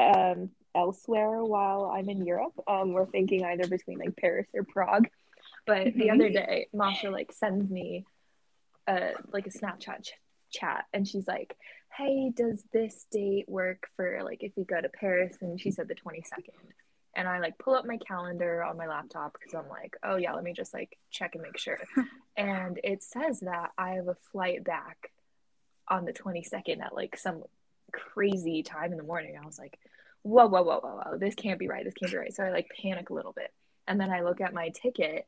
um 0.00 0.50
elsewhere 0.74 1.44
while 1.44 1.84
I'm 1.84 2.08
in 2.08 2.24
Europe. 2.24 2.54
Um 2.66 2.92
we're 2.92 3.06
thinking 3.06 3.44
either 3.44 3.68
between 3.68 3.98
like 3.98 4.16
Paris 4.16 4.48
or 4.54 4.64
Prague. 4.64 5.08
But 5.66 5.94
the 5.94 6.10
other 6.10 6.30
day, 6.30 6.68
Masha 6.72 7.10
like 7.10 7.32
sends 7.32 7.70
me 7.70 8.04
a 8.86 9.10
like 9.32 9.46
a 9.46 9.50
Snapchat 9.50 10.04
ch- 10.04 10.12
chat 10.50 10.84
and 10.92 11.06
she's 11.06 11.28
like, 11.28 11.56
"Hey, 11.96 12.32
does 12.34 12.64
this 12.72 13.06
date 13.10 13.48
work 13.48 13.88
for 13.96 14.22
like 14.24 14.42
if 14.42 14.52
we 14.56 14.64
go 14.64 14.80
to 14.80 14.88
Paris?" 14.88 15.36
And 15.40 15.60
she 15.60 15.70
said 15.70 15.88
the 15.88 15.94
22nd. 15.94 16.50
And 17.14 17.28
I 17.28 17.40
like 17.40 17.58
pull 17.58 17.74
up 17.74 17.84
my 17.86 17.98
calendar 17.98 18.62
on 18.62 18.76
my 18.76 18.86
laptop 18.86 19.32
because 19.32 19.54
I'm 19.54 19.68
like, 19.68 19.96
"Oh 20.02 20.16
yeah, 20.16 20.34
let 20.34 20.44
me 20.44 20.52
just 20.52 20.72
like 20.72 20.96
check 21.10 21.34
and 21.34 21.42
make 21.42 21.58
sure." 21.58 21.78
and 22.36 22.80
it 22.82 23.02
says 23.02 23.40
that 23.40 23.70
I 23.76 23.90
have 23.92 24.08
a 24.08 24.16
flight 24.32 24.64
back 24.64 25.10
on 25.88 26.04
the 26.04 26.12
22nd 26.12 26.80
at 26.80 26.94
like 26.94 27.16
some 27.16 27.42
crazy 27.90 28.62
time 28.62 28.92
in 28.92 28.98
the 28.98 29.04
morning. 29.04 29.38
I 29.40 29.46
was 29.46 29.58
like, 29.58 29.78
whoa, 30.22 30.46
whoa, 30.46 30.62
whoa, 30.62 30.80
whoa, 30.80 31.00
whoa, 31.04 31.18
this 31.18 31.34
can't 31.34 31.58
be 31.58 31.68
right. 31.68 31.84
This 31.84 31.94
can't 31.94 32.12
be 32.12 32.18
right. 32.18 32.34
So 32.34 32.44
I 32.44 32.50
like 32.50 32.68
panic 32.80 33.10
a 33.10 33.14
little 33.14 33.32
bit. 33.32 33.52
And 33.86 34.00
then 34.00 34.10
I 34.10 34.22
look 34.22 34.40
at 34.40 34.54
my 34.54 34.68
ticket 34.70 35.26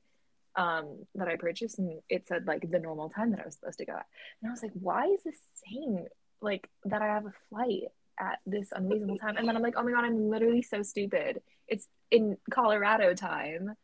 um, 0.57 1.07
that 1.14 1.29
I 1.29 1.37
purchased 1.37 1.79
and 1.79 2.01
it 2.09 2.27
said 2.27 2.46
like 2.46 2.70
the 2.70 2.79
normal 2.79 3.09
time 3.09 3.31
that 3.31 3.40
I 3.40 3.44
was 3.44 3.55
supposed 3.55 3.79
to 3.79 3.87
go 3.87 3.92
at. 3.92 4.07
And 4.40 4.51
I 4.51 4.53
was 4.53 4.62
like, 4.62 4.72
why 4.75 5.07
is 5.07 5.22
this 5.25 5.38
saying 5.66 6.07
like 6.40 6.68
that 6.85 7.03
I 7.03 7.07
have 7.07 7.27
a 7.27 7.33
flight 7.48 7.85
at 8.20 8.38
this 8.46 8.68
unreasonable 8.72 9.18
time? 9.18 9.37
And 9.37 9.48
then 9.48 9.57
I'm 9.57 9.62
like, 9.62 9.75
oh 9.77 9.83
my 9.83 9.92
God, 9.92 10.05
I'm 10.05 10.29
literally 10.29 10.62
so 10.62 10.83
stupid. 10.83 11.42
It's 11.66 11.88
in 12.11 12.37
Colorado 12.51 13.14
time. 13.14 13.75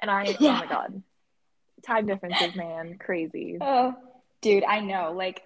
And 0.00 0.10
I, 0.10 0.36
oh 0.40 0.52
my 0.52 0.66
God, 0.66 1.02
time 1.84 2.06
differences, 2.06 2.54
man, 2.56 2.98
crazy. 2.98 3.58
Oh, 3.60 3.94
dude, 4.40 4.64
I 4.64 4.80
know. 4.80 5.12
Like 5.12 5.42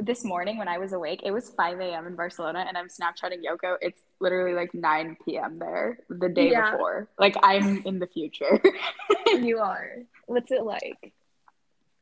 this 0.00 0.24
morning 0.24 0.58
when 0.58 0.68
I 0.68 0.78
was 0.78 0.92
awake, 0.92 1.20
it 1.24 1.30
was 1.30 1.50
5 1.50 1.80
a.m. 1.80 2.06
in 2.06 2.16
Barcelona, 2.16 2.64
and 2.66 2.76
I'm 2.76 2.88
Snapchatting 2.88 3.42
Yoko. 3.44 3.76
It's 3.80 4.02
literally 4.20 4.54
like 4.54 4.74
9 4.74 5.16
p.m. 5.24 5.58
there 5.58 5.98
the 6.08 6.28
day 6.28 6.50
Yeah. 6.50 6.72
before. 6.72 7.08
Like 7.18 7.36
I'm 7.42 7.82
in 7.84 7.98
the 8.00 8.06
future. 8.06 8.60
you 9.28 9.58
are. 9.58 9.90
What's 10.26 10.50
it 10.50 10.62
like? 10.64 11.12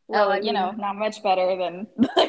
Well, 0.09 0.33
I 0.33 0.39
you 0.39 0.53
know, 0.53 0.73
not 0.73 0.97
much 0.97 1.23
better 1.23 1.57
than 1.57 1.87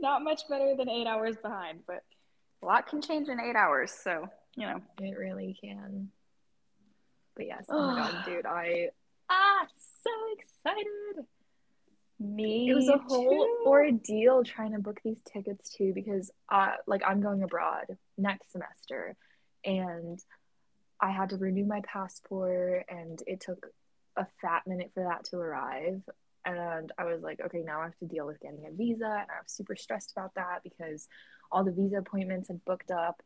not 0.00 0.22
much 0.22 0.42
better 0.48 0.74
than 0.76 0.88
eight 0.88 1.06
hours 1.06 1.36
behind, 1.42 1.80
but 1.86 2.02
a 2.62 2.66
lot 2.66 2.86
can 2.86 3.00
change 3.02 3.28
in 3.28 3.40
eight 3.40 3.56
hours. 3.56 3.90
So 3.92 4.28
you 4.56 4.66
know, 4.66 4.80
It 5.00 5.16
really 5.18 5.56
can. 5.60 6.10
But 7.36 7.46
yes, 7.46 7.64
oh 7.68 7.80
my 7.92 7.96
god, 7.96 8.24
dude, 8.26 8.46
I 8.46 8.90
ah 9.30 9.66
so 10.02 10.10
excited. 10.38 11.26
Me. 12.18 12.70
It 12.70 12.74
was 12.74 12.88
a 12.88 12.98
whole 12.98 13.28
too. 13.28 13.64
ordeal 13.66 14.44
trying 14.44 14.72
to 14.72 14.78
book 14.78 15.00
these 15.04 15.20
tickets 15.30 15.70
too 15.70 15.92
because 15.94 16.30
uh 16.50 16.72
like 16.86 17.02
I'm 17.06 17.20
going 17.20 17.42
abroad 17.42 17.86
next 18.16 18.52
semester 18.52 19.16
and 19.64 20.18
I 21.00 21.10
had 21.10 21.30
to 21.30 21.36
renew 21.36 21.64
my 21.64 21.80
passport 21.86 22.84
and 22.88 23.22
it 23.26 23.40
took 23.40 23.66
a 24.16 24.26
fat 24.40 24.62
minute 24.66 24.90
for 24.94 25.04
that 25.04 25.24
to 25.26 25.36
arrive. 25.36 26.02
And 26.44 26.92
I 26.98 27.04
was 27.04 27.22
like, 27.22 27.40
okay, 27.40 27.62
now 27.64 27.80
I 27.80 27.84
have 27.84 27.98
to 27.98 28.06
deal 28.06 28.26
with 28.26 28.40
getting 28.40 28.66
a 28.66 28.70
visa. 28.70 29.04
And 29.04 29.30
I 29.30 29.42
was 29.42 29.50
super 29.50 29.76
stressed 29.76 30.12
about 30.16 30.34
that 30.34 30.60
because 30.62 31.08
all 31.50 31.64
the 31.64 31.72
visa 31.72 31.96
appointments 31.96 32.48
had 32.48 32.64
booked 32.64 32.90
up 32.90 33.22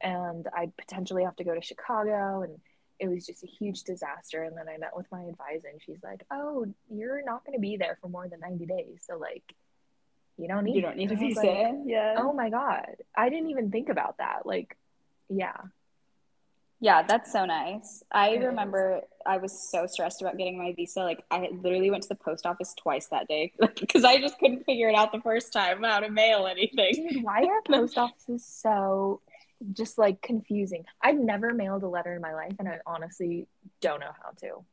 and 0.00 0.46
I'd 0.56 0.76
potentially 0.76 1.24
have 1.24 1.36
to 1.36 1.44
go 1.44 1.54
to 1.54 1.62
Chicago. 1.62 2.42
And 2.42 2.58
it 3.00 3.08
was 3.08 3.26
just 3.26 3.44
a 3.44 3.46
huge 3.46 3.82
disaster. 3.84 4.42
And 4.42 4.56
then 4.56 4.68
I 4.68 4.76
met 4.78 4.96
with 4.96 5.06
my 5.12 5.22
advisor 5.22 5.68
and 5.68 5.80
she's 5.80 6.02
like, 6.02 6.24
oh, 6.30 6.66
you're 6.90 7.22
not 7.24 7.44
going 7.44 7.56
to 7.56 7.60
be 7.60 7.76
there 7.76 7.98
for 8.00 8.08
more 8.08 8.28
than 8.28 8.40
90 8.40 8.66
days. 8.66 9.00
So, 9.06 9.16
like, 9.18 9.44
you 10.36 10.48
don't 10.48 10.64
need 10.64 10.76
You 10.76 10.82
don't 10.82 10.96
need 10.96 11.10
a 11.10 11.14
And 11.14 11.22
I 11.22 11.26
was 11.26 11.38
visa. 11.38 11.82
yeah. 11.86 12.14
oh 12.18 12.32
my 12.32 12.50
God. 12.50 12.96
I 13.16 13.28
didn't 13.28 13.50
even 13.50 13.70
think 13.70 13.88
about 13.88 14.18
that. 14.18 14.46
Like, 14.46 14.76
yeah. 15.28 15.56
Yeah, 16.80 17.02
that's 17.02 17.32
so 17.32 17.44
nice. 17.44 18.04
I 18.12 18.30
It 18.30 18.40
is. 18.40 18.44
remember 18.46 19.02
I 19.26 19.38
was 19.38 19.52
so 19.68 19.86
stressed 19.88 20.22
about 20.22 20.36
getting 20.38 20.56
my 20.56 20.72
visa. 20.74 21.00
Like, 21.00 21.24
I 21.28 21.48
literally 21.50 21.90
went 21.90 22.04
to 22.04 22.08
the 22.08 22.14
post 22.14 22.46
office 22.46 22.72
twice 22.78 23.06
that 23.08 23.26
day 23.26 23.52
because 23.80 24.04
I 24.04 24.20
just 24.20 24.38
couldn't 24.38 24.64
figure 24.64 24.88
it 24.88 24.94
out 24.94 25.10
the 25.10 25.20
first 25.20 25.52
time 25.52 25.82
how 25.82 25.98
to 26.00 26.08
mail 26.08 26.46
anything. 26.46 27.08
Dude, 27.10 27.24
why 27.24 27.42
are 27.42 27.62
post 27.66 27.98
offices 27.98 28.44
so 28.46 29.20
just 29.72 29.98
like 29.98 30.22
confusing? 30.22 30.84
I've 31.02 31.16
never 31.16 31.52
mailed 31.54 31.82
a 31.82 31.88
letter 31.88 32.14
in 32.14 32.22
my 32.22 32.34
life 32.34 32.54
and 32.58 32.68
I 32.68 32.78
honestly 32.86 33.46
don't 33.80 34.00
know 34.00 34.12
how 34.22 34.30
to. 34.40 34.64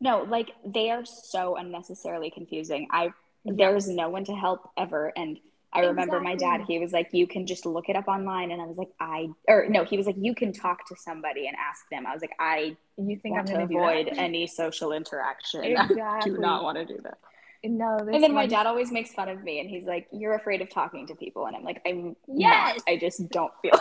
No, 0.00 0.22
like 0.22 0.50
they 0.64 0.90
are 0.90 1.04
so 1.04 1.56
unnecessarily 1.56 2.30
confusing. 2.30 2.88
I 2.90 3.12
there's 3.44 3.88
no 3.88 4.08
one 4.08 4.24
to 4.24 4.34
help 4.34 4.70
ever, 4.76 5.12
and 5.16 5.38
I 5.72 5.80
remember 5.80 6.20
my 6.20 6.34
dad. 6.34 6.62
He 6.66 6.78
was 6.78 6.92
like, 6.92 7.12
"You 7.12 7.26
can 7.26 7.46
just 7.46 7.66
look 7.66 7.88
it 7.88 7.96
up 7.96 8.08
online," 8.08 8.50
and 8.50 8.62
I 8.62 8.66
was 8.66 8.78
like, 8.78 8.90
"I," 9.00 9.28
or 9.48 9.66
no, 9.68 9.84
he 9.84 9.96
was 9.96 10.06
like, 10.06 10.16
"You 10.18 10.34
can 10.34 10.52
talk 10.52 10.86
to 10.88 10.96
somebody 10.96 11.46
and 11.46 11.56
ask 11.56 11.88
them." 11.90 12.06
I 12.06 12.12
was 12.12 12.22
like, 12.22 12.34
"I 12.38 12.76
You 12.96 13.16
think 13.16 13.36
I'm 13.36 13.44
gonna 13.44 13.64
avoid 13.64 14.08
any 14.16 14.46
social 14.46 14.92
interaction. 14.92 15.64
Exactly. 15.64 16.00
I 16.02 16.20
do 16.20 16.38
not 16.38 16.62
want 16.62 16.78
to 16.78 16.86
do 16.86 16.98
that." 17.02 17.18
No, 17.64 17.98
this 17.98 18.14
And 18.14 18.22
then 18.22 18.34
my 18.34 18.46
dad 18.46 18.66
always 18.66 18.92
makes 18.92 19.12
fun 19.12 19.28
of 19.28 19.42
me, 19.42 19.58
and 19.58 19.68
he's 19.68 19.84
like, 19.84 20.06
"You're 20.12 20.34
afraid 20.34 20.60
of 20.60 20.68
talking 20.68 21.06
to 21.06 21.14
people," 21.14 21.46
and 21.46 21.56
I'm 21.56 21.64
like, 21.64 21.80
"I'm 21.86 22.14
Yes! 22.28 22.76
not. 22.76 22.92
I 22.92 22.98
just 22.98 23.30
don't 23.30 23.52
feel." 23.62 23.72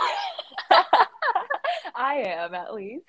I 1.95 2.15
am 2.25 2.53
at 2.53 2.73
least. 2.73 3.05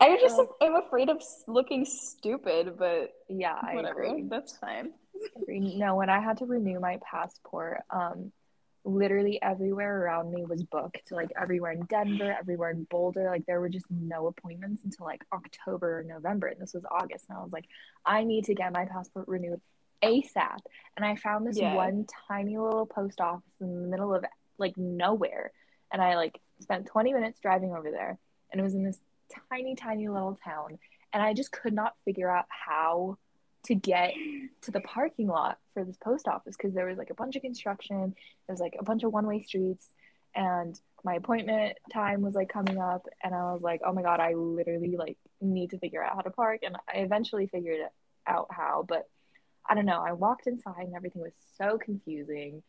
I 0.00 0.16
just 0.18 0.40
am 0.62 0.76
afraid 0.76 1.10
of 1.10 1.22
looking 1.46 1.84
stupid, 1.84 2.78
but 2.78 3.12
Yeah, 3.28 3.54
I 3.54 3.74
whatever. 3.74 4.16
That's 4.28 4.56
fine. 4.56 4.92
No, 5.46 5.96
when 5.96 6.08
I 6.08 6.20
had 6.20 6.38
to 6.38 6.46
renew 6.46 6.80
my 6.80 6.98
passport, 7.08 7.82
um, 7.90 8.32
literally 8.84 9.40
everywhere 9.42 10.02
around 10.02 10.32
me 10.32 10.44
was 10.44 10.62
booked. 10.62 11.12
Like 11.12 11.30
everywhere 11.40 11.72
in 11.72 11.82
Denver, 11.82 12.34
everywhere 12.38 12.70
in 12.70 12.84
Boulder, 12.84 13.24
like 13.30 13.46
there 13.46 13.60
were 13.60 13.68
just 13.68 13.86
no 13.90 14.26
appointments 14.26 14.84
until 14.84 15.06
like 15.06 15.24
October 15.32 16.00
or 16.00 16.02
November, 16.04 16.48
and 16.48 16.60
this 16.60 16.74
was 16.74 16.84
August. 16.90 17.26
And 17.28 17.38
I 17.38 17.42
was 17.42 17.52
like, 17.52 17.66
I 18.04 18.24
need 18.24 18.44
to 18.46 18.54
get 18.54 18.72
my 18.72 18.86
passport 18.86 19.28
renewed 19.28 19.60
ASAP. 20.02 20.60
And 20.96 21.04
I 21.04 21.16
found 21.16 21.46
this 21.46 21.58
Yeah. 21.58 21.74
one 21.74 22.06
tiny 22.28 22.56
little 22.56 22.86
post 22.86 23.20
office 23.20 23.42
in 23.60 23.82
the 23.82 23.88
middle 23.88 24.14
of 24.14 24.24
like 24.58 24.76
nowhere, 24.76 25.52
and 25.92 26.02
I 26.02 26.16
like 26.16 26.40
spent 26.60 26.86
20 26.86 27.12
minutes 27.12 27.40
driving 27.40 27.72
over 27.74 27.90
there, 27.90 28.18
and 28.50 28.60
it 28.60 28.62
was 28.64 28.74
in 28.74 28.84
this 28.84 29.00
tiny, 29.50 29.74
tiny 29.74 30.08
little 30.08 30.38
town, 30.44 30.78
and 31.12 31.22
I 31.22 31.34
just 31.34 31.52
could 31.52 31.72
not 31.72 31.94
figure 32.04 32.30
out 32.30 32.46
how 32.48 33.18
to 33.64 33.74
get 33.74 34.14
to 34.62 34.70
the 34.70 34.80
parking 34.80 35.28
lot 35.28 35.58
for 35.74 35.84
this 35.84 35.96
post 36.02 36.26
office 36.28 36.56
because 36.56 36.74
there 36.74 36.86
was 36.86 36.98
like 36.98 37.10
a 37.10 37.14
bunch 37.14 37.36
of 37.36 37.42
construction. 37.42 38.14
There 38.46 38.54
was 38.54 38.60
like 38.60 38.76
a 38.78 38.84
bunch 38.84 39.02
of 39.02 39.12
one 39.12 39.26
way 39.26 39.42
streets, 39.42 39.92
and 40.34 40.78
my 41.04 41.14
appointment 41.14 41.78
time 41.92 42.22
was 42.22 42.34
like 42.34 42.48
coming 42.48 42.78
up, 42.78 43.06
and 43.22 43.34
I 43.34 43.52
was 43.52 43.62
like, 43.62 43.80
oh 43.84 43.92
my 43.92 44.02
god, 44.02 44.20
I 44.20 44.34
literally 44.34 44.96
like 44.96 45.18
need 45.40 45.70
to 45.70 45.78
figure 45.78 46.02
out 46.02 46.14
how 46.14 46.22
to 46.22 46.30
park, 46.30 46.60
and 46.62 46.76
I 46.88 46.98
eventually 46.98 47.46
figured 47.46 47.80
out 48.26 48.48
how, 48.50 48.84
but 48.88 49.08
I 49.68 49.74
don't 49.74 49.86
know. 49.86 50.02
I 50.04 50.12
walked 50.12 50.46
inside 50.46 50.86
and 50.86 50.96
everything 50.96 51.22
was 51.22 51.32
so 51.56 51.78
confusing. 51.78 52.62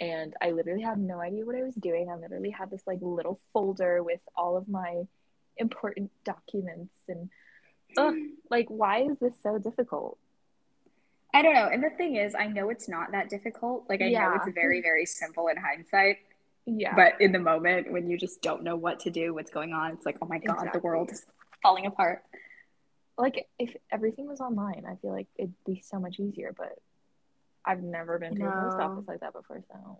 And 0.00 0.34
I 0.40 0.52
literally 0.52 0.82
had 0.82 0.98
no 0.98 1.20
idea 1.20 1.44
what 1.44 1.56
I 1.56 1.62
was 1.62 1.74
doing. 1.74 2.08
I 2.10 2.16
literally 2.16 2.50
had 2.50 2.70
this 2.70 2.82
like 2.86 2.98
little 3.02 3.38
folder 3.52 4.02
with 4.02 4.20
all 4.34 4.56
of 4.56 4.66
my 4.66 5.02
important 5.58 6.10
documents 6.24 6.96
and 7.08 7.28
ugh, 7.98 8.14
like 8.50 8.66
why 8.68 9.02
is 9.02 9.18
this 9.20 9.34
so 9.42 9.58
difficult? 9.58 10.18
I 11.32 11.42
don't 11.42 11.54
know. 11.54 11.68
And 11.72 11.82
the 11.82 11.90
thing 11.90 12.16
is, 12.16 12.34
I 12.34 12.46
know 12.46 12.70
it's 12.70 12.88
not 12.88 13.12
that 13.12 13.30
difficult. 13.30 13.84
Like 13.88 14.02
I 14.02 14.06
yeah. 14.06 14.28
know 14.28 14.34
it's 14.34 14.54
very, 14.54 14.80
very 14.80 15.06
simple 15.06 15.48
in 15.48 15.56
hindsight. 15.56 16.18
Yeah. 16.66 16.94
But 16.94 17.20
in 17.20 17.32
the 17.32 17.38
moment 17.38 17.90
when 17.92 18.08
you 18.10 18.18
just 18.18 18.42
don't 18.42 18.62
know 18.62 18.76
what 18.76 19.00
to 19.00 19.10
do, 19.10 19.34
what's 19.34 19.50
going 19.50 19.72
on, 19.72 19.92
it's 19.92 20.06
like, 20.06 20.18
oh 20.20 20.26
my 20.26 20.38
God, 20.38 20.54
exactly. 20.54 20.80
the 20.80 20.84
world 20.84 21.10
is 21.12 21.24
falling 21.62 21.86
apart. 21.86 22.24
Like 23.16 23.46
if 23.58 23.74
everything 23.92 24.26
was 24.26 24.40
online, 24.40 24.84
I 24.88 24.96
feel 24.96 25.12
like 25.12 25.28
it'd 25.36 25.54
be 25.64 25.82
so 25.84 25.98
much 25.98 26.18
easier, 26.18 26.54
but 26.56 26.78
I've 27.64 27.82
never 27.82 28.18
been 28.18 28.34
to 28.36 28.42
no. 28.42 28.48
a 28.48 28.52
post 28.52 28.80
office 28.80 29.08
like 29.08 29.20
that 29.20 29.32
before, 29.32 29.62
so 29.70 29.98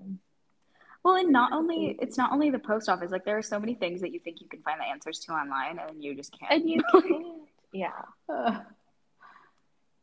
well, 1.02 1.16
and 1.16 1.32
not 1.32 1.52
only 1.52 1.96
it's 2.00 2.18
not 2.18 2.32
only 2.32 2.50
the 2.50 2.58
post 2.58 2.88
office. 2.88 3.10
Like 3.10 3.24
there 3.24 3.38
are 3.38 3.42
so 3.42 3.58
many 3.58 3.74
things 3.74 4.02
that 4.02 4.12
you 4.12 4.20
think 4.20 4.40
you 4.40 4.48
can 4.48 4.60
find 4.62 4.80
the 4.80 4.84
answers 4.84 5.18
to 5.20 5.32
online, 5.32 5.78
and 5.78 6.02
you 6.02 6.14
just 6.14 6.36
can't. 6.38 6.52
And 6.52 6.70
you 6.70 6.82
can't. 6.92 7.26
yeah, 7.72 7.90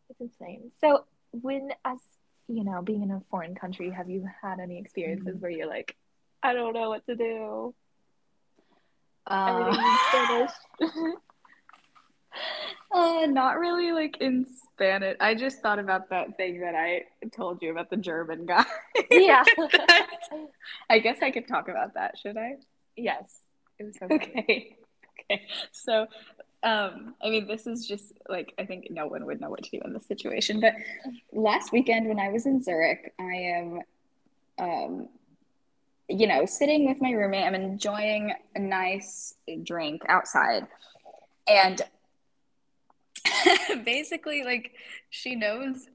it's 0.10 0.20
insane. 0.20 0.72
So, 0.82 1.06
when 1.42 1.72
as 1.86 2.00
you 2.48 2.64
know, 2.64 2.82
being 2.82 3.04
in 3.04 3.12
a 3.12 3.22
foreign 3.30 3.56
country, 3.56 3.90
have 3.90 4.10
you 4.10 4.28
had 4.42 4.60
any 4.60 4.80
experiences 4.80 5.28
mm-hmm. 5.28 5.40
where 5.40 5.52
you're 5.52 5.68
like, 5.68 5.96
I 6.42 6.54
don't 6.54 6.74
know 6.74 6.90
what 6.90 7.06
to 7.08 7.16
do? 7.16 7.74
Uh, 9.26 9.74
Everything's. 10.14 10.52
Uh, 12.90 13.26
not 13.26 13.60
really 13.60 13.92
like 13.92 14.18
in 14.22 14.46
Spanish. 14.72 15.18
I 15.20 15.36
just 15.36 15.62
thought 15.62 15.80
about 15.80 16.10
that 16.10 16.38
thing 16.38 16.62
that 16.62 16.74
I 16.74 17.04
told 17.36 17.62
you 17.62 17.72
about 17.72 17.90
the 17.90 17.98
German 17.98 18.46
guy. 18.46 18.64
Yeah. 19.12 19.44
I 20.90 21.00
guess 21.00 21.18
I 21.22 21.32
could 21.32 21.48
talk 21.48 21.68
about 21.68 21.96
that, 21.96 22.18
should 22.18 22.38
I? 22.38 22.56
Yes. 22.96 23.40
It 23.78 23.86
was 23.86 23.96
so 24.00 24.06
okay. 24.06 24.78
Okay. 25.30 25.42
So, 25.72 26.08
um, 26.64 27.16
I 27.22 27.30
mean, 27.30 27.48
this 27.48 27.68
is 27.68 27.88
just 27.88 28.14
like 28.28 28.54
I 28.58 28.66
think 28.66 28.88
no 28.90 29.08
one 29.08 29.26
would 29.26 29.40
know 29.40 29.50
what 29.50 29.64
to 29.64 29.72
do 29.72 29.82
in 29.86 29.94
this 29.94 30.08
situation. 30.08 30.60
But 30.60 30.74
last 31.32 31.72
weekend 31.72 32.08
when 32.08 32.20
I 32.20 32.30
was 32.30 32.46
in 32.46 32.62
Zurich, 32.62 33.14
I 33.20 33.24
am, 33.24 33.82
um, 34.58 35.10
you 36.10 36.26
know, 36.26 36.46
sitting 36.46 36.88
with 36.88 37.02
my 37.02 37.12
roommate. 37.12 37.46
I'm 37.46 37.56
enjoying 37.56 38.34
a 38.56 38.60
nice 38.60 39.36
drink 39.64 40.02
outside, 40.10 40.68
and 41.48 41.82
basically 43.84 44.44
like 44.44 44.74
she 45.10 45.36
knows 45.36 45.88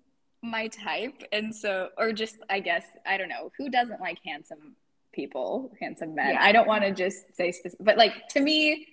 my 0.42 0.66
type 0.68 1.22
and 1.30 1.54
so 1.54 1.88
or 1.96 2.12
just 2.12 2.36
i 2.50 2.58
guess 2.58 2.84
i 3.06 3.16
don't 3.16 3.28
know 3.28 3.52
who 3.56 3.70
doesn't 3.70 4.00
like 4.00 4.18
handsome 4.26 4.74
people 5.12 5.70
handsome 5.80 6.16
men 6.16 6.34
yeah. 6.34 6.42
i 6.42 6.50
don't 6.50 6.66
want 6.66 6.82
to 6.82 6.90
just 6.90 7.36
say 7.36 7.52
specific 7.52 7.84
but 7.84 7.96
like 7.96 8.26
to 8.28 8.40
me 8.40 8.88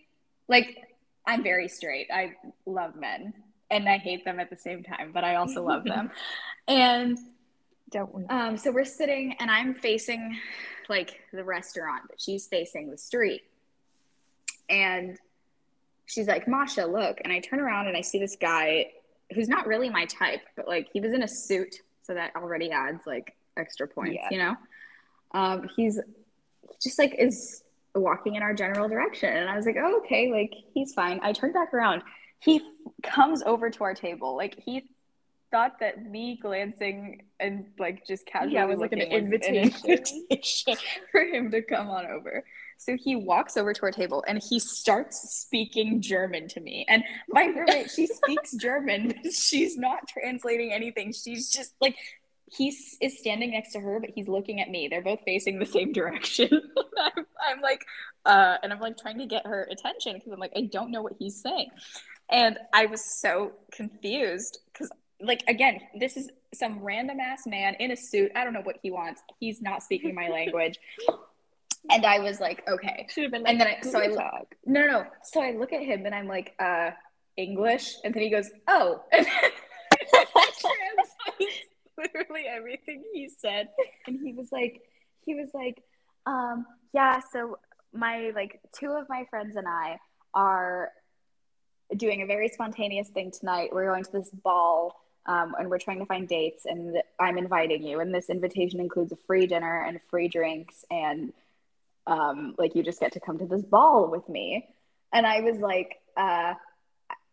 like 0.47 0.77
i'm 1.29 1.43
very 1.43 1.67
straight 1.67 2.07
i 2.11 2.33
love 2.65 2.95
men 2.95 3.33
and 3.71 3.87
i 3.87 3.97
hate 3.97 4.25
them 4.25 4.39
at 4.39 4.49
the 4.49 4.55
same 4.55 4.83
time 4.83 5.11
but 5.13 5.23
i 5.23 5.35
also 5.35 5.63
love 5.63 5.83
them 5.83 6.11
and 6.67 7.17
don't 7.91 8.29
um 8.29 8.57
so 8.57 8.71
we're 8.71 8.85
sitting 8.85 9.35
and 9.39 9.49
i'm 9.49 9.73
facing 9.73 10.37
like 10.89 11.21
the 11.33 11.43
restaurant 11.43 12.03
but 12.07 12.19
she's 12.19 12.47
facing 12.47 12.89
the 12.89 12.97
street 12.97 13.43
and 14.69 15.17
she's 16.09 16.27
like, 16.27 16.47
Masha, 16.47 16.85
look. 16.85 17.19
And 17.23 17.31
I 17.31 17.39
turn 17.39 17.59
around 17.59 17.87
and 17.87 17.95
I 17.95 18.01
see 18.01 18.19
this 18.19 18.35
guy 18.35 18.91
who's 19.33 19.47
not 19.47 19.67
really 19.67 19.89
my 19.89 20.05
type, 20.05 20.41
but 20.55 20.67
like 20.67 20.89
he 20.91 20.99
was 20.99 21.13
in 21.13 21.23
a 21.23 21.27
suit. 21.27 21.75
So 22.03 22.13
that 22.15 22.35
already 22.35 22.71
adds 22.71 23.05
like 23.05 23.35
extra 23.55 23.87
points, 23.87 24.17
yeah. 24.19 24.27
you 24.31 24.37
know? 24.37 24.55
Um, 25.31 25.69
he's 25.75 25.99
just 26.81 26.97
like 26.97 27.15
is 27.17 27.63
walking 27.95 28.35
in 28.35 28.43
our 28.43 28.53
general 28.53 28.87
direction. 28.87 29.35
And 29.35 29.49
I 29.49 29.55
was 29.55 29.65
like, 29.65 29.77
oh, 29.79 29.99
okay, 29.99 30.31
like 30.31 30.53
he's 30.73 30.93
fine. 30.93 31.19
I 31.23 31.33
turned 31.33 31.53
back 31.53 31.73
around. 31.73 32.03
He 32.39 32.61
comes 33.03 33.43
over 33.43 33.69
to 33.69 33.83
our 33.83 33.93
table. 33.93 34.35
Like 34.35 34.59
he 34.59 34.89
thought 35.51 35.79
that 35.79 36.09
me 36.09 36.39
glancing 36.41 37.23
and 37.39 37.65
like 37.79 38.05
just 38.05 38.25
casually 38.25 38.53
yeah, 38.53 38.65
was 38.65 38.79
like 38.79 38.91
an 38.91 38.99
invitation. 38.99 39.55
an 39.55 39.71
invitation 39.89 40.75
for 41.11 41.21
him 41.21 41.49
to 41.51 41.61
come 41.61 41.89
on 41.89 42.05
over. 42.05 42.43
So 42.77 42.95
he 42.95 43.15
walks 43.15 43.57
over 43.57 43.73
to 43.73 43.83
our 43.83 43.91
table 43.91 44.23
and 44.25 44.41
he 44.41 44.57
starts 44.57 45.35
speaking 45.37 46.01
German 46.01 46.47
to 46.49 46.61
me. 46.61 46.85
And 46.87 47.03
my 47.27 47.45
roommate, 47.45 47.91
she 47.91 48.07
speaks 48.07 48.55
German, 48.55 49.15
she's 49.31 49.77
not 49.77 50.07
translating 50.07 50.71
anything. 50.71 51.11
She's 51.11 51.49
just 51.49 51.73
like, 51.81 51.97
he 52.51 52.75
is 53.01 53.19
standing 53.19 53.51
next 53.51 53.73
to 53.73 53.79
her, 53.79 53.99
but 53.99 54.11
he's 54.15 54.27
looking 54.27 54.59
at 54.59 54.69
me. 54.69 54.87
They're 54.87 55.01
both 55.01 55.21
facing 55.25 55.59
the 55.59 55.65
same 55.65 55.93
direction. 55.93 56.49
I'm, 56.99 57.25
I'm, 57.47 57.61
like, 57.61 57.85
uh, 58.25 58.57
and 58.63 58.73
I'm 58.73 58.79
like 58.79 58.97
trying 58.97 59.19
to 59.19 59.25
get 59.25 59.45
her 59.45 59.67
attention 59.71 60.15
because 60.15 60.31
I'm 60.31 60.39
like, 60.39 60.53
I 60.55 60.61
don't 60.61 60.91
know 60.91 61.01
what 61.01 61.13
he's 61.19 61.41
saying. 61.41 61.69
And 62.29 62.57
I 62.73 62.85
was 62.87 63.03
so 63.03 63.53
confused 63.71 64.59
because, 64.71 64.91
like, 65.21 65.43
again, 65.47 65.79
this 65.99 66.17
is 66.17 66.29
some 66.53 66.79
random 66.79 67.19
ass 67.19 67.45
man 67.45 67.75
in 67.75 67.91
a 67.91 67.95
suit. 67.95 68.31
I 68.35 68.43
don't 68.43 68.53
know 68.53 68.61
what 68.61 68.77
he 68.81 68.91
wants. 68.91 69.21
He's 69.39 69.61
not 69.61 69.83
speaking 69.83 70.15
my 70.15 70.29
language. 70.29 70.79
And 71.89 72.05
I 72.05 72.19
was 72.19 72.39
like, 72.39 72.67
okay. 72.67 73.07
Should 73.09 73.23
have 73.23 73.31
been 73.31 73.43
like, 73.43 73.51
and 73.51 73.61
then 73.61 73.67
I, 73.67 73.81
so 73.81 73.99
I 73.99 74.07
look, 74.07 74.55
no, 74.65 74.81
no, 74.81 74.87
no. 74.87 75.05
So 75.23 75.41
I 75.41 75.51
look 75.51 75.73
at 75.73 75.81
him 75.81 76.05
and 76.05 76.13
I'm 76.13 76.27
like, 76.27 76.53
uh, 76.59 76.91
English. 77.37 77.95
And 78.03 78.13
then 78.13 78.23
he 78.23 78.29
goes, 78.29 78.49
oh. 78.67 79.03
literally 81.99 82.45
everything 82.47 83.03
he 83.13 83.29
said. 83.29 83.69
And 84.07 84.19
he 84.23 84.33
was 84.33 84.51
like, 84.51 84.81
he 85.25 85.35
was 85.35 85.49
like, 85.53 85.83
um, 86.25 86.65
yeah, 86.93 87.19
so 87.31 87.59
my, 87.93 88.31
like, 88.33 88.59
two 88.77 88.91
of 88.91 89.07
my 89.09 89.25
friends 89.29 89.55
and 89.55 89.67
I 89.67 89.99
are 90.33 90.89
doing 91.95 92.21
a 92.21 92.25
very 92.25 92.49
spontaneous 92.49 93.09
thing 93.09 93.31
tonight. 93.31 93.69
We're 93.71 93.87
going 93.87 94.03
to 94.03 94.11
this 94.11 94.29
ball 94.29 94.95
um, 95.25 95.55
and 95.59 95.69
we're 95.69 95.79
trying 95.79 95.99
to 95.99 96.05
find 96.05 96.27
dates, 96.27 96.65
and 96.65 96.97
I'm 97.19 97.37
inviting 97.37 97.83
you. 97.83 97.99
And 97.99 98.13
this 98.13 98.29
invitation 98.29 98.79
includes 98.79 99.11
a 99.11 99.15
free 99.27 99.45
dinner 99.45 99.83
and 99.85 99.99
free 100.09 100.27
drinks 100.27 100.85
and 100.89 101.33
um, 102.07 102.55
like 102.57 102.75
you 102.75 102.83
just 102.83 102.99
get 102.99 103.11
to 103.13 103.19
come 103.19 103.37
to 103.37 103.45
this 103.45 103.61
ball 103.61 104.09
with 104.09 104.27
me. 104.27 104.67
And 105.13 105.25
I 105.25 105.41
was 105.41 105.59
like, 105.59 105.99
uh, 106.17 106.55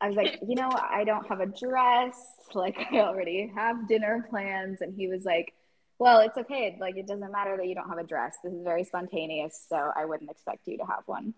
I 0.00 0.08
was 0.08 0.16
like, 0.16 0.38
you 0.46 0.54
know, 0.54 0.70
I 0.70 1.04
don't 1.04 1.26
have 1.28 1.40
a 1.40 1.46
dress. 1.46 2.16
Like 2.54 2.78
I 2.92 3.00
already 3.00 3.52
have 3.56 3.88
dinner 3.88 4.24
plans. 4.30 4.80
And 4.80 4.94
he 4.94 5.08
was 5.08 5.24
like, 5.24 5.52
well, 5.98 6.20
it's 6.20 6.38
okay. 6.38 6.78
Like 6.80 6.96
it 6.96 7.06
doesn't 7.06 7.32
matter 7.32 7.56
that 7.56 7.66
you 7.66 7.74
don't 7.74 7.88
have 7.88 7.98
a 7.98 8.04
dress. 8.04 8.36
This 8.42 8.52
is 8.52 8.62
very 8.62 8.84
spontaneous. 8.84 9.66
So 9.68 9.76
I 9.76 10.04
wouldn't 10.04 10.30
expect 10.30 10.60
you 10.66 10.78
to 10.78 10.84
have 10.84 11.02
one. 11.06 11.34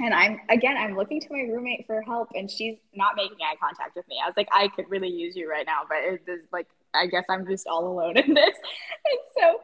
And 0.00 0.14
I'm 0.14 0.40
again, 0.48 0.78
I'm 0.78 0.96
looking 0.96 1.20
to 1.20 1.28
my 1.30 1.40
roommate 1.40 1.86
for 1.86 2.00
help, 2.00 2.30
and 2.34 2.50
she's 2.50 2.78
not 2.94 3.16
making 3.16 3.36
eye 3.42 3.54
contact 3.60 3.94
with 3.94 4.08
me. 4.08 4.16
I 4.20 4.26
was 4.26 4.34
like, 4.36 4.48
I 4.50 4.68
could 4.68 4.90
really 4.90 5.10
use 5.10 5.36
you 5.36 5.48
right 5.48 5.66
now, 5.66 5.82
but 5.86 5.98
it 5.98 6.22
is 6.26 6.46
like, 6.52 6.66
I 6.94 7.06
guess 7.06 7.26
I'm 7.28 7.46
just 7.46 7.66
all 7.68 7.86
alone 7.86 8.16
in 8.16 8.32
this. 8.34 8.56
And 9.04 9.18
so 9.38 9.60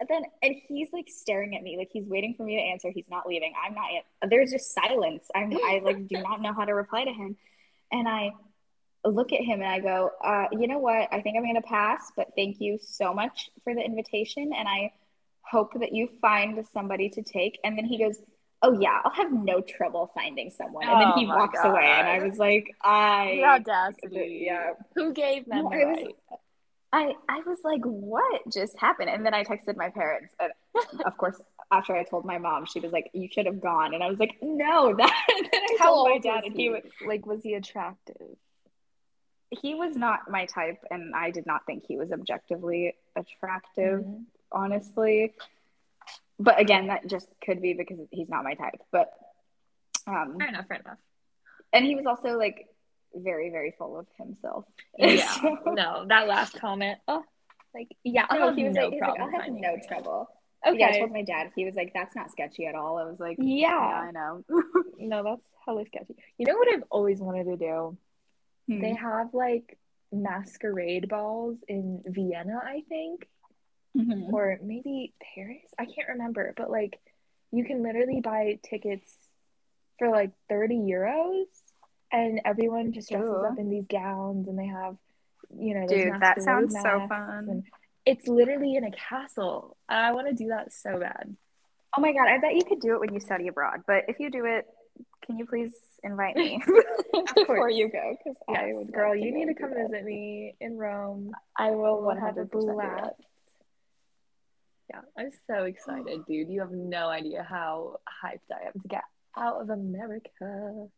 and 0.00 0.08
then 0.08 0.22
and 0.42 0.56
he's 0.68 0.88
like 0.92 1.08
staring 1.08 1.54
at 1.54 1.62
me 1.62 1.76
like 1.76 1.90
he's 1.92 2.06
waiting 2.06 2.34
for 2.34 2.42
me 2.42 2.56
to 2.56 2.62
answer 2.62 2.90
he's 2.90 3.08
not 3.10 3.26
leaving 3.26 3.52
i'm 3.64 3.74
not 3.74 3.88
yet 3.92 4.04
there's 4.30 4.50
just 4.50 4.74
silence 4.74 5.28
i'm 5.34 5.52
i 5.52 5.80
like 5.84 6.08
do 6.08 6.20
not 6.22 6.40
know 6.40 6.52
how 6.52 6.64
to 6.64 6.72
reply 6.72 7.04
to 7.04 7.12
him 7.12 7.36
and 7.92 8.08
i 8.08 8.30
look 9.04 9.32
at 9.32 9.40
him 9.40 9.60
and 9.60 9.70
i 9.70 9.78
go 9.78 10.10
uh, 10.24 10.46
you 10.52 10.66
know 10.66 10.78
what 10.78 11.08
i 11.12 11.20
think 11.20 11.36
i'm 11.36 11.42
going 11.42 11.54
to 11.54 11.62
pass 11.62 12.12
but 12.16 12.28
thank 12.36 12.60
you 12.60 12.78
so 12.80 13.14
much 13.14 13.50
for 13.64 13.74
the 13.74 13.80
invitation 13.80 14.52
and 14.56 14.68
i 14.68 14.92
hope 15.42 15.72
that 15.80 15.92
you 15.92 16.08
find 16.20 16.64
somebody 16.72 17.08
to 17.08 17.22
take 17.22 17.58
and 17.64 17.76
then 17.76 17.84
he 17.84 17.98
goes 17.98 18.18
oh 18.62 18.78
yeah 18.78 19.00
i'll 19.04 19.12
have 19.12 19.32
no 19.32 19.60
trouble 19.60 20.10
finding 20.14 20.50
someone 20.50 20.86
and 20.86 21.00
then 21.00 21.12
he 21.16 21.24
oh 21.24 21.36
walks 21.36 21.58
God. 21.60 21.70
away 21.70 21.86
and 21.86 22.06
i 22.06 22.24
was 22.24 22.38
like 22.38 22.74
i 22.82 23.36
the 23.36 23.44
audacity 23.44 24.44
yeah 24.46 24.72
who 24.94 25.12
gave 25.12 25.46
them 25.46 25.64
no, 25.64 25.70
the 25.70 25.76
right? 25.76 26.14
I 26.92 27.14
I 27.28 27.40
was 27.46 27.58
like, 27.62 27.82
what 27.84 28.42
just 28.52 28.78
happened? 28.78 29.10
And 29.10 29.24
then 29.24 29.32
I 29.32 29.44
texted 29.44 29.76
my 29.76 29.90
parents, 29.90 30.34
and 30.40 30.52
of 31.04 31.16
course, 31.16 31.40
after 31.70 31.94
I 31.94 32.02
told 32.04 32.24
my 32.24 32.38
mom, 32.38 32.66
she 32.66 32.80
was 32.80 32.92
like, 32.92 33.10
"You 33.12 33.28
should 33.30 33.46
have 33.46 33.60
gone." 33.60 33.94
And 33.94 34.02
I 34.02 34.08
was 34.08 34.18
like, 34.18 34.36
"No, 34.42 34.94
that." 34.98 35.48
How 35.78 35.86
told 35.86 36.08
my 36.08 36.18
dad, 36.18 36.44
and 36.44 36.54
he, 36.54 36.64
he 36.64 36.68
was 36.70 36.82
like, 37.06 37.26
"Was 37.26 37.42
he 37.42 37.54
attractive?" 37.54 38.36
He 39.50 39.74
was 39.74 39.96
not 39.96 40.30
my 40.30 40.46
type, 40.46 40.78
and 40.90 41.14
I 41.14 41.30
did 41.30 41.46
not 41.46 41.66
think 41.66 41.84
he 41.86 41.96
was 41.96 42.12
objectively 42.12 42.94
attractive, 43.16 44.00
mm-hmm. 44.00 44.22
honestly. 44.52 45.34
But 46.38 46.60
again, 46.60 46.86
that 46.86 47.06
just 47.06 47.28
could 47.44 47.60
be 47.60 47.74
because 47.74 47.98
he's 48.10 48.28
not 48.28 48.44
my 48.44 48.54
type. 48.54 48.80
But 48.92 49.12
um, 50.06 50.36
fair 50.38 50.48
enough, 50.48 50.66
fair 50.68 50.78
enough. 50.78 50.98
And 51.72 51.84
he 51.84 51.94
was 51.94 52.06
also 52.06 52.36
like 52.36 52.66
very, 53.14 53.50
very 53.50 53.74
full 53.76 53.98
of 53.98 54.06
himself. 54.18 54.64
Yeah. 54.98 55.36
no, 55.66 56.04
that 56.08 56.28
last 56.28 56.58
comment. 56.60 56.98
Oh, 57.08 57.24
like 57.74 57.88
yeah, 58.04 58.26
I'll 58.28 58.50
no, 58.50 58.54
he 58.54 58.64
was 58.64 58.74
no 58.74 58.84
like, 58.84 58.92
he's 58.92 59.00
like, 59.00 59.16
problem. 59.16 59.34
I'll 59.34 59.40
have 59.40 59.52
no 59.52 59.74
it." 59.74 59.86
trouble. 59.86 60.28
Okay. 60.66 60.78
Yeah, 60.78 60.88
I 60.88 60.98
told 60.98 61.12
my 61.12 61.22
dad. 61.22 61.52
He 61.56 61.64
was 61.64 61.74
like, 61.74 61.92
"That's 61.94 62.14
not 62.14 62.30
sketchy 62.30 62.66
at 62.66 62.74
all." 62.74 62.98
I 62.98 63.04
was 63.04 63.18
like, 63.18 63.36
Yeah. 63.40 63.70
I 63.70 64.10
know." 64.10 64.44
No, 64.98 65.22
that's 65.22 65.40
hella 65.64 65.86
sketchy. 65.86 66.14
You 66.36 66.46
know 66.46 66.56
what 66.58 66.68
I've 66.74 66.84
always 66.90 67.20
wanted 67.20 67.44
to 67.44 67.56
do? 67.56 67.96
Hmm. 68.68 68.80
They 68.82 68.94
have 68.94 69.32
like 69.32 69.78
masquerade 70.12 71.08
balls 71.08 71.56
in 71.68 72.02
Vienna, 72.06 72.60
I 72.62 72.82
think, 72.88 73.26
Mhm. 73.96 74.30
or 74.32 74.58
maybe 74.62 75.14
Paris. 75.34 75.72
I 75.78 75.86
can't 75.86 76.08
remember, 76.10 76.52
but 76.56 76.70
like 76.70 77.00
you 77.50 77.64
can 77.64 77.82
literally 77.82 78.20
buy 78.20 78.58
tickets 78.62 79.16
for 79.98 80.10
like 80.10 80.30
30 80.50 80.76
euros 80.76 81.46
and 82.12 82.40
everyone 82.44 82.92
just 82.92 83.08
dresses 83.10 83.28
Ooh. 83.28 83.46
up 83.46 83.58
in 83.58 83.70
these 83.70 83.86
gowns 83.86 84.48
and 84.48 84.58
they 84.58 84.66
have, 84.66 84.96
you 85.56 85.74
know, 85.74 85.86
Dude, 85.86 86.20
that 86.20 86.42
sounds 86.42 86.74
so 86.74 87.06
fun. 87.08 87.48
and 87.48 87.64
it's 88.10 88.26
literally 88.26 88.74
in 88.76 88.84
a 88.84 88.90
castle. 88.90 89.76
I 89.88 90.12
want 90.12 90.26
to 90.28 90.34
do 90.34 90.48
that 90.48 90.72
so 90.72 90.98
bad. 90.98 91.36
Oh 91.96 92.00
my 92.00 92.12
god, 92.12 92.28
I 92.28 92.38
bet 92.38 92.54
you 92.54 92.64
could 92.64 92.80
do 92.80 92.94
it 92.94 93.00
when 93.00 93.14
you 93.14 93.20
study 93.20 93.48
abroad. 93.48 93.80
But 93.86 94.04
if 94.08 94.18
you 94.20 94.30
do 94.30 94.44
it, 94.46 94.64
can 95.24 95.38
you 95.38 95.46
please 95.46 95.72
invite 96.02 96.36
me 96.36 96.60
before 97.34 97.70
you 97.70 97.88
go? 97.88 98.16
Because 98.18 98.36
I 98.48 98.70
would 98.72 98.92
girl, 98.92 99.14
you 99.14 99.32
need 99.32 99.46
to 99.46 99.54
come 99.54 99.70
visit 99.74 100.04
me 100.04 100.54
in 100.60 100.76
Rome. 100.76 101.32
I 101.56 101.70
will 101.70 102.02
We'll 102.02 102.16
have 102.16 102.36
a 102.36 102.44
100% 102.44 102.50
do 102.52 102.66
that. 102.66 102.74
blast. 102.74 103.14
Yeah, 104.90 105.00
I'm 105.16 105.30
so 105.46 105.64
excited, 105.64 106.24
dude. 106.28 106.48
You 106.48 106.60
have 106.60 106.72
no 106.72 107.08
idea 107.08 107.46
how 107.48 107.96
hyped 108.24 108.50
I 108.52 108.66
am 108.66 108.72
to 108.82 108.88
get 108.88 109.04
out 109.36 109.60
of 109.62 109.70
America. 109.70 110.88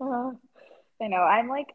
Uh, 0.00 0.30
I 1.02 1.08
know. 1.08 1.22
I'm 1.22 1.48
like 1.48 1.68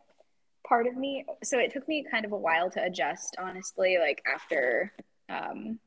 part 0.72 0.88
of 0.88 0.96
me. 0.96 1.26
So 1.44 1.60
it 1.60 1.74
took 1.74 1.86
me 1.86 2.06
kind 2.10 2.24
of 2.24 2.32
a 2.32 2.38
while 2.38 2.70
to 2.72 2.82
adjust, 2.82 3.36
honestly, 3.38 3.98
like 4.00 4.24
after 4.26 4.94
um, 5.28 5.80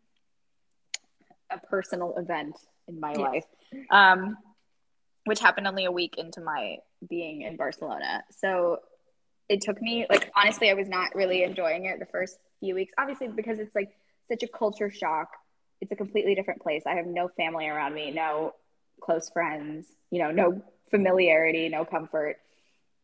a 1.50 1.58
personal 1.58 2.14
event 2.18 2.54
in 2.86 3.00
my 3.00 3.12
Yes. 3.12 3.18
life, 3.18 3.44
um, 3.90 4.36
which 5.24 5.40
happened 5.40 5.66
only 5.66 5.86
a 5.86 5.90
week 5.90 6.18
into 6.18 6.42
my 6.42 6.76
being 7.08 7.40
in 7.42 7.56
Barcelona. 7.56 8.24
So 8.30 8.80
it 9.48 9.62
took 9.62 9.80
me, 9.80 10.04
like, 10.10 10.30
honestly, 10.36 10.68
I 10.68 10.74
was 10.74 10.88
not 10.88 11.14
really 11.14 11.44
enjoying 11.44 11.86
it 11.86 11.98
the 11.98 12.06
first 12.06 12.36
few 12.60 12.74
weeks, 12.74 12.92
obviously, 12.98 13.28
because 13.28 13.60
it's 13.60 13.74
like 13.74 13.96
such 14.28 14.42
a 14.42 14.48
culture 14.48 14.90
shock. 14.90 15.28
It's 15.80 15.92
a 15.92 15.96
completely 15.96 16.34
different 16.34 16.60
place. 16.60 16.82
I 16.86 16.96
have 16.96 17.06
no 17.06 17.28
family 17.38 17.68
around 17.68 17.94
me, 17.94 18.10
no 18.10 18.52
close 19.00 19.30
friends, 19.30 19.86
you 20.10 20.18
know, 20.18 20.30
no 20.30 20.62
familiarity, 20.90 21.70
no 21.70 21.86
comfort. 21.86 22.36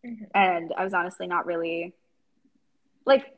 Mhm. 0.05 0.31
And 0.35 0.73
I 0.77 0.85
was 0.85 0.95
honestly 0.95 1.27
not 1.27 1.47
really 1.47 1.95
like, 3.05 3.35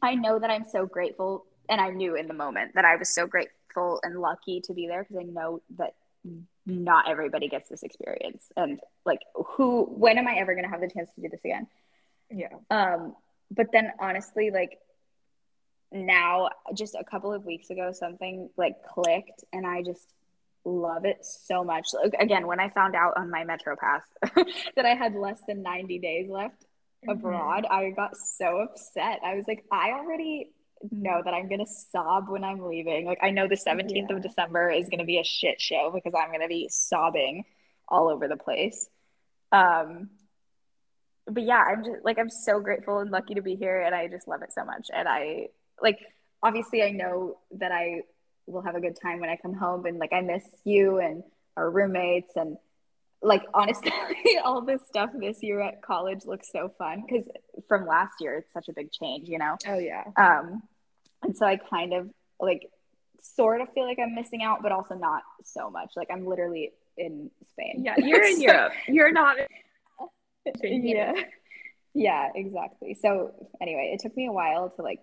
I 0.00 0.14
know 0.14 0.38
that 0.38 0.50
I'm 0.50 0.64
so 0.64 0.86
grateful, 0.86 1.46
and 1.68 1.80
I 1.80 1.90
knew 1.90 2.14
in 2.16 2.28
the 2.28 2.34
moment 2.34 2.74
that 2.74 2.84
I 2.84 2.96
was 2.96 3.14
so 3.14 3.26
grateful 3.26 4.00
and 4.02 4.20
lucky 4.20 4.60
to 4.62 4.74
be 4.74 4.86
there 4.86 5.02
because 5.02 5.16
I 5.16 5.22
know 5.22 5.62
that 5.76 5.94
not 6.66 7.08
everybody 7.08 7.48
gets 7.48 7.68
this 7.68 7.82
experience. 7.82 8.48
And 8.56 8.80
like, 9.04 9.20
who, 9.34 9.84
when 9.84 10.18
am 10.18 10.28
I 10.28 10.36
ever 10.36 10.54
going 10.54 10.64
to 10.64 10.70
have 10.70 10.80
the 10.80 10.88
chance 10.88 11.10
to 11.14 11.20
do 11.20 11.28
this 11.28 11.44
again? 11.44 11.66
Yeah. 12.30 12.54
Um, 12.70 13.16
but 13.50 13.72
then 13.72 13.92
honestly, 13.98 14.50
like 14.50 14.78
now, 15.90 16.50
just 16.74 16.94
a 16.94 17.04
couple 17.04 17.32
of 17.32 17.44
weeks 17.44 17.70
ago, 17.70 17.92
something 17.92 18.50
like 18.56 18.82
clicked, 18.84 19.44
and 19.52 19.66
I 19.66 19.82
just 19.82 20.08
love 20.64 21.04
it 21.04 21.24
so 21.24 21.64
much. 21.64 21.88
Again, 22.18 22.46
when 22.46 22.60
I 22.60 22.68
found 22.70 22.94
out 22.94 23.14
on 23.16 23.30
my 23.30 23.44
Metro 23.44 23.76
Pass 23.76 24.02
that 24.76 24.84
I 24.86 24.94
had 24.94 25.14
less 25.14 25.40
than 25.46 25.62
90 25.62 25.98
days 25.98 26.30
left 26.30 26.64
abroad, 27.08 27.66
I 27.68 27.90
got 27.90 28.16
so 28.16 28.58
upset. 28.58 29.20
I 29.24 29.34
was 29.34 29.44
like, 29.48 29.64
I 29.72 29.90
already 29.90 30.50
know 30.90 31.20
that 31.24 31.32
I'm 31.34 31.48
gonna 31.48 31.66
sob 31.66 32.28
when 32.28 32.44
I'm 32.44 32.60
leaving. 32.66 33.06
Like, 33.06 33.18
I 33.22 33.30
know 33.30 33.46
the 33.48 33.56
17th 33.56 34.08
Yeah. 34.10 34.16
of 34.16 34.22
December 34.22 34.70
is 34.70 34.88
gonna 34.88 35.04
be 35.04 35.18
a 35.18 35.24
shit 35.24 35.60
show 35.60 35.90
because 35.92 36.14
I'm 36.14 36.32
gonna 36.32 36.48
be 36.48 36.68
sobbing 36.68 37.44
all 37.88 38.08
over 38.08 38.28
the 38.28 38.36
place. 38.36 38.88
Um, 39.50 40.10
but 41.26 41.42
yeah, 41.44 41.62
I'm 41.62 41.84
just 41.84 42.04
like 42.04 42.18
I'm 42.18 42.30
so 42.30 42.58
grateful 42.60 42.98
and 42.98 43.10
lucky 43.10 43.34
to 43.34 43.42
be 43.42 43.54
here, 43.54 43.80
and 43.80 43.94
I 43.94 44.08
just 44.08 44.26
love 44.26 44.42
it 44.42 44.52
so 44.52 44.64
much. 44.64 44.88
And 44.92 45.06
I 45.08 45.48
like 45.80 45.98
obviously 46.42 46.82
I 46.82 46.90
know 46.90 47.38
that 47.52 47.70
I 47.70 48.02
will 48.46 48.62
have 48.62 48.74
a 48.74 48.80
good 48.80 48.96
time 49.00 49.20
when 49.20 49.30
I 49.30 49.36
come 49.36 49.54
home, 49.54 49.86
and 49.86 49.98
like 49.98 50.12
I 50.12 50.20
miss 50.20 50.44
you 50.64 50.98
and 50.98 51.22
our 51.56 51.70
roommates, 51.70 52.32
and 52.36 52.56
like 53.22 53.42
honestly, 53.54 53.92
all 54.44 54.62
this 54.62 54.82
stuff 54.88 55.10
this 55.18 55.42
year 55.42 55.60
at 55.60 55.82
college 55.82 56.24
looks 56.24 56.48
so 56.52 56.72
fun 56.78 57.04
because 57.06 57.28
from 57.68 57.86
last 57.86 58.14
year 58.20 58.36
it's 58.38 58.52
such 58.52 58.68
a 58.68 58.72
big 58.72 58.90
change, 58.92 59.28
you 59.28 59.38
know. 59.38 59.56
Oh 59.66 59.78
yeah. 59.78 60.04
Um, 60.16 60.62
and 61.22 61.36
so 61.36 61.46
I 61.46 61.56
kind 61.56 61.92
of 61.94 62.10
like 62.40 62.68
sort 63.20 63.60
of 63.60 63.68
feel 63.72 63.86
like 63.86 63.98
I'm 64.00 64.14
missing 64.14 64.42
out, 64.42 64.62
but 64.62 64.72
also 64.72 64.94
not 64.94 65.22
so 65.44 65.70
much. 65.70 65.92
Like 65.96 66.08
I'm 66.10 66.26
literally 66.26 66.72
in 66.98 67.30
Spain. 67.52 67.82
Yeah, 67.84 67.94
you're 67.98 68.24
in 68.24 68.36
So- 68.36 68.42
Europe. 68.42 68.72
You're 68.88 69.12
not 69.12 69.36
yeah 70.62 71.12
yeah 71.94 72.28
exactly 72.34 72.94
so 73.00 73.32
anyway 73.60 73.92
it 73.94 74.00
took 74.02 74.16
me 74.16 74.26
a 74.26 74.32
while 74.32 74.70
to 74.70 74.82
like 74.82 74.98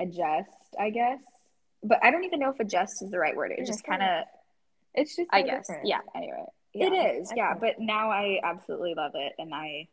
adjust 0.00 0.48
i 0.78 0.90
guess 0.90 1.20
but 1.82 1.98
i 2.02 2.10
don't 2.10 2.24
even 2.24 2.38
know 2.40 2.50
if 2.50 2.60
adjust 2.60 3.02
is 3.02 3.10
the 3.10 3.18
right 3.18 3.36
word. 3.36 3.52
It 3.56 3.66
just 3.66 3.84
kind 3.84 4.02
of 4.02 4.24
It's 4.94 5.16
just 5.16 5.28
i 5.32 5.42
guess. 5.42 5.66
different. 5.66 5.88
yeah. 5.88 6.00
Anyway 6.14 6.44
Yeah, 6.74 6.86
it. 6.92 7.20
Is. 7.22 7.32
Yeah 7.36 7.54
but 7.60 7.78
now 7.78 8.10
i 8.10 8.38
absolutely 8.42 8.94
love 8.94 9.12
it 9.14 9.32
and 9.38 9.54
i 9.54 9.88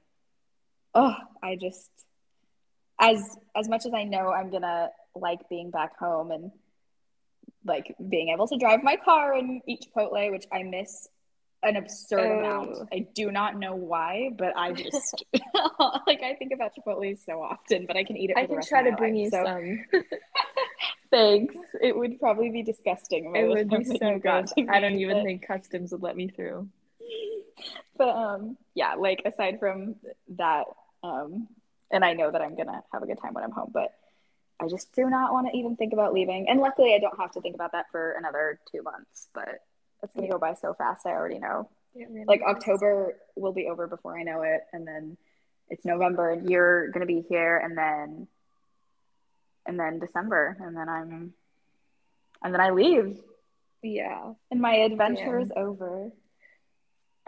oh 0.95 1.15
i 1.43 1.55
just 1.55 1.89
as 2.99 3.37
as 3.55 3.67
much 3.69 3.85
as 3.85 3.93
i 3.93 4.03
know 4.03 4.31
i'm 4.31 4.49
gonna 4.49 4.89
like 5.15 5.47
being 5.49 5.69
back 5.71 5.97
home 5.97 6.31
and 6.31 6.51
like 7.65 7.95
being 8.09 8.29
able 8.29 8.47
to 8.47 8.57
drive 8.57 8.81
my 8.83 8.95
car 8.95 9.33
and 9.33 9.61
eat 9.67 9.85
chipotle 9.85 10.31
which 10.31 10.45
i 10.53 10.63
miss 10.63 11.07
an 11.63 11.75
absurd 11.75 12.19
Oh. 12.19 12.39
amount 12.39 12.89
i 12.93 12.99
do 13.15 13.31
not 13.31 13.57
know 13.57 13.75
why 13.75 14.29
but 14.37 14.55
i 14.55 14.71
just 14.83 15.23
like 16.07 16.21
i 16.23 16.35
think 16.39 16.51
about 16.53 16.71
chipotle 16.75 17.17
so 17.25 17.41
often 17.41 17.85
but 17.87 17.97
i 17.97 18.03
can 18.03 18.15
eat 18.17 18.29
it 18.29 18.37
I 18.37 18.45
can 18.45 18.61
try 18.61 18.83
to 18.89 18.95
bring 18.95 19.15
life, 19.15 19.23
you 19.25 19.29
so 19.31 19.43
some. 19.43 19.85
thanks. 21.11 21.55
It 21.81 21.95
would 21.97 22.19
probably 22.19 22.49
be 22.49 22.63
disgusting 22.63 23.35
It 23.35 23.47
would 23.47 23.69
be 23.69 23.83
so 23.85 24.19
good. 24.19 24.45
I 24.69 24.79
don't 24.79 24.99
even 24.99 25.23
think 25.23 25.45
customs 25.47 25.91
would 25.91 26.01
let 26.03 26.15
me 26.15 26.27
through. 26.27 26.67
but 27.97 28.09
um 28.09 28.55
yeah 28.75 28.93
like 28.93 29.23
aside 29.25 29.59
from 29.59 29.95
that 30.29 30.65
um 31.03 31.47
and 31.89 32.05
i 32.05 32.13
know 32.13 32.29
that 32.29 32.39
i'm 32.41 32.55
gonna 32.55 32.83
have 32.93 33.01
a 33.01 33.07
good 33.07 33.17
time 33.19 33.33
when 33.33 33.43
i'm 33.43 33.51
home 33.51 33.71
but 33.73 33.95
i 34.59 34.67
just 34.67 34.93
do 34.93 35.09
not 35.09 35.33
want 35.33 35.47
to 35.51 35.57
even 35.57 35.75
think 35.75 35.91
about 35.93 36.13
leaving. 36.13 36.47
And 36.49 36.59
luckily 36.59 36.93
i 36.93 36.99
don't 36.99 37.19
have 37.19 37.31
to 37.31 37.41
think 37.41 37.55
about 37.55 37.71
that 37.71 37.87
for 37.91 38.11
another 38.11 38.59
two 38.71 38.83
months 38.83 39.27
but 39.33 39.61
it's 40.03 40.13
gonna 40.13 40.29
go 40.29 40.37
by 40.37 40.53
so 40.53 40.75
fast 40.75 41.07
i 41.07 41.09
already 41.09 41.39
know. 41.39 41.67
Really 41.95 42.25
like 42.27 42.41
october 42.47 43.15
will 43.35 43.53
be 43.53 43.67
over 43.67 43.87
before 43.87 44.15
i 44.15 44.21
know 44.21 44.43
it 44.43 44.61
and 44.73 44.87
then 44.87 45.17
it's 45.69 45.83
november 45.83 46.29
and 46.29 46.47
you're 46.47 46.89
gonna 46.91 47.07
be 47.07 47.25
here 47.27 47.57
and 47.57 47.75
then 47.75 48.27
and 49.67 49.79
then 49.79 49.99
december 49.99 50.57
and 50.59 50.75
then 50.75 50.89
i'm 50.89 51.33
and 52.43 52.53
then 52.53 52.61
i 52.61 52.69
leave 52.71 53.19
Yeah. 53.83 54.33
and 54.51 54.59
my 54.61 54.75
adventure 54.89 55.37
Damn. 55.39 55.41
is 55.41 55.51
over 55.55 56.11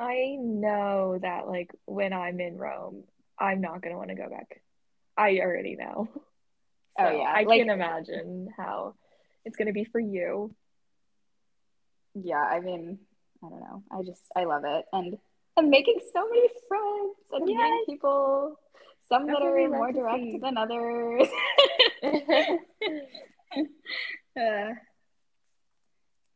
I 0.02 0.38
know 0.40 1.20
that 1.22 1.50
like 1.50 1.72
when 1.84 2.14
I'm 2.14 2.40
in 2.40 2.56
Rome, 2.58 3.04
I'm 3.38 3.60
not 3.60 3.82
gonna 3.82 3.98
want 3.98 4.08
to 4.12 4.16
go 4.16 4.30
back. 4.30 4.62
I 5.18 5.40
already 5.40 5.76
know. 5.76 6.08
Oh, 6.98 7.04
So 7.12 7.18
yeah. 7.18 7.24
I 7.40 7.44
Like- 7.44 7.60
can 7.60 7.70
imagine 7.70 8.48
how 8.56 8.96
it's 9.44 9.58
gonna 9.58 9.74
be 9.74 9.84
for 9.84 10.00
you. 10.00 10.56
yeah, 12.16 12.42
I 12.42 12.60
mean, 12.62 13.00
I 13.44 13.50
don't 13.50 13.60
know. 13.60 13.84
I 13.92 14.02
just 14.04 14.24
I 14.36 14.46
love 14.46 14.64
it, 14.66 14.86
and 14.94 15.18
I'm 15.58 15.70
making 15.70 16.00
so 16.14 16.28
many 16.30 16.48
friends 16.70 17.16
and 17.34 17.46
meeting 17.46 17.84
people. 17.88 18.56
Some 19.10 19.26
That's 19.28 19.40
that 19.40 19.46
are 19.46 19.70
more 19.70 19.92
direct 19.92 20.24
see. 20.24 20.38
than 20.42 20.58
others. 20.58 21.28
Uh, 24.40 24.70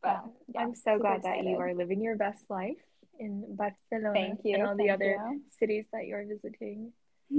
but 0.01 0.23
yeah, 0.53 0.61
I'm 0.61 0.73
so 0.75 0.97
glad 0.97 1.21
that 1.23 1.43
you 1.43 1.57
are 1.57 1.73
living 1.73 2.01
your 2.01 2.15
best 2.17 2.43
life 2.49 2.75
in 3.19 3.55
Barcelona 3.55 4.13
Thank 4.13 4.39
you, 4.43 4.55
and 4.55 4.63
all 4.67 4.75
the 4.75 4.87
thank 4.87 4.91
other 4.95 5.11
you. 5.31 5.41
cities 5.59 5.85
that 5.93 6.07
you're 6.07 6.25
visiting. 6.25 6.91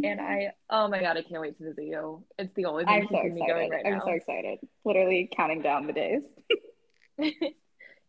And 0.03 0.20
I, 0.20 0.53
oh 0.70 0.89
my 0.89 1.01
god, 1.01 1.16
I 1.18 1.22
can't 1.22 1.41
wait 1.43 1.59
to 1.59 1.64
visit 1.64 1.85
you. 1.85 2.24
It's 2.39 2.55
the 2.55 2.64
only 2.66 2.85
thing 2.85 2.95
I'm 2.95 3.09
so 3.09 3.14
keeping 3.16 3.35
me 3.35 3.47
going 3.47 3.66
excited. 3.66 3.85
right 3.85 3.93
I'm 3.93 3.99
now. 3.99 4.05
so 4.05 4.11
excited. 4.12 4.59
Literally 4.85 5.28
counting 5.37 5.61
down 5.61 5.87
the 5.89 5.93
days. 5.93 6.22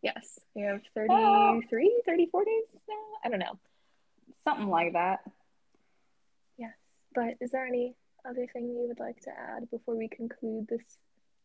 yes, 0.01 0.39
we 0.55 0.61
have 0.61 0.81
Ah. 1.09 1.51
33, 1.69 2.03
34 2.05 2.45
days 2.45 2.63
now. 2.87 2.95
I 3.25 3.29
don't 3.29 3.39
know. 3.39 3.57
Something 4.43 4.69
like 4.69 4.93
that. 4.93 5.19
Yes, 7.15 7.35
but 7.39 7.45
is 7.45 7.51
there 7.51 7.65
any 7.65 7.95
other 8.27 8.47
thing 8.51 8.69
you 8.69 8.85
would 8.87 8.99
like 8.99 9.19
to 9.21 9.29
add 9.31 9.69
before 9.69 9.95
we 9.95 10.07
conclude 10.07 10.67
this 10.67 10.81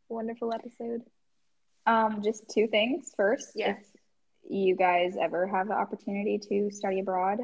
wonderful 0.09 0.53
episode? 0.53 1.03
Um, 1.87 2.23
just 2.23 2.49
two 2.51 2.67
things. 2.67 3.13
First, 3.17 3.53
Yes. 3.55 3.79
if 4.45 4.51
you 4.51 4.77
guys 4.77 5.17
ever 5.21 5.47
have 5.47 5.69
the 5.69 5.75
opportunity 5.75 6.39
to 6.49 6.71
study 6.71 7.01
abroad, 7.01 7.41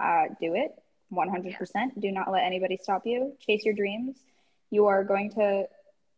uh, 0.00 0.24
do 0.40 0.54
it. 0.54 0.72
100%. 1.10 1.98
Do 2.00 2.12
not 2.12 2.30
let 2.30 2.44
anybody 2.44 2.76
stop 2.76 3.06
you. 3.06 3.34
Chase 3.40 3.64
your 3.64 3.74
dreams. 3.74 4.22
You 4.70 4.86
are 4.86 5.04
going 5.04 5.30
to 5.32 5.66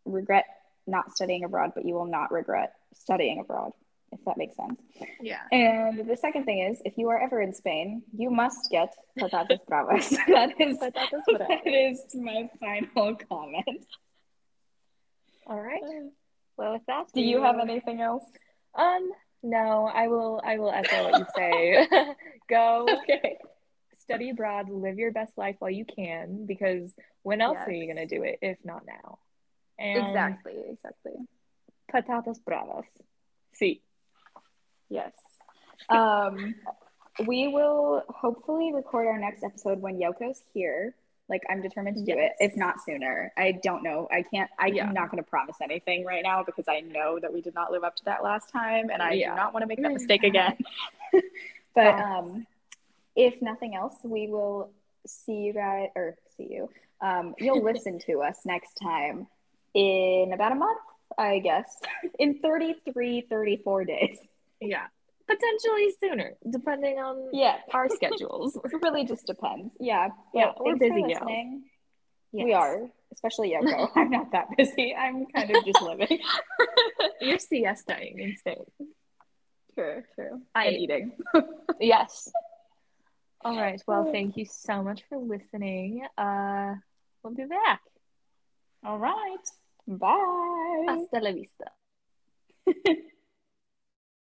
regret 0.04 0.44
not 0.86 1.12
studying 1.12 1.44
abroad, 1.44 1.72
but 1.74 1.84
you 1.84 1.94
will 1.94 2.06
not 2.06 2.32
regret 2.32 2.74
studying 2.94 3.38
abroad, 3.38 3.72
if 4.12 4.20
that 4.26 4.36
makes 4.36 4.56
sense. 4.56 4.80
Yeah. 5.20 5.40
And 5.52 6.08
the 6.08 6.16
second 6.16 6.44
thing 6.44 6.60
is, 6.70 6.80
if 6.84 6.94
you 6.98 7.08
are 7.08 7.20
ever 7.20 7.40
in 7.40 7.52
Spain, 7.52 8.02
you 8.16 8.30
must 8.30 8.70
get 8.70 8.92
patatas 9.18 9.60
bravas. 9.68 10.10
that 10.28 10.60
is 10.60 10.78
Patatas 10.78 11.22
bravas. 11.28 11.60
is 11.64 12.00
my 12.14 12.48
final 12.58 13.14
comment. 13.28 13.86
All 15.46 15.60
right. 15.60 15.82
Well, 16.56 16.72
with 16.72 16.82
that, 16.86 17.06
Do 17.14 17.20
we 17.20 17.28
you 17.28 17.42
have 17.42 17.58
anything 17.58 18.00
else? 18.00 18.24
Um, 18.74 19.10
no, 19.42 19.90
I 19.92 20.08
will. 20.08 20.40
I 20.44 20.58
will 20.58 20.70
echo 20.70 21.04
what 21.04 21.16
you 21.16 21.26
say. 21.34 21.88
Go 22.48 22.88
Okay. 23.02 23.38
study 24.02 24.30
abroad, 24.30 24.68
live 24.68 24.98
your 24.98 25.12
best 25.12 25.38
life 25.38 25.56
while 25.60 25.70
you 25.70 25.84
can, 25.84 26.44
because 26.46 26.92
when 27.22 27.40
else 27.40 27.58
are 27.66 27.70
you 27.72 27.86
gonna 27.86 28.06
do 28.06 28.22
it 28.22 28.38
if 28.42 28.58
not 28.64 28.82
now? 28.86 29.18
And 29.78 29.96
Exactly. 30.06 30.54
Exactly. 30.68 31.12
patatas 31.92 32.38
bravas. 32.44 32.84
See. 33.54 33.82
Yes. 34.90 35.12
Um, 35.88 36.54
we 37.26 37.48
will 37.48 38.02
hopefully 38.08 38.72
record 38.74 39.06
our 39.06 39.18
next 39.18 39.42
episode 39.42 39.80
when 39.80 39.98
Yoko's 39.98 40.42
here. 40.52 40.94
Like 41.28 41.42
I'm 41.48 41.62
determined 41.62 41.96
to 41.96 42.04
do 42.04 42.18
it, 42.18 42.32
if 42.40 42.56
not 42.56 42.80
sooner. 42.84 43.32
I 43.36 43.52
don't 43.62 43.84
know. 43.84 44.08
I 44.10 44.22
can't. 44.22 44.50
I'm 44.58 44.74
Yeah. 44.74 44.90
not 44.90 45.10
going 45.10 45.22
to 45.22 45.28
promise 45.30 45.56
anything 45.62 46.04
right 46.04 46.22
now 46.24 46.42
because 46.42 46.64
I 46.68 46.80
know 46.80 47.18
that 47.20 47.32
we 47.32 47.40
did 47.40 47.54
not 47.54 47.70
live 47.70 47.84
up 47.84 47.94
to 47.96 48.04
that 48.06 48.24
last 48.24 48.50
time, 48.50 48.90
and 48.90 49.00
I 49.00 49.12
Yeah. 49.12 49.30
do 49.30 49.36
not 49.36 49.54
want 49.54 49.62
to 49.62 49.68
make 49.68 49.80
that 49.80 49.92
mistake 49.92 50.24
again. 50.24 50.56
but 51.74 51.94
um, 52.00 52.46
if 53.14 53.40
nothing 53.40 53.76
else, 53.76 53.94
we 54.02 54.26
will 54.26 54.70
see 55.06 55.34
you 55.36 55.52
guys 55.52 55.88
or 55.94 56.16
see 56.36 56.48
you. 56.50 56.68
Um, 57.00 57.34
you'll 57.38 57.62
listen 57.72 58.00
to 58.06 58.22
us 58.22 58.40
next 58.44 58.74
time 58.82 59.28
in 59.72 60.32
about 60.34 60.50
a 60.50 60.56
month, 60.56 60.80
I 61.16 61.38
guess, 61.38 61.80
in 62.18 62.40
33, 62.40 63.20
34 63.22 63.84
days. 63.84 64.18
Yeah. 64.60 64.86
Potentially 65.26 65.90
sooner, 66.00 66.32
depending 66.48 66.98
on 66.98 67.28
Yeah. 67.32 67.58
our 67.72 67.88
schedules. 67.98 68.56
It 68.56 68.72
really 68.82 69.04
just 69.04 69.26
depends. 69.26 69.74
Yeah. 69.80 70.08
Yeah, 70.34 70.52
we're 70.58 70.76
busy 70.76 71.02
listening. 71.02 71.64
We 72.32 72.52
are, 72.52 72.88
especially 73.12 73.50
Yoko. 73.52 73.90
I'm 73.96 74.10
not 74.10 74.30
that 74.32 74.46
busy. 74.56 74.94
I'm 74.94 75.26
kind 75.26 75.50
of 75.54 75.64
just 75.64 75.82
living. 75.82 76.18
You're 77.20 77.38
siestaing 77.38 78.18
instead. 78.18 78.58
true, 79.74 80.02
true. 80.14 80.40
I- 80.54 80.66
and 80.66 80.76
eating. 80.76 81.12
Yes. 81.80 82.30
All 83.42 83.56
right. 83.56 83.80
Well, 83.86 84.10
thank 84.12 84.36
you 84.36 84.44
so 84.44 84.82
much 84.82 85.02
for 85.08 85.16
listening. 85.18 86.06
Uh, 86.18 86.74
we'll 87.22 87.34
be 87.34 87.44
back. 87.46 87.80
All 88.84 88.98
right. 88.98 89.46
Bye. 89.88 90.84
Hasta 90.88 91.20
la 91.20 91.32
vista. 91.32 91.72